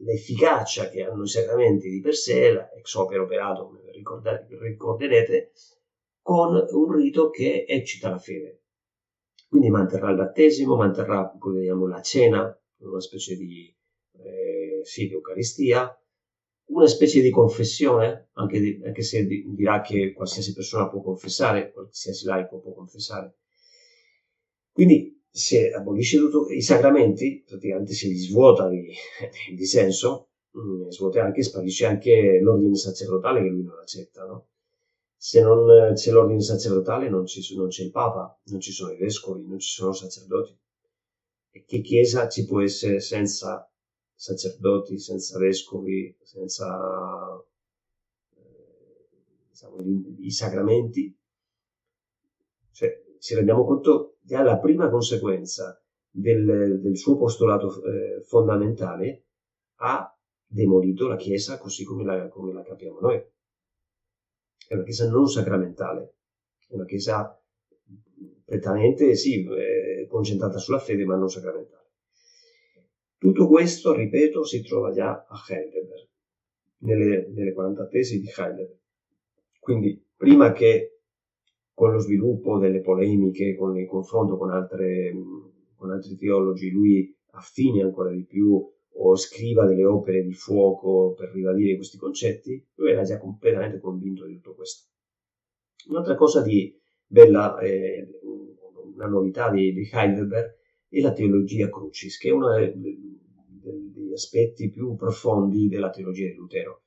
l'efficacia 0.00 0.88
che 0.88 1.04
hanno 1.04 1.24
i 1.24 1.28
sacramenti 1.28 1.88
di 1.88 2.00
per 2.00 2.14
sé, 2.14 2.52
l'ex 2.52 2.94
opera 2.94 3.22
operato, 3.22 3.66
come 3.66 3.82
ricorderete, 3.92 5.52
con 6.22 6.66
un 6.70 6.92
rito 6.92 7.30
che 7.30 7.64
eccita 7.68 8.10
la 8.10 8.18
fede. 8.18 8.62
Quindi 9.48 9.68
manterrà 9.68 10.10
il 10.10 10.16
battesimo, 10.16 10.76
manterrà 10.76 11.36
vediamo, 11.44 11.86
la 11.86 12.00
cena, 12.00 12.56
una 12.78 13.00
specie 13.00 13.36
di, 13.36 13.74
eh, 14.12 14.80
sì, 14.84 15.08
di 15.08 15.14
Eucaristia, 15.14 15.99
una 16.70 16.86
specie 16.86 17.20
di 17.20 17.30
confessione, 17.30 18.28
anche, 18.32 18.60
di, 18.60 18.82
anche, 18.84 19.02
se 19.02 19.26
dirà 19.26 19.80
che 19.80 20.12
qualsiasi 20.12 20.52
persona 20.52 20.88
può 20.88 21.00
confessare, 21.02 21.72
qualsiasi 21.72 22.26
laico 22.26 22.60
può 22.60 22.72
confessare. 22.72 23.36
Quindi 24.72 25.22
se 25.30 25.70
abolisce 25.72 26.18
tutti 26.18 26.54
i 26.54 26.62
sacramenti, 26.62 27.44
praticamente 27.46 27.92
se 27.92 28.08
li 28.08 28.16
svuota 28.16 28.68
di, 28.68 28.92
di 29.54 29.66
senso, 29.66 30.30
mh, 30.50 30.60
mm, 30.60 30.88
svuota 30.88 31.22
anche, 31.22 31.42
sparisce 31.42 31.86
anche 31.86 32.40
l'ordine 32.40 32.74
sacerdotale 32.74 33.42
che 33.42 33.48
lui 33.48 33.64
non 33.64 33.78
accetta, 33.78 34.24
no? 34.24 34.46
se 35.22 35.42
non 35.42 35.92
c'è 35.92 36.12
l'ordine 36.12 36.40
sacerdotale 36.40 37.10
non, 37.10 37.26
ci, 37.26 37.54
non 37.54 37.68
c'è 37.68 37.82
il 37.82 37.90
Papa, 37.90 38.40
non 38.44 38.58
ci 38.58 38.72
sono 38.72 38.90
i 38.92 38.96
vescovi, 38.96 39.46
non 39.46 39.58
ci 39.58 39.68
sono 39.68 39.92
sacerdoti. 39.92 40.58
E 41.50 41.64
che 41.66 41.82
chiesa 41.82 42.26
ci 42.26 42.46
può 42.46 42.62
essere 42.62 43.00
senza 43.00 43.69
sacerdoti, 44.20 44.98
senza 44.98 45.38
vescovi, 45.38 46.14
senza 46.22 47.42
eh, 48.34 49.08
diciamo, 49.48 49.76
i, 49.80 50.26
i, 50.26 50.30
sacramenti? 50.30 51.16
Cioè, 52.72 53.02
ci 53.18 53.34
rendiamo 53.34 53.64
conto 53.64 54.18
che 54.26 54.42
la 54.42 54.58
prima 54.58 54.90
conseguenza 54.90 55.82
del, 56.10 56.80
del 56.80 56.96
suo 56.96 57.16
postulato 57.16 57.82
eh, 57.84 58.22
fondamentale 58.22 59.24
ha 59.76 60.14
demolito 60.46 61.08
la 61.08 61.16
Chiesa 61.16 61.58
così 61.58 61.84
come 61.84 62.04
la, 62.04 62.28
come 62.28 62.52
la 62.52 62.62
capiamo 62.62 63.00
noi 63.00 63.24
è 64.70 64.74
una 64.74 64.84
chiesa 64.84 65.10
non 65.10 65.26
sacramentale, 65.26 66.14
è 66.68 66.74
una 66.74 66.84
chiesa 66.84 67.36
prettamente, 68.44 69.16
sì, 69.16 69.44
eh, 69.44 70.06
concentrata 70.08 70.58
sulla 70.58 70.78
fede, 70.78 71.04
ma 71.04 71.16
non 71.16 71.28
sacramentale. 71.28 71.79
Tutto 73.20 73.48
questo, 73.48 73.94
ripeto, 73.94 74.46
si 74.46 74.62
trova 74.62 74.92
già 74.92 75.26
a 75.28 75.44
Heidelberg, 75.46 76.08
nelle, 76.78 77.28
nelle 77.28 77.52
40 77.52 77.86
tesi 77.86 78.18
di 78.18 78.28
Heidelberg. 78.34 78.78
Quindi, 79.58 80.02
prima 80.16 80.52
che 80.52 81.00
con 81.74 81.92
lo 81.92 81.98
sviluppo 81.98 82.56
delle 82.56 82.80
polemiche, 82.80 83.56
con 83.56 83.76
il 83.76 83.86
confronto 83.86 84.38
con, 84.38 84.50
altre, 84.50 85.14
con 85.76 85.90
altri 85.90 86.16
teologi, 86.16 86.70
lui 86.70 87.14
affini 87.32 87.82
ancora 87.82 88.10
di 88.10 88.24
più 88.24 88.66
o 88.92 89.16
scriva 89.16 89.66
delle 89.66 89.84
opere 89.84 90.22
di 90.22 90.32
fuoco 90.32 91.12
per 91.12 91.28
ribadire 91.28 91.76
questi 91.76 91.98
concetti, 91.98 92.66
lui 92.76 92.92
era 92.92 93.02
già 93.02 93.18
completamente 93.18 93.80
convinto 93.80 94.24
di 94.24 94.36
tutto 94.36 94.54
questo. 94.54 94.88
Un'altra 95.88 96.14
cosa 96.14 96.40
di 96.40 96.74
bella, 97.06 97.58
eh, 97.58 98.08
una 98.94 99.08
novità 99.08 99.50
di, 99.50 99.74
di, 99.74 99.86
Heidelberg 99.92 100.56
è 100.88 101.00
la 101.00 101.12
teologia 101.12 101.68
crucis, 101.68 102.16
che 102.16 102.30
è 102.30 102.72
degli 102.74 103.09
aspetti 104.12 104.70
più 104.70 104.94
profondi 104.96 105.68
della 105.68 105.90
teologia 105.90 106.26
di 106.26 106.34
Lutero. 106.34 106.82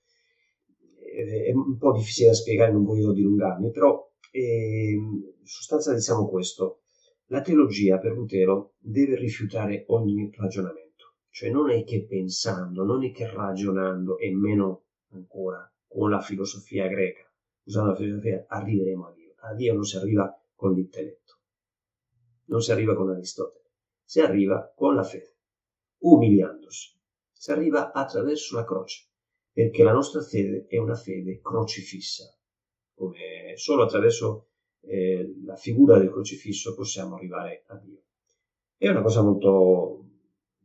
È 0.98 1.52
un 1.52 1.78
po' 1.78 1.92
difficile 1.92 2.30
da 2.30 2.34
spiegare, 2.34 2.72
non 2.72 2.84
voglio 2.84 3.14
dilungarmi, 3.14 3.72
però 3.72 4.12
eh, 4.32 4.92
in 4.94 5.32
sostanza 5.44 5.94
diciamo 5.94 6.28
questo. 6.28 6.82
La 7.28 7.42
teologia 7.42 7.98
per 8.00 8.14
Lutero 8.14 8.74
deve 8.80 9.16
rifiutare 9.16 9.86
ogni 9.88 10.30
ragionamento 10.36 10.84
cioè 11.34 11.50
non 11.50 11.72
è 11.72 11.84
che 11.84 12.06
pensando, 12.06 12.84
non 12.84 13.04
è 13.04 13.12
che 13.12 13.26
ragionando 13.26 14.20
e 14.20 14.32
meno 14.32 14.84
ancora 15.14 15.68
con 15.88 16.12
la 16.12 16.20
filosofia 16.20 16.86
greca, 16.86 17.28
usando 17.64 17.90
la 17.90 17.96
filosofia, 17.96 18.46
arriveremo 18.48 19.08
a 19.08 19.12
Dio. 19.14 19.34
A 19.38 19.56
Dio 19.56 19.74
non 19.74 19.84
si 19.84 19.98
arriva 19.98 20.32
con 20.54 20.74
l'intelletto, 20.74 21.40
non 22.46 22.62
si 22.62 22.72
arriva 22.72 22.94
con 22.94 23.10
Aristotele, 23.10 23.72
si 24.04 24.20
arriva 24.20 24.72
con 24.76 24.94
la 24.94 25.02
fede, 25.02 25.36
umiliandosi, 26.02 27.00
si 27.44 27.52
arriva 27.52 27.92
attraverso 27.92 28.56
la 28.56 28.64
croce. 28.64 29.10
perché 29.52 29.84
la 29.84 29.92
nostra 29.92 30.22
fede 30.22 30.66
è 30.66 30.78
una 30.78 30.96
fede 30.96 31.42
crocifissa, 31.42 32.24
come 32.96 33.52
solo 33.56 33.84
attraverso 33.84 34.48
eh, 34.80 35.42
la 35.44 35.58
figura 35.58 35.98
del 36.00 36.10
crocifisso 36.10 36.74
possiamo 36.74 37.16
arrivare 37.16 37.66
a 37.68 37.76
Dio. 37.76 38.02
È 38.78 38.88
una 38.88 39.02
cosa 39.02 39.22
molto, 39.22 40.06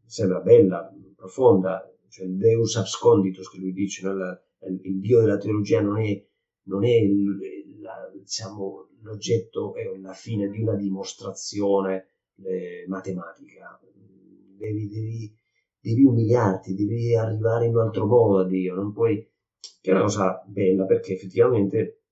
sembra 0.07 0.39
bella, 0.39 0.89
profonda, 1.17 1.93
cioè 2.09 2.27
il 2.27 2.37
Deus 2.37 2.77
absconditus 2.77 3.51
che 3.51 3.59
lui 3.59 3.73
dice, 3.73 4.07
no? 4.07 4.15
la, 4.15 4.41
il, 4.69 5.01
Dio 5.01 5.19
della 5.19 5.37
teologia 5.37 5.81
non 5.81 5.99
è, 6.01 6.25
non 6.67 6.85
è 6.85 6.95
il, 6.95 7.81
la, 7.81 8.09
diciamo, 8.15 8.91
l'oggetto 9.01 9.75
è 9.75 9.85
la 9.99 10.15
fine 10.15 10.49
di 10.49 10.63
una 10.63 10.77
dimostrazione 10.77 12.07
eh, 12.37 12.85
matematica. 12.87 13.81
Devi, 14.57 14.89
devi, 14.89 15.37
devi, 15.81 16.05
umiliarti, 16.05 16.75
devi 16.75 17.15
arrivare 17.15 17.67
in 17.67 17.75
un 17.75 17.83
altro 17.83 18.07
modo 18.07 18.39
a 18.41 18.47
Dio, 18.47 18.75
non 18.75 18.93
puoi... 18.93 19.27
che 19.81 19.91
è 19.91 19.93
una 19.93 20.03
cosa 20.03 20.43
bella 20.47 20.85
perché 20.85 21.15
effettivamente 21.15 22.03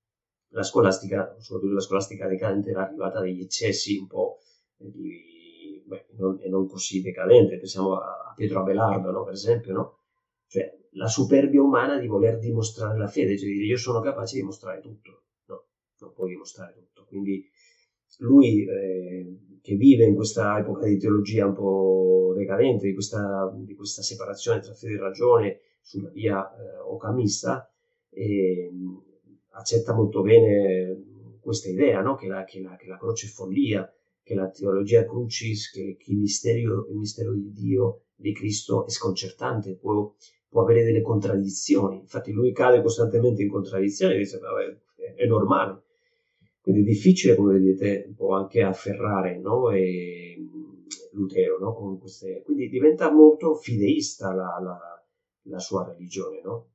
la 0.49 0.63
scolastica, 0.63 1.37
soprattutto 1.39 1.75
la 1.75 1.81
scolastica 1.81 2.27
decadente, 2.27 2.71
era 2.71 2.87
arrivata 2.87 3.19
agli 3.19 3.41
eccessi 3.41 3.99
un 3.99 4.07
po' 4.07 4.39
di, 4.77 5.83
beh, 5.85 6.07
non, 6.17 6.39
e 6.41 6.49
non 6.49 6.67
così 6.67 7.03
decadente, 7.03 7.59
pensiamo 7.59 7.99
a, 7.99 8.31
a 8.31 8.35
Pietro 8.35 8.61
Abelardo, 8.61 9.11
no? 9.11 9.25
per 9.25 9.35
esempio, 9.35 9.73
no? 9.73 9.99
Cioè, 10.47 10.77
la 10.93 11.09
superbia 11.09 11.63
umana 11.63 11.99
di 11.99 12.07
voler 12.07 12.39
dimostrare 12.39 12.97
la 12.97 13.09
fede, 13.09 13.37
cioè 13.39 13.49
di 13.49 13.55
dire 13.55 13.67
io 13.67 13.77
sono 13.77 14.01
capace 14.01 14.35
di 14.35 14.41
dimostrare 14.41 14.81
tutto. 14.81 15.25
No, 15.47 15.65
non 15.99 16.13
puoi 16.13 16.31
dimostrare 16.31 16.75
tutto. 16.75 17.05
Quindi 17.05 17.45
lui 18.19 18.65
eh, 18.65 19.59
che 19.61 19.75
vive 19.75 20.05
in 20.05 20.15
questa 20.15 20.59
epoca 20.59 20.87
di 20.87 20.97
teologia 20.97 21.47
un 21.47 21.55
po' 21.55 22.35
decadente, 22.37 22.87
di 22.87 22.95
questa, 22.95 23.53
di 23.57 23.75
questa 23.75 24.03
separazione 24.03 24.61
tra 24.61 24.75
fede 24.75 24.95
e 24.95 24.99
ragione 24.99 25.61
sulla 25.81 26.11
via 26.11 26.49
eh, 26.49 26.79
ocamista, 26.89 27.69
eh, 28.11 28.71
accetta 29.51 29.95
molto 29.95 30.23
bene 30.23 31.39
questa 31.41 31.69
idea, 31.69 32.01
no? 32.01 32.17
che, 32.17 32.27
la, 32.27 32.45
che, 32.45 32.61
la, 32.61 32.77
che, 32.77 32.87
la, 32.87 32.99
croce 32.99 33.27
è 33.27 33.31
follia, 33.31 33.89
che 34.23 34.35
la 34.35 34.51
teologia 34.51 35.05
crucis, 35.05 35.71
che, 35.71 35.97
che 35.99 36.13
il, 36.13 36.19
mistero, 36.19 36.87
il, 36.89 36.97
mistero, 36.97 37.33
di 37.33 37.53
Dio, 37.53 38.03
di 38.15 38.33
Cristo 38.33 38.85
è 38.87 38.91
sconcertante, 38.91 39.77
può, 39.77 40.13
può, 40.49 40.63
avere 40.63 40.83
delle 40.83 41.03
contraddizioni. 41.03 42.01
Infatti 42.01 42.33
lui 42.33 42.53
cade 42.53 42.83
costantemente 42.83 43.43
in 43.43 43.49
contraddizioni 43.49 44.15
e 44.15 44.19
dice, 44.19 44.39
vabbè, 44.39 44.79
è, 44.97 45.23
è 45.23 45.27
normale. 45.27 45.83
Quindi 46.67 46.83
è 46.83 46.93
difficile, 46.95 47.37
come 47.37 47.61
vedete, 47.61 48.07
un 48.09 48.15
po' 48.17 48.35
anche 48.35 48.61
afferrare 48.61 49.39
no? 49.39 49.71
e, 49.71 50.37
Lutero 51.13 51.61
no? 51.61 51.73
con 51.73 51.97
queste... 52.01 52.43
Quindi 52.43 52.69
diventa 52.69 53.13
molto 53.13 53.55
fideista 53.55 54.35
la, 54.35 54.59
la, 54.61 55.07
la 55.43 55.59
sua 55.61 55.85
religione. 55.85 56.41
No? 56.43 56.71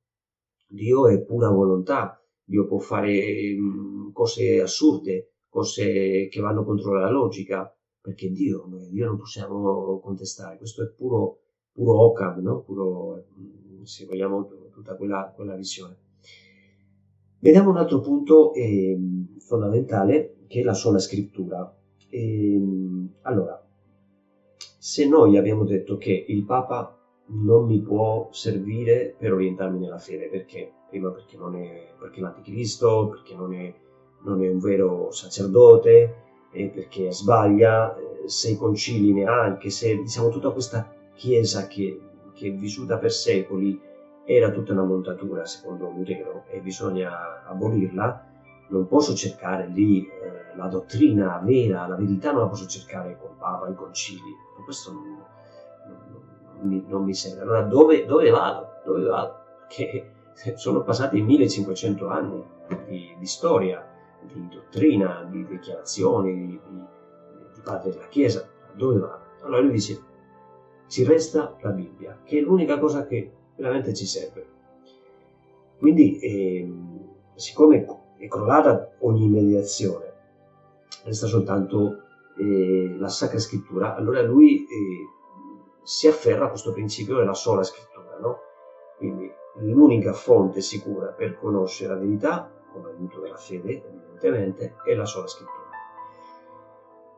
Dio 0.66 1.08
è 1.08 1.20
pura 1.20 1.50
volontà, 1.50 2.18
Dio 2.42 2.66
può 2.66 2.78
fare 2.78 3.54
mm, 3.54 4.12
cose 4.12 4.62
assurde, 4.62 5.34
cose 5.50 6.26
che 6.28 6.40
vanno 6.40 6.64
contro 6.64 6.94
la 6.94 7.10
logica, 7.10 7.70
perché 8.00 8.30
Dio, 8.30 8.64
noi 8.66 8.88
Dio 8.88 9.04
non 9.04 9.18
possiamo 9.18 10.00
contestare, 10.00 10.56
questo 10.56 10.84
è 10.84 10.86
puro, 10.86 11.40
puro 11.70 12.00
Ocam, 12.00 12.40
no? 12.40 12.62
puro, 12.62 13.26
mm, 13.38 13.82
se 13.82 14.06
vogliamo, 14.06 14.48
tutta 14.72 14.96
quella, 14.96 15.30
quella 15.36 15.54
visione. 15.54 16.01
Vediamo 17.42 17.70
un 17.70 17.76
altro 17.76 17.98
punto 17.98 18.54
eh, 18.54 18.96
fondamentale 19.40 20.44
che 20.46 20.60
è 20.60 20.62
la 20.62 20.74
sola 20.74 21.00
scrittura. 21.00 21.76
E, 22.08 22.54
ehm, 22.54 23.14
allora, 23.22 23.60
se 24.78 25.08
noi 25.08 25.36
abbiamo 25.36 25.64
detto 25.64 25.96
che 25.96 26.24
il 26.28 26.44
Papa 26.44 26.96
non 27.30 27.66
mi 27.66 27.80
può 27.80 28.28
servire 28.30 29.16
per 29.18 29.32
orientarmi 29.32 29.80
nella 29.80 29.98
fede, 29.98 30.28
perché? 30.28 30.70
Prima 30.88 31.10
perché 31.10 31.36
non 31.36 31.56
è 31.56 31.92
perché 31.98 32.20
l'anticristo, 32.20 33.08
perché 33.08 33.34
non 33.34 33.52
è, 33.54 33.74
non 34.22 34.40
è 34.44 34.48
un 34.48 34.60
vero 34.60 35.10
sacerdote, 35.10 36.14
perché 36.52 37.10
sbaglia, 37.10 37.96
eh, 37.96 38.28
se 38.28 38.50
i 38.50 38.56
concili 38.56 39.12
neanche, 39.12 39.68
se 39.68 39.96
diciamo 39.96 40.28
tutta 40.28 40.52
questa 40.52 40.94
chiesa 41.16 41.66
che, 41.66 41.98
che 42.34 42.46
è 42.46 42.52
vissuta 42.52 42.98
per 42.98 43.10
secoli 43.10 43.90
era 44.24 44.50
tutta 44.50 44.72
una 44.72 44.84
montatura 44.84 45.44
secondo 45.44 45.90
Lutero 45.90 46.44
e 46.48 46.60
bisogna 46.60 47.44
abolirla, 47.44 48.30
non 48.68 48.86
posso 48.86 49.14
cercare 49.14 49.66
lì 49.66 50.06
eh, 50.06 50.56
la 50.56 50.66
dottrina 50.66 51.40
vera, 51.44 51.86
la 51.86 51.96
verità 51.96 52.32
non 52.32 52.42
la 52.42 52.48
posso 52.48 52.66
cercare 52.66 53.18
col 53.20 53.34
Papa, 53.36 53.68
i 53.68 53.74
concili, 53.74 54.36
questo 54.64 54.92
non, 54.92 56.68
mi, 56.68 56.84
non 56.86 57.04
mi 57.04 57.14
serve. 57.14 57.42
Allora 57.42 57.62
dove, 57.62 58.04
dove, 58.06 58.30
vado? 58.30 58.80
Dove 58.84 59.02
vado? 59.02 59.34
Perché 59.58 60.12
sono 60.56 60.82
passati 60.82 61.20
1500 61.20 62.08
anni 62.08 62.44
di, 62.86 63.14
di 63.18 63.26
storia, 63.26 63.86
di 64.22 64.48
dottrina, 64.48 65.26
di 65.28 65.44
dichiarazioni, 65.46 66.34
di, 66.34 66.46
di, 66.46 66.84
di 67.54 67.60
padre 67.62 67.90
della 67.90 68.08
Chiesa. 68.08 68.48
Dove 68.72 68.98
vado? 68.98 69.20
Allora 69.42 69.60
lui 69.60 69.72
dice, 69.72 70.00
ci 70.86 71.04
resta 71.04 71.56
la 71.60 71.70
Bibbia, 71.70 72.20
che 72.22 72.38
è 72.38 72.40
l'unica 72.40 72.78
cosa 72.78 73.06
che 73.06 73.32
veramente 73.56 73.94
ci 73.94 74.06
serve. 74.06 74.46
Quindi, 75.78 76.18
eh, 76.18 76.72
siccome 77.34 77.86
è 78.16 78.28
crollata 78.28 78.92
ogni 79.00 79.28
mediazione, 79.28 80.12
resta 81.04 81.26
soltanto 81.26 82.02
eh, 82.38 82.94
la 82.98 83.08
Sacra 83.08 83.38
Scrittura, 83.38 83.94
allora 83.94 84.22
lui 84.22 84.62
eh, 84.62 84.66
si 85.82 86.06
afferra 86.06 86.46
a 86.46 86.48
questo 86.48 86.72
principio 86.72 87.16
della 87.16 87.34
sola 87.34 87.62
scrittura, 87.62 88.18
no? 88.20 88.38
Quindi 88.96 89.30
l'unica 89.56 90.12
fonte 90.12 90.60
sicura 90.60 91.08
per 91.08 91.38
conoscere 91.38 91.94
la 91.94 92.00
verità, 92.00 92.50
con 92.72 92.82
l'aiuto 92.82 93.20
della 93.20 93.36
fede, 93.36 93.82
evidentemente, 93.84 94.76
è 94.84 94.94
la 94.94 95.04
sola 95.04 95.26
scrittura. 95.26 95.70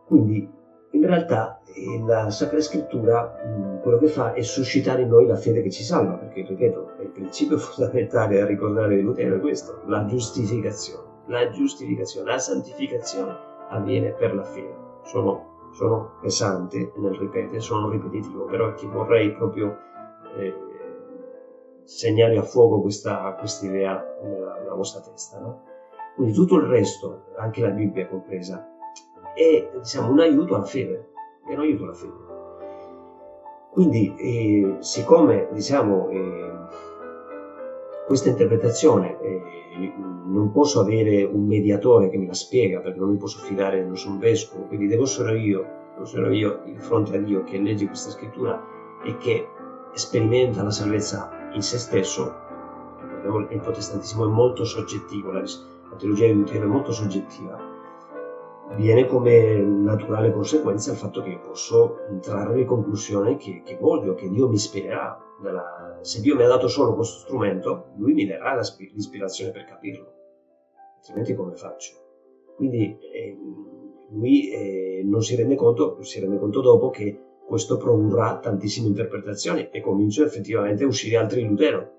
Quindi 0.07 0.51
in 0.95 1.07
realtà 1.07 1.61
eh, 1.67 2.03
la 2.07 2.31
Sacra 2.31 2.61
Scrittura 2.61 3.43
mh, 3.45 3.81
quello 3.83 3.99
che 3.99 4.09
fa 4.09 4.33
è 4.33 4.43
suscitare 4.43 5.03
in 5.03 5.09
noi 5.09 5.27
la 5.27 5.37
fede 5.37 5.63
che 5.63 5.71
ci 5.71 5.83
salva, 5.83 6.15
perché 6.15 6.45
ripeto, 6.47 6.93
il 7.03 7.11
principio 7.11 7.59
fondamentale 7.59 8.41
a 8.41 8.47
ricordare 8.47 8.97
di 8.97 9.03
Lutero 9.03 9.37
è 9.37 9.41
questo, 9.41 9.83
la 9.87 10.05
giustificazione. 10.07 11.13
La 11.27 11.49
giustificazione, 11.51 12.31
la 12.31 12.39
santificazione 12.39 13.35
avviene 13.71 14.13
per 14.13 14.35
la 14.35 14.45
fede. 14.45 14.77
Sono 15.05 15.53
sono 15.75 16.19
pesante 16.21 16.93
nel 16.97 17.15
ripetere, 17.15 17.59
sono 17.61 17.91
ripetitivo, 17.91 18.45
però 18.45 18.73
che 18.75 18.87
vorrei 18.87 19.33
proprio 19.33 19.77
eh, 20.37 20.55
segnare 21.83 22.39
a 22.39 22.43
fuoco 22.43 22.81
questa 22.81 23.35
idea 23.63 24.03
nella, 24.23 24.59
nella, 24.61 24.75
vostra 24.75 25.01
testa. 25.01 25.41
No? 25.41 25.63
Quindi 26.15 26.33
tutto 26.33 26.57
il 26.57 26.67
resto, 26.67 27.25
anche 27.37 27.61
la 27.61 27.71
Bibbia 27.71 28.07
compresa, 28.07 28.74
è 29.35 29.71
diciamo, 29.79 30.11
un 30.11 30.21
aiuto 30.21 30.55
alla 30.55 30.65
fede, 30.65 31.11
è 31.47 31.55
un 31.55 31.61
aiuto 31.61 31.85
alla 31.85 31.95
fede. 31.95 32.33
Quindi, 33.73 34.15
eh, 34.17 34.77
siccome 34.79 35.49
diciamo, 35.53 36.09
eh, 36.09 36.53
questa 38.07 38.29
interpretazione 38.29 39.19
eh, 39.21 39.43
non 40.27 40.53
posso 40.53 40.81
avere 40.81 41.25
un 41.25 41.45
mediatore 41.47 42.09
che 42.09 42.19
me 42.19 42.27
la 42.27 42.35
spiega 42.35 42.81
perché 42.81 42.99
non 42.99 43.11
mi 43.11 43.17
posso 43.17 43.39
fidare 43.41 43.85
non 43.85 43.97
sono 43.97 44.19
vescovo, 44.19 44.65
quindi 44.67 44.87
devo 44.87 45.03
essere 45.03 45.39
io, 45.39 45.67
devo 45.93 46.05
essere 46.05 46.37
io 46.37 46.61
di 46.65 46.79
fronte 46.79 47.17
a 47.17 47.21
Dio 47.21 47.43
che 47.43 47.59
legge 47.59 47.87
questa 47.87 48.11
scrittura 48.11 48.63
e 49.05 49.17
che 49.17 49.49
sperimenta 49.93 50.63
la 50.63 50.71
salvezza 50.71 51.51
in 51.53 51.63
se 51.63 51.79
stesso. 51.79 52.43
Il 53.51 53.61
protestantismo 53.61 54.27
è 54.27 54.29
molto 54.29 54.65
soggettivo, 54.65 55.33
la, 55.33 55.41
la 55.41 55.97
teologia 55.97 56.27
di 56.27 56.35
Lutero 56.35 56.65
è 56.65 56.69
molto 56.69 56.93
soggettiva. 56.93 57.74
Viene 58.77 59.07
come 59.07 59.57
naturale 59.59 60.33
conseguenza 60.33 60.91
il 60.91 60.97
fatto 60.97 61.23
che 61.23 61.31
io 61.31 61.41
posso 61.41 61.97
trarre 62.21 62.57
le 62.57 62.65
conclusioni 62.65 63.37
che, 63.37 63.63
che 63.65 63.77
voglio, 63.79 64.15
che 64.15 64.29
Dio 64.29 64.49
mi 64.49 64.55
ispirerà, 64.55 65.17
della, 65.41 65.99
se 66.01 66.21
Dio 66.21 66.35
mi 66.35 66.43
ha 66.43 66.49
dato 66.49 66.67
solo 66.67 66.95
questo 66.95 67.21
strumento, 67.21 67.93
lui 67.97 68.15
mi 68.15 68.27
darà 68.27 68.59
l'ispirazione 68.59 69.53
per 69.53 69.65
capirlo, 69.65 70.13
altrimenti 70.97 71.35
come 71.35 71.55
faccio? 71.55 71.95
Quindi 72.57 72.99
eh, 73.13 73.37
lui 74.11 74.51
eh, 74.51 75.03
non 75.05 75.23
si 75.23 75.37
rende 75.37 75.55
conto, 75.55 76.03
si 76.03 76.21
rende 76.21 76.39
conto 76.39 76.61
dopo 76.61 76.91
che 76.91 77.21
questo 77.47 77.77
produrrà 77.77 78.39
tantissime 78.39 78.89
interpretazioni 78.89 79.69
e 79.71 79.81
comincia 79.81 80.25
effettivamente 80.25 80.85
a 80.85 80.87
uscire 80.87 81.17
altri 81.17 81.45
Lutero. 81.45 81.93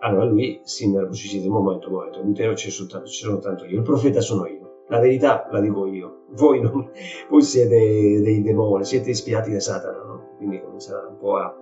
Allora 0.00 0.24
lui 0.24 0.60
si 0.64 0.84
innervosisce 0.84 1.40
di 1.40 1.46
un 1.46 1.54
momento, 1.54 1.90
momento, 1.90 2.22
Lutero 2.22 2.54
c'è 2.54 2.70
soltanto, 2.70 3.06
c'è 3.06 3.26
soltanto 3.26 3.64
io, 3.64 3.76
il 3.76 3.82
profeta 3.82 4.20
sono 4.20 4.46
io, 4.46 4.61
la 4.88 4.98
verità 4.98 5.48
la 5.50 5.60
dico 5.60 5.86
io, 5.86 6.24
voi, 6.30 6.60
non, 6.60 6.90
voi 7.28 7.42
siete 7.42 7.76
dei 7.76 8.42
demoni, 8.42 8.84
siete 8.84 9.10
ispirati 9.10 9.52
da 9.52 9.60
Satana, 9.60 10.02
no? 10.02 10.28
quindi 10.36 10.60
comincia 10.60 11.06
un 11.08 11.16
po' 11.18 11.36
a 11.36 11.56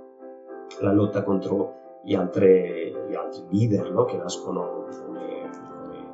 la 0.81 0.93
lotta 0.93 1.23
contro 1.23 1.75
gli 2.03 2.15
altri, 2.15 2.95
gli 3.09 3.15
altri 3.15 3.45
leader 3.51 3.93
no? 3.93 4.05
che 4.05 4.17
nascono 4.17 4.87
come, 5.05 5.51
come, 5.67 6.05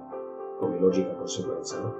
come 0.58 0.78
logica 0.80 1.14
conseguenza. 1.14 1.80
No? 1.80 1.94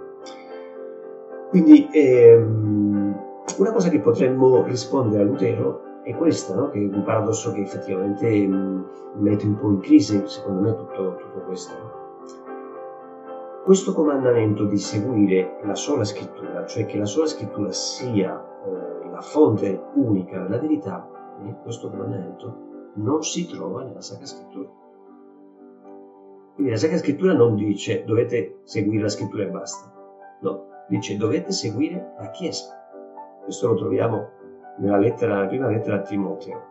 Quindi 1.51 1.89
ehm, 1.93 3.25
una 3.59 3.73
cosa 3.73 3.89
che 3.89 4.01
potremmo 4.01 4.65
rispondere 4.65 5.23
a 5.23 5.27
Lutero 5.27 5.83
è 6.03 6.15
questa, 6.15 6.55
no? 6.55 6.71
che 6.71 6.79
è 6.79 6.83
un 6.83 7.03
paradosso 7.05 7.53
che 7.53 7.61
effettivamente 7.61 8.29
mh, 8.29 8.55
mm, 8.55 8.83
mette 9.23 9.47
un 9.47 9.59
po' 9.59 9.69
in 9.69 9.81
crisi, 9.81 10.23
secondo 10.27 10.61
me, 10.61 10.75
tutto, 10.75 11.17
tutto 11.17 11.41
questo. 11.47 12.05
Questo 13.67 13.95
comandamento 13.95 14.65
di 14.65 14.79
seguire 14.79 15.59
la 15.65 15.75
sola 15.75 16.05
scrittura, 16.05 16.65
cioè 16.67 16.87
che 16.87 16.99
la 16.99 17.05
sola 17.05 17.27
scrittura 17.27 17.73
sia 17.73 18.41
eh, 18.65 19.11
la 19.11 19.21
fonte 19.21 19.87
unica 19.95 20.39
della 20.39 20.61
verità, 20.61 21.05
eh, 21.43 21.53
questo 21.65 21.91
comandamento 21.91 22.93
non 22.95 23.25
si 23.25 23.45
trova 23.49 23.83
nella 23.83 24.01
Sacra 24.01 24.25
Scrittura. 24.25 24.69
Quindi 26.55 26.71
la 26.71 26.79
Sacra 26.79 26.99
Scrittura 26.99 27.33
non 27.33 27.57
dice 27.57 28.05
dovete 28.05 28.61
seguire 28.63 29.03
la 29.03 29.09
scrittura 29.09 29.43
e 29.43 29.49
basta, 29.49 29.93
no, 30.43 30.67
dice 30.89 31.17
dovete 31.17 31.51
seguire 31.51 32.15
la 32.21 32.31
Chiesa. 32.31 32.73
Questo 33.43 33.67
lo 33.67 33.75
troviamo 33.75 34.29
nella, 34.79 34.99
lettera, 34.99 35.35
nella 35.35 35.49
prima 35.49 35.67
lettera 35.67 35.97
a 35.97 36.03
Timoteo, 36.03 36.63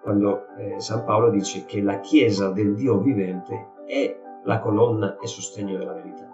quando 0.00 0.46
eh, 0.58 0.78
San 0.78 1.02
Paolo 1.02 1.30
dice 1.30 1.64
che 1.64 1.82
la 1.82 1.98
Chiesa 1.98 2.52
del 2.52 2.76
Dio 2.76 2.98
vivente 2.98 3.70
è 3.84 4.26
la 4.44 4.58
colonna 4.60 5.18
e 5.18 5.26
sostegno 5.26 5.78
della 5.78 5.92
verità. 5.92 6.28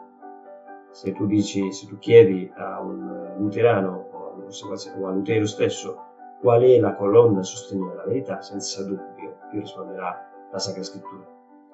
Se 0.90 1.12
tu 1.12 1.26
dici, 1.26 1.72
se 1.72 1.86
tu 1.86 1.98
chiedi 1.98 2.50
a 2.54 2.80
un 2.80 3.34
luterano 3.38 4.08
o 4.12 5.06
a 5.06 5.10
Lutero 5.12 5.46
stesso 5.46 6.12
qual 6.40 6.62
è 6.62 6.78
la 6.78 6.94
colonna 6.94 7.40
e 7.40 7.44
sostegno 7.44 7.88
della 7.88 8.04
verità, 8.04 8.40
senza 8.42 8.84
dubbio 8.84 9.38
ti 9.50 9.58
risponderà 9.58 10.48
la 10.52 10.58
Sacra 10.58 10.82
Scrittura. 10.82 11.26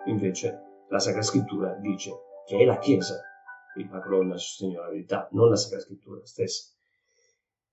Invece 0.06 0.84
la 0.88 0.98
Sacra 0.98 1.22
Scrittura 1.22 1.74
dice 1.74 2.12
che 2.46 2.58
è 2.58 2.64
la 2.64 2.78
Chiesa 2.78 3.20
la 3.90 4.00
colonna 4.00 4.34
e 4.34 4.38
sostegno 4.38 4.80
della 4.80 4.88
verità, 4.88 5.28
non 5.32 5.48
la 5.48 5.56
Sacra 5.56 5.80
Scrittura 5.80 6.24
stessa. 6.24 6.72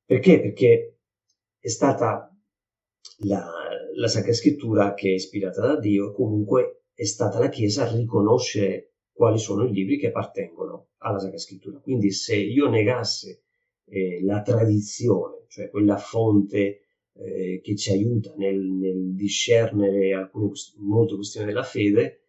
Perché? 0.05 0.39
Perché 0.39 0.99
è 1.59 1.67
stata 1.67 2.33
la, 3.19 3.45
la 3.95 4.07
Sacra 4.07 4.33
Scrittura 4.33 4.93
che 4.93 5.09
è 5.09 5.13
ispirata 5.13 5.61
da 5.61 5.79
Dio, 5.79 6.13
comunque 6.13 6.85
è 6.97 7.05
stata 7.05 7.37
la 7.37 7.49
Chiesa 7.49 7.83
a 7.83 7.95
riconoscere 7.95 8.93
quali 9.11 9.37
sono 9.37 9.65
i 9.65 9.71
libri 9.71 9.99
che 9.99 10.07
appartengono 10.07 10.87
alla 10.97 11.19
Sacra 11.19 11.37
Scrittura. 11.37 11.77
Quindi 11.77 12.09
se 12.11 12.35
io 12.35 12.67
negassi 12.69 13.39
eh, 13.85 14.23
la 14.23 14.41
tradizione, 14.41 15.45
cioè 15.47 15.69
quella 15.69 15.97
fonte 15.97 16.79
eh, 17.13 17.61
che 17.61 17.75
ci 17.75 17.91
aiuta 17.91 18.33
nel, 18.35 18.59
nel 18.59 19.13
discernere 19.13 20.15
alcune, 20.15 20.53
molte 20.77 21.13
questioni 21.13 21.45
della 21.45 21.61
fede, 21.61 22.21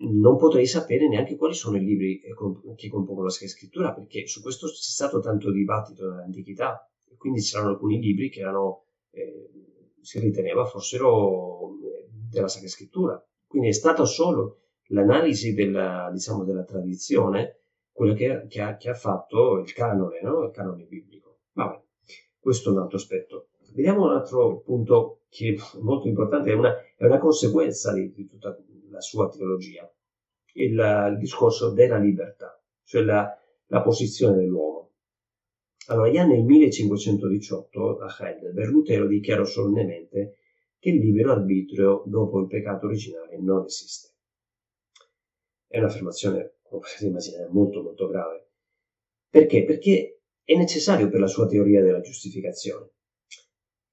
non 0.00 0.36
potrei 0.36 0.66
sapere 0.66 1.08
neanche 1.08 1.36
quali 1.36 1.54
sono 1.54 1.78
i 1.78 1.84
libri 1.84 2.20
che 2.20 2.88
compongono 2.90 3.24
la 3.24 3.30
Sacra 3.30 3.48
Scrittura, 3.48 3.94
perché 3.94 4.26
su 4.26 4.42
questo 4.42 4.66
c'è 4.66 4.74
stato 4.74 5.20
tanto 5.20 5.50
dibattito 5.50 6.06
nell'antichità, 6.06 6.86
e 7.10 7.16
quindi 7.16 7.40
c'erano 7.40 7.70
alcuni 7.70 7.98
libri 7.98 8.28
che 8.28 8.40
erano, 8.40 8.84
eh, 9.10 9.48
si 10.02 10.18
riteneva 10.18 10.66
fossero 10.66 11.78
eh, 11.82 12.08
della 12.30 12.48
Sacra 12.48 12.68
Scrittura. 12.68 13.24
Quindi 13.50 13.70
è 13.70 13.72
stata 13.72 14.04
solo 14.04 14.60
l'analisi 14.90 15.54
della, 15.54 16.08
diciamo, 16.12 16.44
della 16.44 16.62
tradizione 16.62 17.62
quella 17.90 18.14
che, 18.14 18.46
che, 18.48 18.60
ha, 18.60 18.76
che, 18.76 18.90
ha, 18.90 18.94
fatto 18.94 19.58
il 19.58 19.72
canone, 19.72 20.20
no? 20.22 20.44
il 20.44 20.52
canone 20.52 20.84
biblico. 20.84 21.40
Vabbè, 21.54 21.82
questo 22.38 22.68
è 22.68 22.72
un 22.74 22.78
altro 22.78 22.96
aspetto. 22.96 23.48
Vediamo 23.74 24.04
un 24.04 24.12
altro 24.12 24.60
punto 24.60 25.22
che 25.28 25.56
è 25.56 25.78
molto 25.80 26.06
importante, 26.06 26.52
è 26.52 26.54
una, 26.54 26.76
è 26.96 27.04
una 27.06 27.18
conseguenza 27.18 27.92
di, 27.92 28.12
di 28.12 28.28
tutta 28.28 28.56
la 28.88 29.00
sua 29.00 29.28
teologia, 29.28 29.92
il, 30.52 31.08
il 31.10 31.16
discorso 31.18 31.72
della 31.72 31.98
libertà, 31.98 32.56
cioè 32.84 33.02
la, 33.02 33.36
la 33.66 33.82
posizione 33.82 34.36
dell'uomo. 34.36 34.92
Allora, 35.88 36.08
già 36.12 36.24
nel 36.24 36.44
1518 36.44 37.98
a 37.98 38.16
Heidelberg 38.16 38.70
Lutero 38.70 39.08
dichiarò 39.08 39.42
solennemente 39.44 40.36
che 40.80 40.88
il 40.88 40.98
libero 40.98 41.32
arbitrio 41.32 42.02
dopo 42.06 42.40
il 42.40 42.46
peccato 42.46 42.86
originale 42.86 43.38
non 43.38 43.64
esiste. 43.66 44.08
È 45.66 45.78
un'affermazione, 45.78 46.56
come 46.62 46.80
potete 46.80 47.06
immaginare, 47.06 47.48
molto 47.50 47.82
molto 47.82 48.08
grave. 48.08 48.48
Perché? 49.28 49.64
Perché 49.64 50.22
è 50.42 50.56
necessario 50.56 51.08
per 51.08 51.20
la 51.20 51.26
sua 51.26 51.46
teoria 51.46 51.82
della 51.82 52.00
giustificazione. 52.00 52.90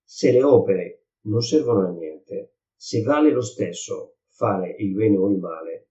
Se 0.03 0.31
le 0.31 0.41
opere 0.41 1.03
non 1.25 1.41
servono 1.41 1.85
a 1.85 1.91
niente, 1.91 2.55
se 2.73 3.01
vale 3.01 3.31
lo 3.31 3.41
stesso 3.41 4.15
fare 4.29 4.75
il 4.79 4.93
bene 4.93 5.17
o 5.17 5.29
il 5.29 5.37
male 5.37 5.89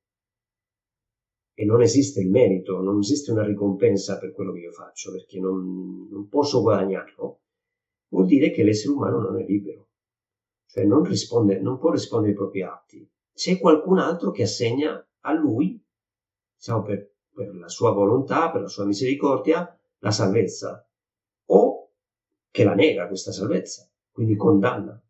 e 1.52 1.64
non 1.64 1.82
esiste 1.82 2.20
il 2.20 2.30
merito, 2.30 2.80
non 2.80 2.98
esiste 2.98 3.32
una 3.32 3.44
ricompensa 3.44 4.18
per 4.18 4.32
quello 4.32 4.52
che 4.52 4.60
io 4.60 4.72
faccio 4.72 5.12
perché 5.12 5.38
non, 5.38 6.08
non 6.10 6.28
posso 6.28 6.62
guadagnarlo, 6.62 7.40
vuol 8.08 8.26
dire 8.26 8.50
che 8.50 8.62
l'essere 8.62 8.92
umano 8.92 9.20
non 9.20 9.40
è 9.40 9.44
libero, 9.44 9.85
cioè 10.66 10.84
non, 10.84 11.04
risponde, 11.04 11.60
non 11.60 11.78
può 11.78 11.90
rispondere 11.90 12.32
ai 12.32 12.36
propri 12.36 12.62
atti. 12.62 13.08
C'è 13.32 13.58
qualcun 13.58 13.98
altro 13.98 14.30
che 14.30 14.42
assegna 14.42 15.04
a 15.20 15.32
lui, 15.32 15.82
diciamo 16.56 16.82
per, 16.82 17.10
per 17.32 17.54
la 17.54 17.68
sua 17.68 17.92
volontà, 17.92 18.50
per 18.50 18.62
la 18.62 18.68
sua 18.68 18.84
misericordia, 18.84 19.78
la 19.98 20.10
salvezza, 20.10 20.86
o 21.46 21.90
che 22.50 22.64
la 22.64 22.74
nega 22.74 23.08
questa 23.08 23.32
salvezza, 23.32 23.88
quindi 24.10 24.36
condanna 24.36 25.00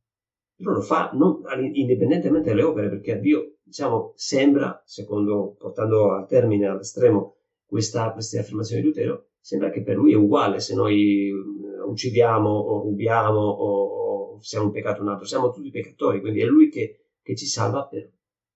però 0.57 0.73
lo 0.73 0.81
fa 0.81 1.11
non, 1.13 1.43
indipendentemente 1.75 2.49
dalle 2.49 2.63
opere, 2.63 2.89
perché 2.89 3.13
a 3.13 3.19
Dio, 3.19 3.57
diciamo, 3.63 4.13
sembra, 4.17 4.83
secondo, 4.87 5.55
portando 5.59 6.15
al 6.15 6.27
termine, 6.27 6.67
all'estremo, 6.67 7.37
questa, 7.67 8.13
queste 8.13 8.39
affermazioni 8.39 8.81
di 8.81 8.89
Lutero, 8.89 9.27
sembra 9.39 9.71
che 9.71 9.83
per 9.83 9.97
lui 9.97 10.13
è 10.13 10.17
uguale 10.17 10.61
se 10.61 10.75
noi 10.75 11.29
eh, 11.29 11.83
uccidiamo 11.83 12.49
o 12.49 12.81
rubiamo 12.81 13.39
o, 13.39 14.06
siamo 14.41 14.67
un 14.67 14.73
peccato 14.73 15.03
un 15.03 15.09
altro, 15.09 15.27
siamo 15.27 15.51
tutti 15.51 15.71
peccatori, 15.71 16.21
quindi 16.21 16.41
è 16.41 16.45
lui 16.45 16.69
che, 16.69 17.07
che 17.23 17.35
ci 17.35 17.47
salva 17.47 17.87
per 17.87 18.11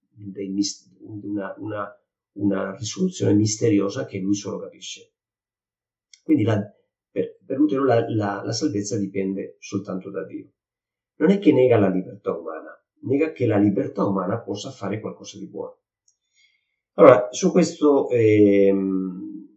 dei, 0.09 0.55
una, 1.01 1.55
una, 1.59 2.03
una, 2.33 2.77
risoluzione 2.77 3.35
misteriosa 3.35 4.05
che 4.07 4.19
lui 4.19 4.35
solo 4.35 4.59
capisce. 4.59 5.13
Quindi 6.23 6.45
la, 6.45 6.61
per, 7.11 7.39
per 7.45 7.57
Lutero 7.57 7.85
la, 7.85 8.05
la, 8.11 8.43
la 8.45 8.53
salvezza 8.53 8.97
dipende 8.97 9.57
soltanto 9.59 10.11
da 10.11 10.25
Dio 10.25 10.53
non 11.21 11.31
è 11.31 11.39
che 11.39 11.53
nega 11.53 11.79
la 11.79 11.89
libertà 11.89 12.35
umana, 12.35 12.71
nega 13.03 13.33
che 13.33 13.47
la 13.47 13.59
libertà 13.59 14.05
umana 14.05 14.41
possa 14.41 14.71
fare 14.71 15.01
qualcosa 15.01 15.39
di 15.39 15.47
buono. 15.47 15.79
Allora, 16.95 17.29
su 17.31 17.51
questo 17.51 18.09
ehm, 18.11 19.49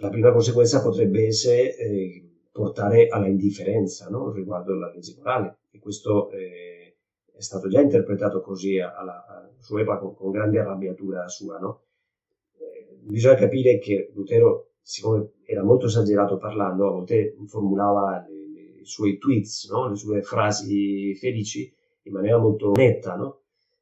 la 0.00 0.10
prima 0.10 0.32
conseguenza 0.32 0.82
potrebbe 0.82 1.26
essere 1.26 1.76
eh, 1.76 2.29
portare 2.60 3.08
alla 3.08 3.26
indifferenza 3.26 4.10
no? 4.10 4.30
riguardo 4.30 4.72
alla 4.72 4.90
legge 4.92 5.14
morale, 5.16 5.60
e 5.70 5.78
questo 5.78 6.30
eh, 6.30 6.96
è 7.32 7.40
stato 7.40 7.68
già 7.68 7.80
interpretato 7.80 8.42
così 8.42 8.78
alla, 8.78 9.24
alla 9.26 9.50
sua 9.60 9.80
epoca 9.80 9.98
con, 9.98 10.14
con, 10.14 10.30
grande 10.30 10.58
arrabbiatura 10.58 11.26
sua. 11.28 11.58
No? 11.58 11.84
Eh, 12.58 12.98
bisogna 13.00 13.36
capire 13.36 13.78
che 13.78 14.10
Lutero, 14.14 14.72
siccome 14.82 15.32
era 15.46 15.62
molto 15.62 15.86
esagerato 15.86 16.36
parlando, 16.36 16.86
a 16.86 16.90
volte 16.90 17.34
formulava 17.46 18.26
le, 18.28 18.80
i 18.80 18.84
suoi 18.84 19.16
tweets, 19.16 19.70
no? 19.70 19.88
le 19.88 19.96
sue 19.96 20.20
frasi 20.20 21.14
felici 21.14 21.72
in 22.02 22.12
maniera 22.12 22.36
molto 22.36 22.72
netta? 22.72 23.16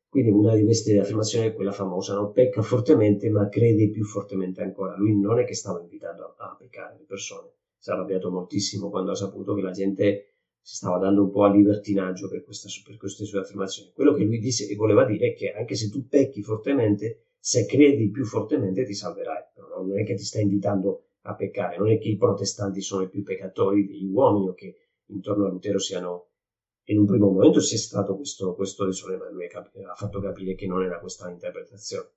Quindi 0.08 0.30
una 0.30 0.54
di 0.54 0.62
queste 0.62 1.00
affermazioni 1.00 1.48
è 1.48 1.54
quella 1.54 1.72
famosa, 1.72 2.14
no? 2.14 2.30
pecca 2.30 2.62
fortemente 2.62 3.28
ma 3.28 3.48
crede 3.48 3.90
più 3.90 4.04
fortemente 4.04 4.62
ancora. 4.62 4.96
Lui 4.96 5.18
non 5.18 5.40
è 5.40 5.44
che 5.44 5.54
stava 5.54 5.80
invitando 5.80 6.36
a, 6.38 6.44
a 6.50 6.56
peccare 6.56 6.96
le 6.96 7.04
persone, 7.04 7.50
si 7.78 7.90
è 7.90 7.92
arrabbiato 7.92 8.30
moltissimo 8.30 8.90
quando 8.90 9.12
ha 9.12 9.14
saputo 9.14 9.54
che 9.54 9.62
la 9.62 9.70
gente 9.70 10.34
si 10.60 10.76
stava 10.76 10.98
dando 10.98 11.22
un 11.22 11.30
po' 11.30 11.44
a 11.44 11.50
libertinaggio 11.50 12.28
per, 12.28 12.44
questa, 12.44 12.68
per 12.84 12.96
queste 12.96 13.24
sue 13.24 13.38
affermazioni. 13.38 13.92
Quello 13.94 14.12
che 14.12 14.24
lui 14.24 14.38
disse 14.38 14.68
e 14.68 14.74
voleva 14.74 15.04
dire 15.04 15.28
è 15.28 15.34
che 15.34 15.52
anche 15.52 15.74
se 15.74 15.88
tu 15.88 16.06
pecchi 16.08 16.42
fortemente, 16.42 17.28
se 17.38 17.64
credi 17.64 18.10
più 18.10 18.24
fortemente 18.24 18.84
ti 18.84 18.94
salverai. 18.94 19.44
Però 19.54 19.82
non 19.82 19.98
è 19.98 20.04
che 20.04 20.14
ti 20.14 20.24
sta 20.24 20.40
invitando 20.40 21.04
a 21.22 21.34
peccare, 21.34 21.78
non 21.78 21.90
è 21.90 21.98
che 21.98 22.08
i 22.08 22.16
protestanti 22.16 22.80
sono 22.80 23.02
i 23.02 23.08
più 23.08 23.22
peccatori 23.22 23.86
degli 23.86 24.10
uomini 24.10 24.48
o 24.48 24.54
che 24.54 24.76
intorno 25.06 25.46
a 25.46 25.48
Lutero 25.48 25.78
siano 25.78 26.28
in 26.90 26.98
un 26.98 27.06
primo 27.06 27.30
momento 27.30 27.60
si 27.60 27.74
è 27.74 27.78
stato 27.78 28.16
questo, 28.16 28.54
questo 28.54 28.86
risolema, 28.86 29.30
lui 29.30 29.46
ha 29.46 29.94
fatto 29.94 30.20
capire 30.20 30.54
che 30.54 30.66
non 30.66 30.82
era 30.82 30.98
questa 30.98 31.28
l'interpretazione. 31.28 32.08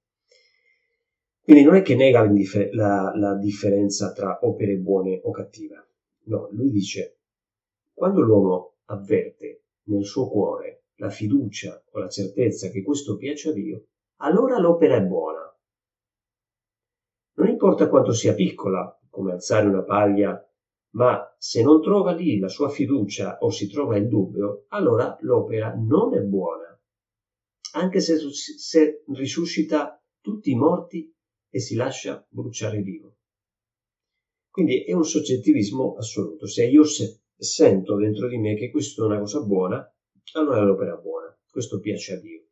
Quindi 1.44 1.64
non 1.64 1.76
è 1.76 1.82
che 1.82 1.96
nega 1.96 2.24
la, 2.72 3.12
la 3.16 3.36
differenza 3.36 4.12
tra 4.14 4.39
opere 4.42 4.78
buone 4.78 5.20
o 5.24 5.32
cattive, 5.32 5.89
no, 6.26 6.50
lui 6.52 6.70
dice, 6.70 7.20
quando 7.94 8.22
l'uomo 8.22 8.76
avverte 8.86 9.64
nel 9.84 10.06
suo 10.06 10.30
cuore 10.30 10.84
la 10.96 11.10
fiducia 11.10 11.84
o 11.92 12.00
la 12.00 12.08
certezza 12.08 12.70
che 12.70 12.84
questo 12.84 13.18
piace 13.18 13.50
a 13.50 13.54
Dio, 13.54 13.86
allora 14.18 14.60
l'opera 14.60 14.98
è 14.98 15.02
buona. 15.02 15.39
Non 17.34 17.48
importa 17.48 17.89
quanto 17.89 18.14
sia 18.14 18.36
piccola, 18.36 19.00
come 19.10 19.32
alzare 19.32 19.68
una 19.68 19.84
paglia 19.84 20.46
ma 20.92 21.34
se 21.38 21.64
non 21.64 21.82
trova 21.82 22.14
lì 22.14 22.39
la 22.39 22.50
sua 22.50 22.70
fiducia 22.70 23.38
o 23.39 23.50
si 23.50 23.70
trova 23.70 23.98
il 23.98 24.08
dubbio, 24.08 24.66
allora 24.70 25.16
l'opera 25.22 25.74
non 25.74 26.14
è 26.16 26.22
buona, 26.22 26.78
anche 27.74 28.00
se, 28.00 28.18
se 28.18 29.04
risuscita 29.14 30.02
tutti 30.20 30.52
i 30.52 30.56
morti 30.56 31.14
e 31.52 31.60
si 31.60 31.76
lascia 31.76 32.26
bruciare 32.30 32.82
vivo. 32.82 33.18
Quindi 34.49 34.84
è 34.84 34.93
un 34.93 35.04
soggettivismo 35.04 35.95
assoluto. 35.95 36.47
Se 36.47 36.66
io 36.66 36.84
se, 36.84 37.20
sento 37.36 37.95
dentro 37.95 38.28
di 38.28 38.38
me 38.38 38.56
che 38.56 38.72
questo 38.72 39.04
è 39.04 39.06
una 39.06 39.20
cosa 39.20 39.41
buona, 39.41 39.93
allora 40.34 40.64
l'opera 40.64 40.97
è 40.97 41.02
buona, 41.02 41.38
questo 41.49 41.80
piace 41.80 42.14
a 42.14 42.20
Dio. 42.20 42.45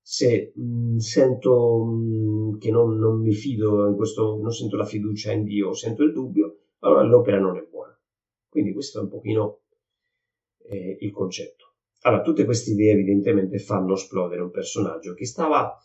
Se 0.00 0.52
mh, 0.54 0.62
mm, 0.62 0.96
sento 0.96 1.84
mh, 1.84 2.54
mm, 2.54 2.58
che 2.58 2.70
non, 2.70 2.98
non, 2.98 3.20
mi 3.20 3.32
fido, 3.32 3.86
in 3.86 3.94
questo, 3.94 4.38
non 4.40 4.52
sento 4.52 4.76
la 4.76 4.86
fiducia 4.86 5.32
in 5.32 5.44
Dio, 5.44 5.74
sento 5.74 6.02
il 6.02 6.12
dubbio, 6.12 6.58
allora 6.80 7.02
l'opera 7.02 7.38
non 7.38 7.56
è 7.56 7.62
buona. 7.62 7.98
Quindi 8.48 8.72
questo 8.72 8.98
è 8.98 9.02
un 9.02 9.08
pochino 9.08 9.60
eh, 10.64 10.96
il 11.00 11.10
concetto. 11.10 11.74
Allora, 12.02 12.22
tutte 12.22 12.44
queste 12.44 12.70
idee 12.70 12.92
evidentemente 12.92 13.58
fanno 13.58 13.94
esplodere 13.94 14.40
un 14.40 14.50
personaggio 14.50 15.12
che 15.12 15.26
stava 15.26 15.76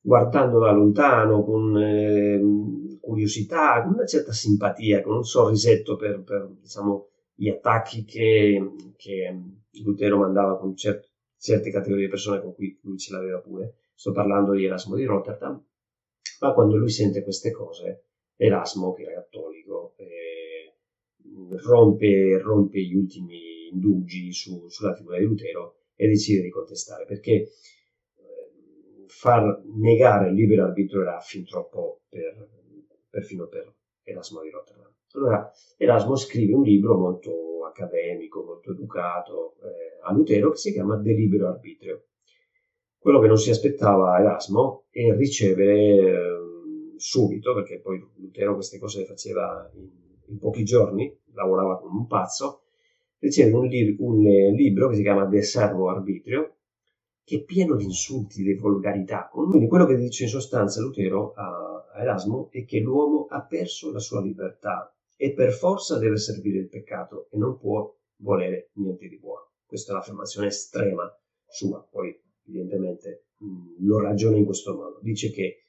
guardando 0.00 0.58
da 0.58 0.72
lontano 0.72 1.44
con 1.44 1.76
eh, 1.76 2.98
curiosità, 3.00 3.82
con 3.82 3.94
una 3.94 4.06
certa 4.06 4.32
simpatia, 4.32 5.02
con 5.02 5.16
un 5.16 5.24
sorrisetto 5.24 5.96
per, 5.96 6.22
per 6.22 6.48
diciamo, 6.60 7.08
gli 7.34 7.48
attacchi 7.48 8.04
che, 8.04 8.60
che 8.96 9.40
Lutero 9.82 10.18
mandava 10.18 10.58
con 10.58 10.76
cer- 10.76 11.08
certe 11.36 11.70
categorie 11.70 12.04
di 12.04 12.10
persone 12.10 12.40
con 12.40 12.54
cui 12.54 12.78
lui 12.82 12.98
ce 12.98 13.12
l'aveva 13.12 13.38
pure. 13.38 13.74
Sto 13.94 14.12
parlando 14.12 14.52
di 14.52 14.64
Erasmo 14.64 14.96
di 14.96 15.04
Rotterdam, 15.04 15.62
ma 16.40 16.52
quando 16.52 16.76
lui 16.76 16.90
sente 16.90 17.22
queste 17.22 17.50
cose, 17.50 18.04
Erasmo, 18.36 18.94
che 18.94 19.02
era 19.02 19.14
cattolico, 19.14 19.94
eh, 19.96 20.76
rompe, 21.62 22.38
rompe, 22.38 22.80
gli 22.80 22.94
ultimi 22.94 23.68
indugi 23.70 24.32
su, 24.32 24.68
sulla 24.68 24.94
figura 24.94 25.18
di 25.18 25.24
Lutero 25.24 25.76
e 25.94 26.08
decide 26.08 26.42
di 26.42 26.50
contestare 26.50 27.04
perché 27.04 27.50
far 29.20 29.60
negare 29.74 30.30
il 30.30 30.34
libero 30.34 30.64
arbitrio 30.64 31.02
era 31.02 31.20
fin 31.20 31.44
troppo 31.44 32.00
per, 32.08 32.48
perfino 33.10 33.48
per 33.48 33.70
Erasmo 34.02 34.40
di 34.40 34.48
Rotterdam. 34.48 34.90
Allora 35.12 35.52
Erasmo 35.76 36.16
scrive 36.16 36.54
un 36.54 36.62
libro 36.62 36.96
molto 36.96 37.66
accademico, 37.66 38.42
molto 38.42 38.70
educato 38.70 39.56
eh, 39.62 40.00
a 40.04 40.12
Lutero 40.14 40.52
che 40.52 40.56
si 40.56 40.72
chiama 40.72 40.96
De 40.96 41.12
libero 41.12 41.48
arbitrio. 41.48 42.06
Quello 42.96 43.20
che 43.20 43.26
non 43.26 43.36
si 43.36 43.50
aspettava 43.50 44.18
Erasmo 44.18 44.86
è 44.88 45.14
ricevere 45.14 45.74
eh, 45.74 46.94
subito, 46.96 47.52
perché 47.52 47.78
poi 47.78 48.02
Lutero 48.14 48.54
queste 48.54 48.78
cose 48.78 49.00
le 49.00 49.04
faceva 49.04 49.70
in, 49.74 49.86
in 50.28 50.38
pochi 50.38 50.64
giorni, 50.64 51.14
lavorava 51.34 51.78
come 51.78 51.98
un 51.98 52.06
pazzo, 52.06 52.62
riceve 53.18 53.52
un, 53.52 53.66
li- 53.66 53.96
un 53.98 54.26
eh, 54.26 54.50
libro 54.52 54.88
che 54.88 54.94
si 54.94 55.02
chiama 55.02 55.26
De 55.26 55.42
servo 55.42 55.90
arbitrio, 55.90 56.54
che 57.30 57.36
è 57.36 57.44
pieno 57.44 57.76
di 57.76 57.84
insulti, 57.84 58.42
di 58.42 58.54
volgarità. 58.54 59.28
Quindi 59.30 59.68
quello 59.68 59.86
che 59.86 59.94
dice 59.94 60.24
in 60.24 60.28
sostanza 60.28 60.80
Lutero 60.80 61.32
a, 61.34 61.86
Erasmo 61.94 62.48
è 62.50 62.64
che 62.64 62.80
l'uomo 62.80 63.26
ha 63.28 63.44
perso 63.44 63.92
la 63.92 64.00
sua 64.00 64.20
libertà 64.20 64.92
e 65.14 65.32
per 65.32 65.52
forza 65.52 65.96
deve 65.96 66.16
servire 66.16 66.58
il 66.58 66.68
peccato 66.68 67.28
e 67.30 67.38
non 67.38 67.56
può 67.56 67.88
volere 68.16 68.70
niente 68.74 69.06
di 69.06 69.16
buono. 69.16 69.52
Questa 69.64 69.92
è 69.92 69.94
un'affermazione 69.94 70.48
estrema 70.48 71.08
sua, 71.46 71.86
poi 71.88 72.20
evidentemente 72.48 73.26
lo 73.78 74.00
ragiona 74.00 74.36
in 74.36 74.44
questo 74.44 74.74
modo. 74.74 74.98
Dice 75.00 75.30
che 75.30 75.66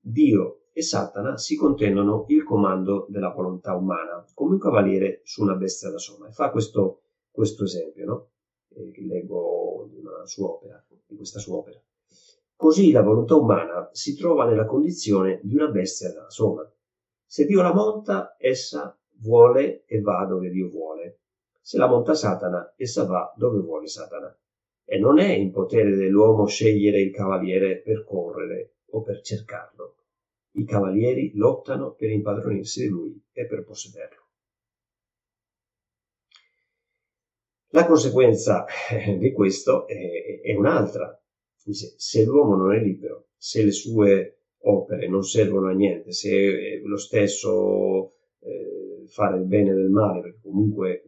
Dio 0.00 0.62
e 0.72 0.82
Satana 0.82 1.36
si 1.36 1.54
contendono 1.54 2.24
il 2.26 2.42
comando 2.42 3.06
della 3.08 3.30
volontà 3.30 3.76
umana, 3.76 4.24
come 4.34 4.54
un 4.54 4.58
cavaliere 4.58 5.20
su 5.22 5.42
una 5.42 5.54
bestia 5.54 5.90
da 5.90 5.98
soma. 5.98 6.26
E 6.26 6.32
fa 6.32 6.50
questo, 6.50 7.02
questo 7.30 7.62
esempio, 7.62 8.04
no? 8.04 8.28
eh, 8.74 8.92
leggo 9.06 9.88
una 9.94 10.26
sua 10.26 10.48
opera, 10.48 10.83
questa 11.24 11.40
sua 11.40 11.56
opera. 11.56 11.82
Così 12.54 12.92
la 12.92 13.02
volontà 13.02 13.34
umana 13.34 13.88
si 13.92 14.14
trova 14.14 14.44
nella 14.44 14.66
condizione 14.66 15.40
di 15.42 15.54
una 15.54 15.68
bestia 15.68 16.12
da 16.12 16.28
soma, 16.28 16.70
se 17.34 17.46
Dio 17.46 17.62
la 17.62 17.74
monta, 17.74 18.36
essa 18.38 18.96
vuole 19.18 19.84
e 19.86 20.00
va 20.00 20.24
dove 20.24 20.50
Dio 20.50 20.68
vuole. 20.68 21.18
Se 21.60 21.78
la 21.78 21.88
monta 21.88 22.14
Satana, 22.14 22.74
essa 22.76 23.04
va 23.06 23.32
dove 23.36 23.58
vuole 23.58 23.88
Satana. 23.88 24.32
E 24.84 24.98
non 24.98 25.18
è 25.18 25.32
in 25.32 25.50
potere 25.50 25.96
dell'uomo 25.96 26.46
scegliere 26.46 27.00
il 27.00 27.10
cavaliere 27.10 27.80
per 27.80 28.04
correre 28.04 28.74
o 28.90 29.02
per 29.02 29.20
cercarlo. 29.20 29.96
I 30.52 30.64
cavalieri 30.64 31.32
lottano 31.34 31.94
per 31.94 32.10
impadronirsi 32.10 32.82
di 32.82 32.88
lui 32.88 33.20
e 33.32 33.46
per 33.46 33.64
possederlo. 33.64 34.23
La 37.74 37.86
conseguenza 37.86 38.66
eh, 38.88 39.18
di 39.18 39.32
questo 39.32 39.88
è, 39.88 40.40
è 40.42 40.54
un'altra. 40.54 41.20
Se 41.56 42.24
l'uomo 42.24 42.54
non 42.54 42.72
è 42.72 42.78
libero, 42.78 43.30
se 43.36 43.64
le 43.64 43.72
sue 43.72 44.42
opere 44.58 45.08
non 45.08 45.24
servono 45.24 45.66
a 45.66 45.72
niente, 45.72 46.12
se 46.12 46.30
è 46.30 46.80
lo 46.84 46.96
stesso 46.96 48.12
eh, 48.38 49.02
fare 49.08 49.38
il 49.38 49.46
bene 49.46 49.74
del 49.74 49.90
male, 49.90 50.20
perché 50.20 50.38
comunque 50.40 51.02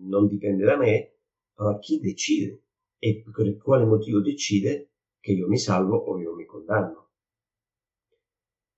non 0.00 0.28
dipende 0.28 0.64
da 0.64 0.78
me, 0.78 1.12
allora 1.56 1.78
chi 1.78 2.00
decide? 2.00 2.62
E 2.98 3.22
per 3.30 3.58
quale 3.58 3.84
motivo 3.84 4.20
decide 4.22 4.92
che 5.20 5.32
io 5.32 5.46
mi 5.46 5.58
salvo 5.58 5.96
o 5.96 6.18
io 6.18 6.34
mi 6.34 6.46
condanno? 6.46 7.01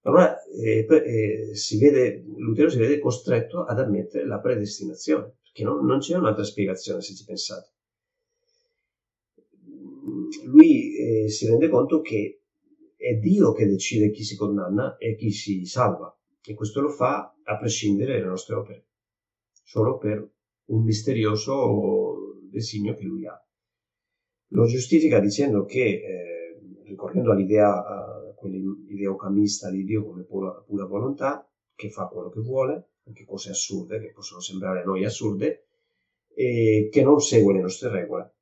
Allora 0.06 0.42
eh, 0.44 0.86
eh, 0.86 1.54
si 1.54 1.78
vede, 1.78 2.22
Lutero 2.36 2.68
si 2.68 2.78
vede 2.78 2.98
costretto 2.98 3.64
ad 3.64 3.78
ammettere 3.78 4.26
la 4.26 4.38
predestinazione, 4.38 5.36
perché 5.42 5.64
non, 5.64 5.84
non 5.84 5.98
c'è 5.98 6.16
un'altra 6.16 6.44
spiegazione 6.44 7.00
se 7.00 7.14
ci 7.14 7.24
pensate. 7.24 7.72
Lui 10.44 10.96
eh, 10.96 11.28
si 11.30 11.46
rende 11.46 11.68
conto 11.68 12.02
che 12.02 12.40
è 12.96 13.14
Dio 13.14 13.52
che 13.52 13.66
decide 13.66 14.10
chi 14.10 14.24
si 14.24 14.36
condanna 14.36 14.96
e 14.98 15.16
chi 15.16 15.30
si 15.30 15.64
salva 15.64 16.14
e 16.44 16.54
questo 16.54 16.82
lo 16.82 16.90
fa 16.90 17.34
a 17.42 17.56
prescindere 17.56 18.18
dalle 18.18 18.28
nostre 18.28 18.56
opere, 18.56 18.86
solo 19.62 19.96
per 19.96 20.30
un 20.66 20.84
misterioso 20.84 22.40
designo 22.42 22.94
che 22.94 23.04
lui 23.04 23.26
ha. 23.26 23.42
Lo 24.48 24.66
giustifica 24.66 25.18
dicendo 25.18 25.64
che, 25.64 25.82
eh, 25.82 26.60
ricorrendo 26.84 27.32
all'idea, 27.32 28.13
a 28.46 28.50
quell'idea 28.50 29.10
ocamista 29.10 29.70
di 29.70 29.84
Dio 29.84 30.04
come 30.04 30.24
pura, 30.24 30.50
pura 30.66 30.86
volontà, 30.86 31.48
che 31.74 31.90
fa 31.90 32.06
quello 32.06 32.30
che 32.30 32.40
vuole, 32.40 32.90
anche 33.06 33.24
cose 33.24 33.50
assurde 33.50 34.00
che 34.00 34.12
possono 34.12 34.40
sembrare 34.40 34.82
a 34.82 34.84
noi 34.84 35.04
assurde, 35.04 35.66
e 36.34 36.88
che 36.90 37.02
non 37.02 37.20
segue 37.20 37.52
le 37.52 37.60
nostre 37.60 37.90
regole. 37.90 38.34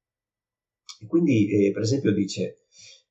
E 1.00 1.06
quindi, 1.06 1.66
eh, 1.66 1.72
per 1.72 1.82
esempio, 1.82 2.12
dice 2.12 2.64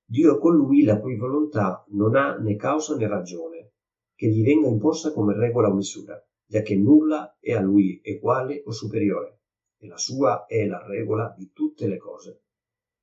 Dio 0.06 0.36
è 0.36 0.40
colui 0.40 0.84
la 0.84 1.00
cui 1.00 1.16
volontà 1.16 1.86
non 1.90 2.16
ha 2.16 2.38
né 2.38 2.56
causa 2.56 2.96
né 2.96 3.08
ragione, 3.08 3.74
che 4.16 4.28
gli 4.28 4.44
venga 4.44 4.68
imposta 4.68 5.14
come 5.14 5.36
regola 5.36 5.70
o 5.70 5.74
misura, 5.74 6.22
giacché 6.46 6.76
nulla 6.76 7.38
è 7.40 7.54
a 7.54 7.62
lui 7.62 8.02
uguale 8.04 8.62
o 8.66 8.72
superiore, 8.72 9.40
e 9.78 9.88
la 9.88 9.98
sua 9.98 10.46
è 10.46 10.66
la 10.66 10.86
regola 10.86 11.34
di 11.38 11.52
tutte 11.54 11.88
le 11.88 11.98
cose. 11.98 12.44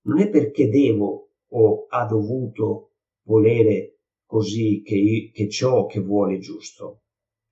Non 0.02 0.20
è 0.20 0.28
perché 0.28 0.68
devo 0.68 1.30
o 1.50 1.86
ha 1.88 2.04
dovuto 2.04 2.87
volere 3.28 3.98
così 4.24 4.82
che, 4.82 5.30
che 5.32 5.48
ciò 5.48 5.86
che 5.86 6.00
vuole 6.00 6.36
è 6.36 6.38
giusto. 6.38 7.02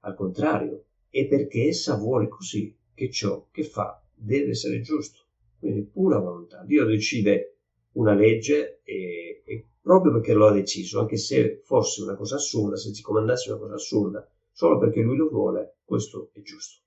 Al 0.01 0.15
contrario, 0.15 0.85
è 1.11 1.27
perché 1.27 1.69
essa 1.69 1.97
vuole 1.97 2.29
così 2.29 2.75
che 2.95 3.11
ciò 3.11 3.47
che 3.51 3.63
fa 3.63 4.03
deve 4.15 4.51
essere 4.51 4.81
giusto. 4.81 5.21
Quindi 5.59 5.83
pura 5.83 6.19
volontà. 6.19 6.63
Dio 6.65 6.85
decide 6.85 7.59
una 7.93 8.15
legge 8.15 8.81
e, 8.85 9.43
e, 9.45 9.67
proprio 9.81 10.13
perché 10.13 10.33
lo 10.33 10.47
ha 10.47 10.53
deciso, 10.53 11.01
anche 11.01 11.17
se 11.17 11.61
fosse 11.63 12.03
una 12.03 12.17
cosa 12.17 12.37
assurda, 12.37 12.77
se 12.77 12.93
ci 12.93 13.03
comandasse 13.03 13.51
una 13.51 13.61
cosa 13.61 13.75
assurda, 13.75 14.29
solo 14.51 14.79
perché 14.79 15.01
lui 15.01 15.17
lo 15.17 15.29
vuole, 15.29 15.77
questo 15.85 16.31
è 16.33 16.41
giusto. 16.41 16.85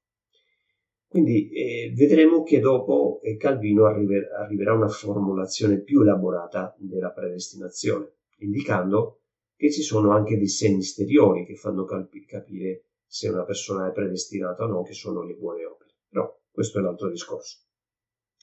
Quindi 1.08 1.50
eh, 1.50 1.92
vedremo 1.96 2.44
che 2.44 2.60
dopo 2.60 3.20
eh, 3.24 3.36
Calvino 3.36 3.86
arriver, 3.86 4.32
arriverà 4.32 4.74
una 4.74 4.88
formulazione 4.88 5.80
più 5.80 6.02
elaborata 6.02 6.76
della 6.78 7.10
predestinazione, 7.10 8.14
indicando 8.40 9.22
che 9.56 9.72
ci 9.72 9.82
sono 9.82 10.12
anche 10.12 10.38
dei 10.38 10.48
segni 10.48 10.80
esteriori 10.80 11.46
che 11.46 11.56
fanno 11.56 11.84
calpi, 11.84 12.26
capire 12.26 12.86
se 13.06 13.28
una 13.28 13.44
persona 13.44 13.88
è 13.88 13.92
predestinata 13.92 14.64
o 14.64 14.68
no, 14.68 14.84
che 14.84 14.94
sono 14.94 15.24
le 15.24 15.34
buone 15.36 15.66
opere. 15.66 15.96
Però 16.08 16.40
questo 16.50 16.78
è 16.78 16.82
un 16.82 16.88
altro 16.88 17.10
discorso. 17.10 17.58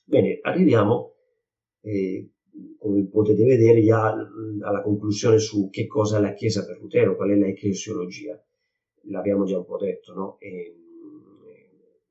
Bene, 0.05 0.39
arriviamo 0.43 1.15
eh, 1.81 2.31
come 2.79 3.07
potete 3.07 3.45
vedere, 3.45 3.83
già 3.83 4.13
alla 4.61 4.83
conclusione 4.83 5.39
su 5.39 5.69
che 5.71 5.87
cosa 5.87 6.19
è 6.19 6.21
la 6.21 6.33
Chiesa 6.33 6.65
per 6.65 6.79
Lutero, 6.81 7.17
qual 7.17 7.31
è 7.31 7.37
la 7.37 7.49
ecclesiologia. 7.49 8.41
L'abbiamo 9.09 9.45
già 9.45 9.59
un 9.59 9.65
po' 9.65 9.79
detto, 9.79 10.13
no? 10.15 10.37
E, 10.39 10.75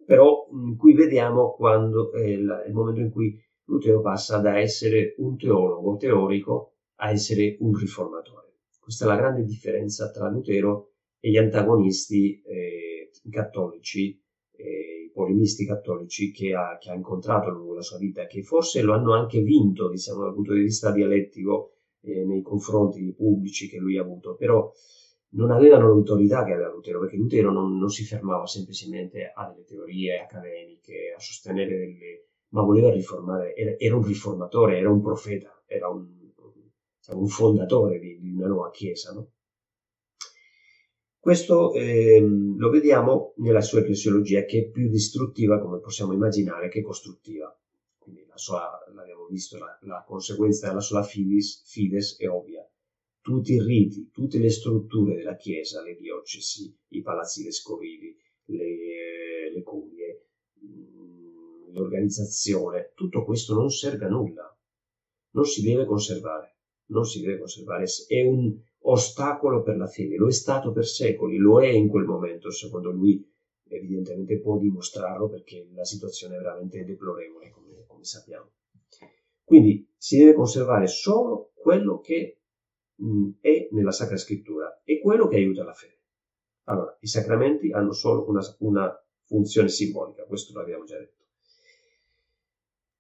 però 0.06 0.48
qui 0.78 0.94
vediamo 0.94 1.54
quando 1.54 2.12
il, 2.16 2.64
il 2.68 2.74
momento 2.74 3.02
in 3.02 3.12
cui 3.12 3.40
Lutero 3.66 4.02
passa 4.02 4.38
da 4.40 4.60
essere 4.60 5.16
un 5.18 5.38
teologo 5.38 5.96
teorico 5.98 6.75
a 6.98 7.12
essere 7.12 7.58
un 7.60 7.76
riformatore. 7.76 8.54
Questa 8.80 9.06
è 9.06 9.08
la 9.08 9.18
grande 9.18 9.44
differenza 9.44 10.12
tra 10.12 10.30
Lutero 10.30 10.92
e 11.20 11.30
gli 11.32 11.38
antagonisti 11.38 12.42
eh, 12.42 13.10
cattolici 13.30 14.22
eh, 14.58 15.12
polemisti 15.14 15.66
cattolici 15.66 16.32
che 16.32 16.54
ha, 16.54 16.78
che 16.78 16.92
ha 16.92 16.94
incontrato 16.94 17.50
lungo 17.50 17.76
la 17.76 17.82
sua 17.82 17.98
vita, 17.98 18.26
che 18.28 18.44
forse 18.44 18.82
lo 18.82 18.94
hanno 18.94 19.14
anche 19.14 19.42
vinto, 19.42 19.90
diciamo, 19.90 20.24
dal 20.24 20.34
punto 20.34 20.54
di 20.54 20.62
vista 20.62 20.92
dialettico, 20.92 21.72
eh, 22.02 22.26
nei 22.26 22.42
confronti 22.42 23.14
pubblici 23.14 23.70
che 23.70 23.78
lui 23.78 23.98
ha 23.98 24.02
avuto, 24.02 24.36
però 24.36 24.72
non 25.30 25.52
avevano 25.52 25.88
l'autorità 25.88 26.44
che 26.44 26.54
aveva 26.54 26.72
Lutero, 26.72 27.00
perché 27.00 27.16
Lutero 27.16 27.52
non, 27.52 27.78
non, 27.78 27.90
si 27.90 28.04
fermava 28.04 28.46
semplicemente 28.46 29.32
a 29.34 29.50
delle 29.50 29.66
teorie 29.66 30.20
accademiche, 30.20 31.14
a 31.16 31.20
sostenere 31.20 31.78
delle... 31.78 32.28
ma 32.50 32.62
voleva 32.62 32.92
riformare, 32.92 33.56
era, 33.56 33.76
era 33.78 33.96
un 33.96 34.04
riformatore, 34.04 34.78
era 34.78 34.92
un 34.92 35.02
profeta, 35.02 35.64
era 35.66 35.90
un, 35.90 36.25
un, 37.08 37.28
fondatore 37.28 38.00
di, 38.00 38.20
di, 38.20 38.32
una 38.32 38.48
nuova 38.48 38.72
chiesa. 38.72 39.14
No? 39.14 39.32
Questo 41.20 41.74
eh, 41.74 42.20
lo 42.20 42.70
vediamo 42.70 43.34
nella 43.38 43.62
sua 43.62 43.80
ecclesiologia, 43.80 44.46
che 44.46 44.60
è 44.60 44.70
più 44.70 44.90
distruttiva, 44.90 45.60
come 45.60 45.80
possiamo 45.80 46.14
immaginare, 46.14 46.70
che 46.70 46.82
costruttiva. 46.82 47.56
Quindi 47.98 48.26
la 48.28 48.38
sua, 48.38 48.70
l'abbiamo 48.94 49.26
visto, 49.26 49.58
la, 49.58 49.78
la 49.82 50.04
conseguenza 50.06 50.68
della 50.68 50.82
sua 50.82 51.04
fides, 51.04 51.64
fides 51.66 52.18
è 52.18 52.28
ovvia 52.28 52.68
tutti 53.26 53.54
i 53.54 53.60
riti, 53.60 54.12
tutte 54.12 54.38
le 54.38 54.52
strutture 54.52 55.16
della 55.16 55.36
Chiesa, 55.36 55.82
le 55.82 55.96
diocesi, 55.96 56.72
i 56.90 57.02
palazzi 57.02 57.44
vescovili, 57.44 58.16
le, 58.46 59.52
le 59.52 59.64
curie, 59.64 60.28
mm, 60.64 61.74
l'organizzazione, 61.74 62.92
tutto 62.94 63.26
questo 63.26 63.56
non 63.56 63.72
serve 63.72 64.06
a 64.06 64.10
nulla, 64.10 64.56
non 65.32 65.44
si 65.44 65.64
deve 65.64 65.86
conservare, 65.86 66.55
non 66.88 67.06
si 67.06 67.22
deve 67.22 67.40
conservare, 67.40 67.86
è 68.08 68.22
un 68.22 68.58
ostacolo 68.80 69.64
per 69.64 69.78
la 69.78 69.88
fede, 69.88 70.16
lo 70.16 70.28
è 70.28 70.32
stato 70.32 70.72
per 70.72 70.86
secoli, 70.86 71.38
lo 71.38 71.62
è 71.62 71.68
in 71.68 71.88
quel 71.90 72.06
momento, 72.06 72.52
secondo 72.52 72.92
lui 72.92 73.28
evidentemente 73.68 74.40
può 74.40 74.58
dimostrarlo 74.58 75.28
perché 75.28 75.68
la 75.74 75.84
situazione 75.84 76.36
è 76.36 76.40
veramente 76.40 76.84
deplorevole, 76.86 77.50
come, 77.50 77.84
come 77.88 78.04
sappiamo. 78.04 78.52
Quindi 79.44 79.88
si 79.98 80.18
deve 80.18 80.34
conservare 80.34 80.88
solo 80.88 81.52
quello 81.56 82.00
che 82.00 82.42
mh, 82.96 83.30
è 83.42 83.68
nella 83.72 83.92
Sacra 83.92 84.18
Scrittura, 84.18 84.82
è 84.84 85.00
quello 85.00 85.28
che 85.28 85.38
aiuta 85.38 85.64
la 85.64 85.74
fede. 85.74 86.00
Allora, 86.66 86.96
i 87.00 87.08
sacramenti 87.08 87.72
hanno 87.72 87.92
solo 87.92 88.28
una, 88.28 88.42
una 88.60 89.06
funzione 89.24 89.70
simbolica, 89.70 90.26
questo 90.26 90.58
l'abbiamo 90.58 90.84
già 90.84 90.98
detto. 90.98 91.24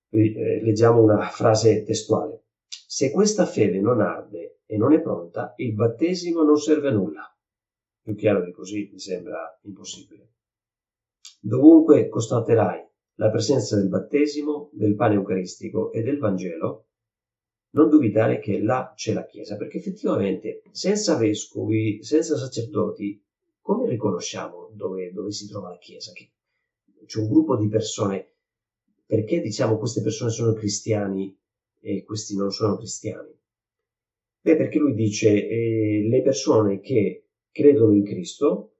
Eh, 0.09 0.61
leggiamo 0.61 1.01
una 1.01 1.27
frase 1.29 1.83
testuale. 1.83 2.44
Se 2.95 3.11
questa 3.11 3.45
fede 3.45 3.81
non 3.81 3.99
arde 3.99 4.61
e 4.65 4.77
non 4.77 4.93
è 4.93 5.01
pronta, 5.01 5.53
il 5.57 5.73
battesimo 5.73 6.43
non 6.43 6.55
serve 6.55 6.87
a 6.87 6.91
nulla. 6.93 7.37
Più 8.01 8.15
chiaro 8.15 8.41
di 8.41 8.53
così 8.53 8.89
mi 8.89 8.99
sembra 8.99 9.59
impossibile. 9.63 10.35
Dovunque 11.41 12.07
constaterai 12.07 12.87
la 13.15 13.29
presenza 13.29 13.75
del 13.75 13.89
battesimo, 13.89 14.69
del 14.71 14.95
pane 14.95 15.15
eucaristico 15.15 15.91
e 15.91 16.03
del 16.03 16.19
Vangelo, 16.19 16.85
non 17.71 17.89
dubitare 17.89 18.39
che 18.39 18.61
là 18.61 18.93
c'è 18.95 19.11
la 19.11 19.25
Chiesa, 19.25 19.57
perché 19.57 19.79
effettivamente 19.79 20.61
senza 20.71 21.17
vescovi, 21.17 22.01
senza 22.01 22.37
sacerdoti, 22.37 23.21
come 23.59 23.89
riconosciamo 23.89 24.69
dove, 24.71 25.11
dove 25.11 25.33
si 25.33 25.49
trova 25.49 25.67
la 25.67 25.79
Chiesa? 25.79 26.13
Che 26.13 26.31
c'è 27.05 27.19
un 27.19 27.27
gruppo 27.27 27.57
di 27.57 27.67
persone, 27.67 28.35
perché 29.05 29.41
diciamo 29.41 29.77
queste 29.77 30.01
persone 30.01 30.31
sono 30.31 30.53
cristiani 30.53 31.37
e 31.85 32.03
questi 32.03 32.35
non 32.35 32.49
sono 32.49 32.77
cristiani? 32.77 33.31
Beh, 34.41 34.55
perché 34.57 34.79
lui 34.79 34.95
dice 34.95 35.47
eh, 35.47 36.07
le 36.09 36.21
persone 36.23 36.79
che 36.79 37.27
credono 37.51 37.93
in 37.93 38.03
Cristo, 38.03 38.77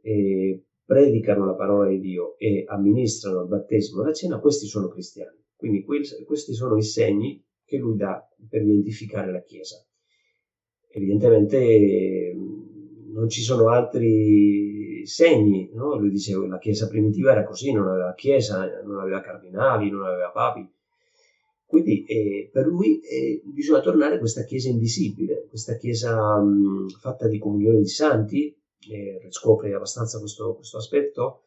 eh, 0.00 0.64
predicano 0.84 1.44
la 1.46 1.54
parola 1.54 1.88
di 1.88 2.00
Dio 2.00 2.36
e 2.36 2.64
amministrano 2.66 3.42
il 3.42 3.48
battesimo 3.48 4.02
e 4.02 4.06
la 4.06 4.12
cena, 4.12 4.40
questi 4.40 4.66
sono 4.66 4.88
cristiani. 4.88 5.36
Quindi 5.54 5.84
questi 5.84 6.52
sono 6.52 6.76
i 6.76 6.82
segni 6.82 7.44
che 7.64 7.78
lui 7.78 7.96
dà 7.96 8.26
per 8.48 8.62
identificare 8.62 9.30
la 9.30 9.42
Chiesa. 9.42 9.84
Evidentemente 10.88 12.34
non 13.12 13.28
ci 13.28 13.42
sono 13.42 13.68
altri 13.68 15.04
segni, 15.04 15.70
no? 15.74 15.96
lui 15.96 16.10
dice 16.10 16.32
che 16.32 16.46
la 16.46 16.58
Chiesa 16.58 16.88
primitiva 16.88 17.32
era 17.32 17.44
così, 17.44 17.72
non 17.72 17.88
aveva 17.88 18.14
Chiesa, 18.14 18.82
non 18.82 18.98
aveva 18.98 19.20
cardinali, 19.20 19.90
non 19.90 20.04
aveva 20.04 20.30
papi. 20.30 20.68
Quindi 21.68 22.04
eh, 22.06 22.48
per 22.50 22.64
lui 22.64 22.98
eh, 23.00 23.42
bisogna 23.44 23.80
tornare 23.80 24.14
a 24.14 24.18
questa 24.18 24.44
Chiesa 24.44 24.70
invisibile, 24.70 25.44
questa 25.50 25.76
Chiesa 25.76 26.40
mh, 26.40 26.88
fatta 26.98 27.28
di 27.28 27.38
comunione 27.38 27.80
di 27.80 27.88
santi, 27.88 28.56
eh, 28.90 29.26
scopre 29.28 29.74
abbastanza 29.74 30.18
questo, 30.18 30.54
questo 30.54 30.78
aspetto, 30.78 31.42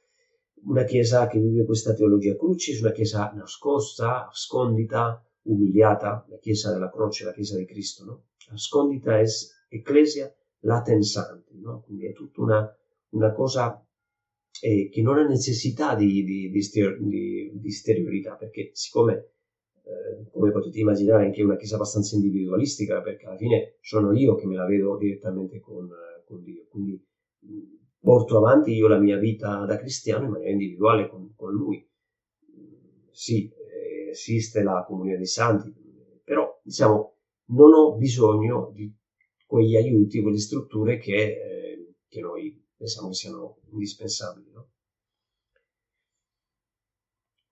una 0.65 0.83
Chiesa 0.83 1.25
che 1.25 1.39
vive 1.39 1.65
questa 1.65 1.95
teologia 1.95 2.35
crucis, 2.37 2.81
una 2.81 2.91
Chiesa 2.91 3.31
nascosta, 3.33 4.29
scondita, 4.31 5.25
umiliata, 5.45 6.23
la 6.29 6.37
Chiesa 6.37 6.71
della 6.71 6.91
Croce, 6.91 7.25
la 7.25 7.33
Chiesa 7.33 7.57
di 7.57 7.65
Cristo, 7.65 8.05
no? 8.05 8.23
Ascondita 8.51 9.19
es 9.19 9.65
ecclesia 9.69 10.31
laten 10.59 11.01
santi, 11.01 11.59
no? 11.59 11.81
Quindi 11.81 12.05
è 12.05 12.13
tutta 12.13 12.41
una, 12.41 12.77
una 13.13 13.31
cosa 13.31 13.83
eh, 14.61 14.89
che 14.89 15.01
non 15.01 15.17
ha 15.17 15.25
necessità 15.25 15.95
di, 15.95 16.23
di, 16.23 16.51
di, 16.51 16.59
di, 16.99 17.51
di 17.55 17.67
esteriorità, 17.67 18.35
perché 18.35 18.69
siccome, 18.73 19.31
eh, 19.83 20.29
come 20.31 20.51
potete 20.51 20.79
immaginare, 20.79 21.25
anche 21.25 21.43
una 21.43 21.55
Chiesa 21.55 21.75
abbastanza 21.75 22.15
individualistica, 22.15 23.01
perché 23.01 23.25
alla 23.25 23.37
fine 23.37 23.77
sono 23.81 24.13
io 24.13 24.35
che 24.35 24.45
me 24.45 24.55
la 24.55 24.65
vedo 24.65 24.97
direttamente 24.97 25.59
con, 25.59 25.89
con 26.25 26.43
Dio, 26.43 26.65
quindi 26.69 27.03
mh, 27.39 27.59
porto 27.99 28.37
avanti 28.37 28.73
io 28.73 28.87
la 28.87 28.99
mia 28.99 29.17
vita 29.17 29.65
da 29.65 29.77
cristiano 29.77 30.25
in 30.25 30.31
maniera 30.31 30.51
individuale 30.51 31.07
con, 31.09 31.33
con 31.35 31.51
Lui. 31.51 31.87
Sì, 33.11 33.51
esiste 34.11 34.61
la 34.63 34.83
comunione 34.85 35.17
dei 35.17 35.25
santi, 35.25 35.73
però 36.23 36.59
diciamo 36.63 37.15
non 37.51 37.73
ho 37.73 37.95
bisogno 37.95 38.71
di 38.73 38.93
quegli 39.45 39.75
aiuti, 39.75 40.21
quelle 40.21 40.37
strutture 40.37 40.97
che, 40.97 41.13
eh, 41.13 41.93
che 42.07 42.21
noi 42.21 42.57
pensiamo 42.75 43.09
che 43.09 43.13
siano 43.13 43.57
indispensabili. 43.71 44.51
No? 44.51 44.69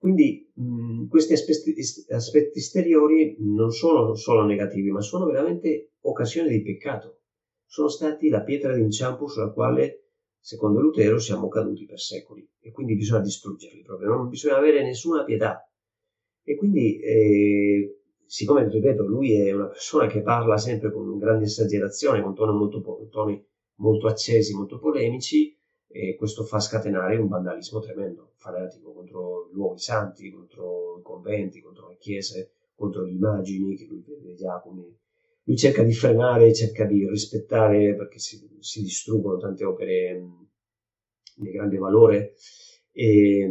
Quindi 0.00 0.50
mh, 0.54 1.08
questi 1.08 1.34
aspetti, 1.34 1.74
aspetti, 2.08 2.58
esteriori 2.58 3.36
non 3.40 3.70
sono 3.70 4.14
solo 4.14 4.46
negativi, 4.46 4.90
ma 4.90 5.02
sono 5.02 5.26
veramente 5.26 5.90
occasioni 6.00 6.48
di 6.48 6.62
peccato. 6.62 7.18
Sono 7.66 7.88
stati 7.88 8.30
la 8.30 8.42
pietra 8.42 8.74
d'inciampo 8.74 9.28
sulla 9.28 9.52
quale, 9.52 10.06
secondo 10.40 10.80
Lutero, 10.80 11.18
siamo 11.18 11.48
caduti 11.48 11.84
per 11.84 12.00
secoli 12.00 12.48
e 12.60 12.72
quindi 12.72 12.94
bisogna 12.96 13.20
distruggerli 13.20 13.82
proprio, 13.82 14.08
non 14.08 14.30
bisogna 14.30 14.56
avere 14.56 14.82
nessuna 14.82 15.22
pietà 15.22 15.70
e 16.42 16.56
quindi, 16.56 16.98
eh, 17.00 18.00
siccome, 18.24 18.66
ripeto, 18.70 19.06
lui 19.06 19.34
è 19.34 19.52
una 19.52 19.66
persona 19.68 20.06
che 20.06 20.22
parla 20.22 20.56
sempre 20.56 20.90
con 20.90 21.18
grande 21.18 21.44
esagerazione, 21.44 22.22
con 22.22 22.34
toni 22.34 22.56
molto, 22.56 22.80
toni 23.10 23.46
molto 23.80 24.06
accesi, 24.06 24.54
molto 24.54 24.78
polemici, 24.78 25.54
e 25.92 26.14
questo 26.14 26.44
fa 26.44 26.60
scatenare 26.60 27.16
un 27.16 27.26
vandalismo 27.26 27.80
tremendo, 27.80 28.34
fanatico 28.36 28.92
contro 28.92 29.48
i 29.50 29.54
luoghi 29.54 29.80
santi, 29.80 30.30
contro 30.30 30.98
i 30.98 31.02
conventi, 31.02 31.60
contro 31.60 31.88
le 31.88 31.96
chiese, 31.98 32.52
contro 32.76 33.02
le 33.02 33.10
immagini 33.10 33.76
che 33.76 33.86
lui 33.86 34.04
vede 34.06 34.34
già 34.34 34.60
come... 34.60 34.98
Lui 35.44 35.56
cerca 35.56 35.82
di 35.82 35.92
frenare, 35.92 36.54
cerca 36.54 36.84
di 36.84 37.08
rispettare 37.08 37.96
perché 37.96 38.18
si, 38.18 38.38
si 38.60 38.82
distruggono 38.82 39.38
tante 39.38 39.64
opere 39.64 40.22
di 41.34 41.50
grande 41.50 41.78
valore. 41.78 42.34
E, 42.92 43.50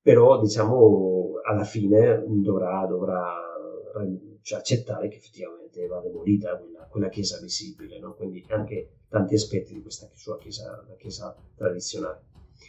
però 0.00 0.40
diciamo 0.40 1.40
alla 1.44 1.64
fine 1.64 2.24
dovrà, 2.26 2.86
dovrà 2.86 3.34
cioè, 4.48 4.60
accettare 4.60 5.08
che 5.08 5.16
effettivamente 5.16 5.86
va 5.86 6.00
demolita 6.00 6.56
quella, 6.56 6.86
quella 6.90 7.10
chiesa 7.10 7.38
visibile, 7.38 7.98
no? 7.98 8.14
quindi 8.14 8.42
anche 8.48 8.88
tanti 9.10 9.34
aspetti 9.34 9.74
di 9.74 9.82
questa 9.82 10.08
sua 10.14 10.38
chiesa, 10.38 10.86
chiesa 10.96 11.36
tradizionale. 11.54 12.22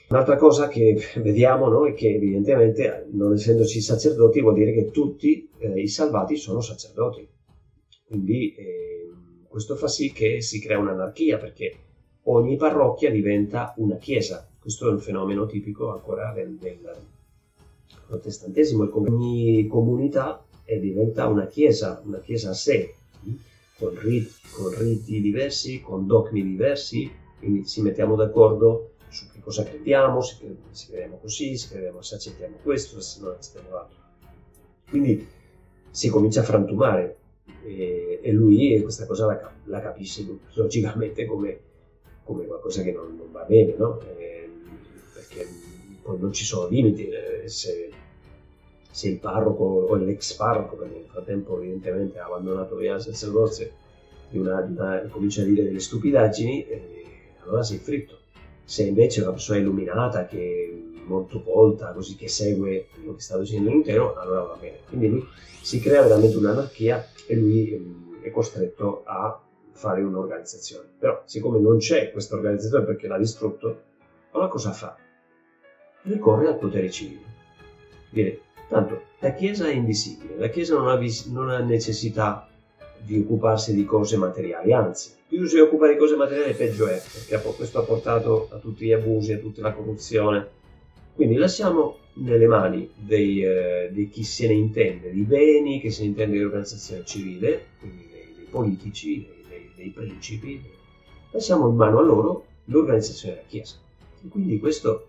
Un'altra 0.09 0.35
cosa 0.35 0.67
che 0.67 0.99
vediamo 1.23 1.69
no, 1.69 1.87
è 1.87 1.93
che 1.93 2.13
evidentemente 2.15 3.07
non 3.11 3.31
essendoci 3.31 3.79
sacerdoti 3.79 4.41
vuol 4.41 4.55
dire 4.55 4.73
che 4.73 4.91
tutti 4.91 5.49
eh, 5.57 5.79
i 5.79 5.87
salvati 5.87 6.35
sono 6.35 6.59
sacerdoti, 6.59 7.25
quindi 8.05 8.53
eh, 8.55 9.09
questo 9.47 9.77
fa 9.77 9.87
sì 9.87 10.11
che 10.11 10.41
si 10.41 10.59
crea 10.59 10.79
un'anarchia 10.79 11.37
perché 11.37 11.77
ogni 12.23 12.57
parrocchia 12.57 13.09
diventa 13.09 13.73
una 13.77 13.95
chiesa, 13.95 14.45
questo 14.59 14.89
è 14.89 14.91
un 14.91 14.99
fenomeno 14.99 15.45
tipico 15.45 15.93
ancora 15.93 16.33
del, 16.33 16.57
del 16.57 16.93
protestantesimo 18.05 18.89
ogni 18.97 19.65
comunità 19.67 20.43
diventa 20.77 21.27
una 21.27 21.47
chiesa, 21.47 22.01
una 22.05 22.19
chiesa 22.19 22.49
a 22.49 22.53
sé, 22.53 22.93
con 23.79 23.97
riti, 23.97 24.33
con 24.51 24.77
riti 24.77 25.21
diversi, 25.21 25.81
con 25.81 26.05
dogmi 26.05 26.43
diversi, 26.43 27.09
quindi 27.39 27.65
ci 27.65 27.81
mettiamo 27.81 28.15
d'accordo 28.15 28.91
su 29.07 29.25
che 29.31 29.39
cosa 29.39 29.63
crediamo, 29.63 30.21
se, 30.21 30.37
crediamo 30.87 31.17
così, 31.17 31.57
se, 31.57 31.69
crediamo, 31.69 32.01
se 32.01 32.15
accettiamo 32.15 32.57
questo, 32.61 32.99
se 32.99 33.21
non 33.21 33.31
accettiamo 33.31 33.69
l'altro. 33.69 33.97
Quindi 34.89 35.25
si 35.89 36.09
comincia 36.09 36.41
a 36.41 36.43
frantumare 36.43 37.17
e, 37.63 38.19
e 38.21 38.31
lui 38.31 38.79
questa 38.81 39.05
cosa 39.05 39.25
la, 39.25 39.51
la 39.65 39.81
capisce 39.81 40.25
logicamente 40.53 41.25
come, 41.25 41.59
come, 42.23 42.45
qualcosa 42.45 42.83
che 42.83 42.91
non, 42.91 43.15
non 43.15 43.31
va 43.31 43.43
bene, 43.43 43.75
no? 43.77 43.99
E, 44.01 44.49
perché 45.13 45.47
poi 46.01 46.19
non 46.19 46.33
ci 46.33 46.43
sono 46.43 46.67
limiti, 46.67 47.07
eh, 47.07 47.47
se 47.47 47.89
se 48.99 49.07
il 49.07 49.19
parroco 49.19 49.63
o 49.63 49.95
l'ex 49.95 50.33
parroco, 50.33 50.75
perché 50.75 50.95
nel 50.95 51.07
frattempo 51.09 51.57
evidentemente 51.57 52.19
ha 52.19 52.25
abbandonato 52.25 52.75
via 52.75 52.95
il 52.95 53.01
sacerdozio, 53.01 53.71
di 54.29 54.37
una, 54.37 54.61
di 54.61 54.73
una, 54.73 55.07
comincia 55.09 55.41
a 55.41 55.45
dire 55.45 55.63
delle 55.63 55.79
stupidaggini, 55.79 56.67
eh, 56.67 57.05
allora 57.43 57.63
sei 57.63 57.77
fritto. 57.77 58.17
Se 58.65 58.83
invece 58.83 59.21
è 59.21 59.23
una 59.23 59.31
persona 59.31 59.59
illuminata 59.59 60.25
che 60.25 60.97
è 60.97 61.07
molto 61.07 61.41
colta, 61.41 61.93
così 61.93 62.17
che 62.17 62.27
segue 62.27 62.87
quello 62.93 63.15
che 63.15 63.21
sta 63.21 63.37
dicendo 63.37 63.69
l'intero, 63.69 64.15
allora 64.17 64.41
va 64.41 64.57
bene. 64.59 64.79
Quindi 64.89 65.07
lui 65.07 65.25
si 65.61 65.79
crea 65.79 66.01
veramente 66.01 66.35
un'anarchia 66.35 67.07
e 67.25 67.35
lui 67.37 67.71
eh, 67.71 68.27
è 68.27 68.31
costretto 68.31 69.03
a 69.05 69.41
fare 69.71 70.01
un'organizzazione. 70.01 70.89
Però, 70.99 71.21
siccome 71.23 71.57
non 71.57 71.77
c'è 71.77 72.11
questa 72.11 72.35
organizzazione 72.35 72.83
perché 72.83 73.07
l'ha 73.07 73.17
distrutto, 73.17 73.81
allora 74.31 74.49
cosa 74.49 74.73
fa? 74.73 74.97
Ricorre 76.01 76.47
al 76.47 76.57
potere 76.57 76.91
civile. 76.91 77.27
Dire, 78.09 78.41
tanto 78.69 79.01
la 79.19 79.33
Chiesa 79.33 79.67
è 79.67 79.73
invisibile, 79.73 80.37
la 80.37 80.47
Chiesa 80.47 80.75
non 80.75 80.87
ha, 80.87 80.95
vis- 80.95 81.25
non 81.25 81.49
ha 81.49 81.59
necessità 81.59 82.47
di 83.01 83.19
occuparsi 83.19 83.73
di 83.73 83.83
cose 83.83 84.15
materiali, 84.15 84.71
anzi, 84.71 85.11
più 85.27 85.45
si 85.45 85.57
occupa 85.57 85.87
di 85.87 85.97
cose 85.97 86.15
materiali 86.15 86.53
peggio 86.53 86.87
è, 86.87 87.01
perché 87.11 87.55
questo 87.55 87.79
ha 87.79 87.83
portato 87.83 88.47
a 88.51 88.57
tutti 88.57 88.85
gli 88.85 88.91
abusi, 88.91 89.33
a 89.33 89.37
tutta 89.37 89.61
la 89.61 89.73
corruzione. 89.73 90.57
Quindi 91.13 91.35
lasciamo 91.35 91.97
nelle 92.13 92.47
mani 92.47 92.89
dei, 92.95 93.43
eh, 93.43 93.89
di 93.91 94.09
chi 94.09 94.23
se 94.23 94.47
ne 94.47 94.53
intende 94.53 95.11
di 95.11 95.21
beni, 95.21 95.79
che 95.81 95.91
se 95.91 96.03
ne 96.03 96.09
intende 96.09 96.37
di 96.37 96.43
organizzazione 96.43 97.03
civile, 97.05 97.65
quindi 97.79 98.07
dei, 98.09 98.33
dei 98.35 98.45
politici, 98.49 99.27
dei, 99.27 99.43
dei, 99.47 99.71
dei, 99.75 99.89
principi, 99.89 100.61
lasciamo 101.31 101.67
in 101.67 101.75
mano 101.75 101.99
a 101.99 102.01
loro 102.01 102.45
l'organizzazione 102.65 103.35
della 103.35 103.47
Chiesa. 103.47 103.75
E 104.23 104.27
quindi 104.29 104.59
questo 104.59 105.08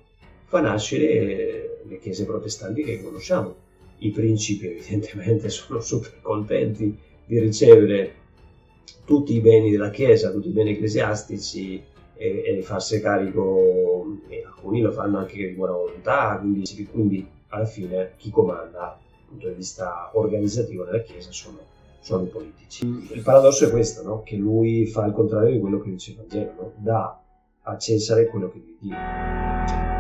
fa 0.51 0.61
nascere 0.61 1.83
le 1.85 1.99
chiese 2.01 2.25
protestanti 2.25 2.83
che 2.83 3.01
conosciamo. 3.01 3.55
I 3.99 4.11
principi 4.11 4.67
evidentemente 4.67 5.49
sono 5.49 5.79
super 5.79 6.21
contenti 6.21 6.99
di 7.25 7.39
ricevere 7.39 8.15
tutti 9.05 9.33
i 9.33 9.41
beni 9.41 9.71
della 9.71 9.91
Chiesa, 9.91 10.33
tutti 10.33 10.49
i 10.49 10.53
beni 10.53 10.73
ecclesiastici 10.73 11.81
e, 12.17 12.43
e 12.45 12.63
farsi 12.63 13.01
carico, 13.01 14.19
e 14.27 14.43
alcuni 14.45 14.81
lo 14.81 14.91
fanno 14.91 15.19
anche 15.19 15.37
di 15.37 15.55
buona 15.55 15.75
volontà, 15.75 16.37
quindi, 16.41 16.89
quindi 16.91 17.25
alla 17.49 17.65
fine 17.65 18.15
chi 18.17 18.31
comanda 18.31 18.99
dal 18.99 19.29
punto 19.29 19.47
di 19.47 19.55
vista 19.55 20.11
organizzativo 20.15 20.83
nella 20.83 21.03
Chiesa 21.03 21.31
sono, 21.31 21.59
sono 22.01 22.25
i 22.25 22.29
politici. 22.29 22.85
Il 23.13 23.23
paradosso 23.23 23.67
è 23.67 23.71
questo, 23.71 24.03
no? 24.03 24.23
che 24.25 24.35
lui 24.35 24.85
fa 24.87 25.07
il 25.07 25.13
contrario 25.13 25.53
di 25.53 25.61
quello 25.61 25.79
che 25.79 25.91
dice 25.91 26.11
il 26.11 26.17
Vangelo, 26.17 26.53
no? 26.57 26.73
dà 26.79 27.23
a 27.63 27.79
Cesare 27.79 28.27
quello 28.27 28.51
che 28.51 28.59
gli 28.59 28.77
dice. 28.81 30.00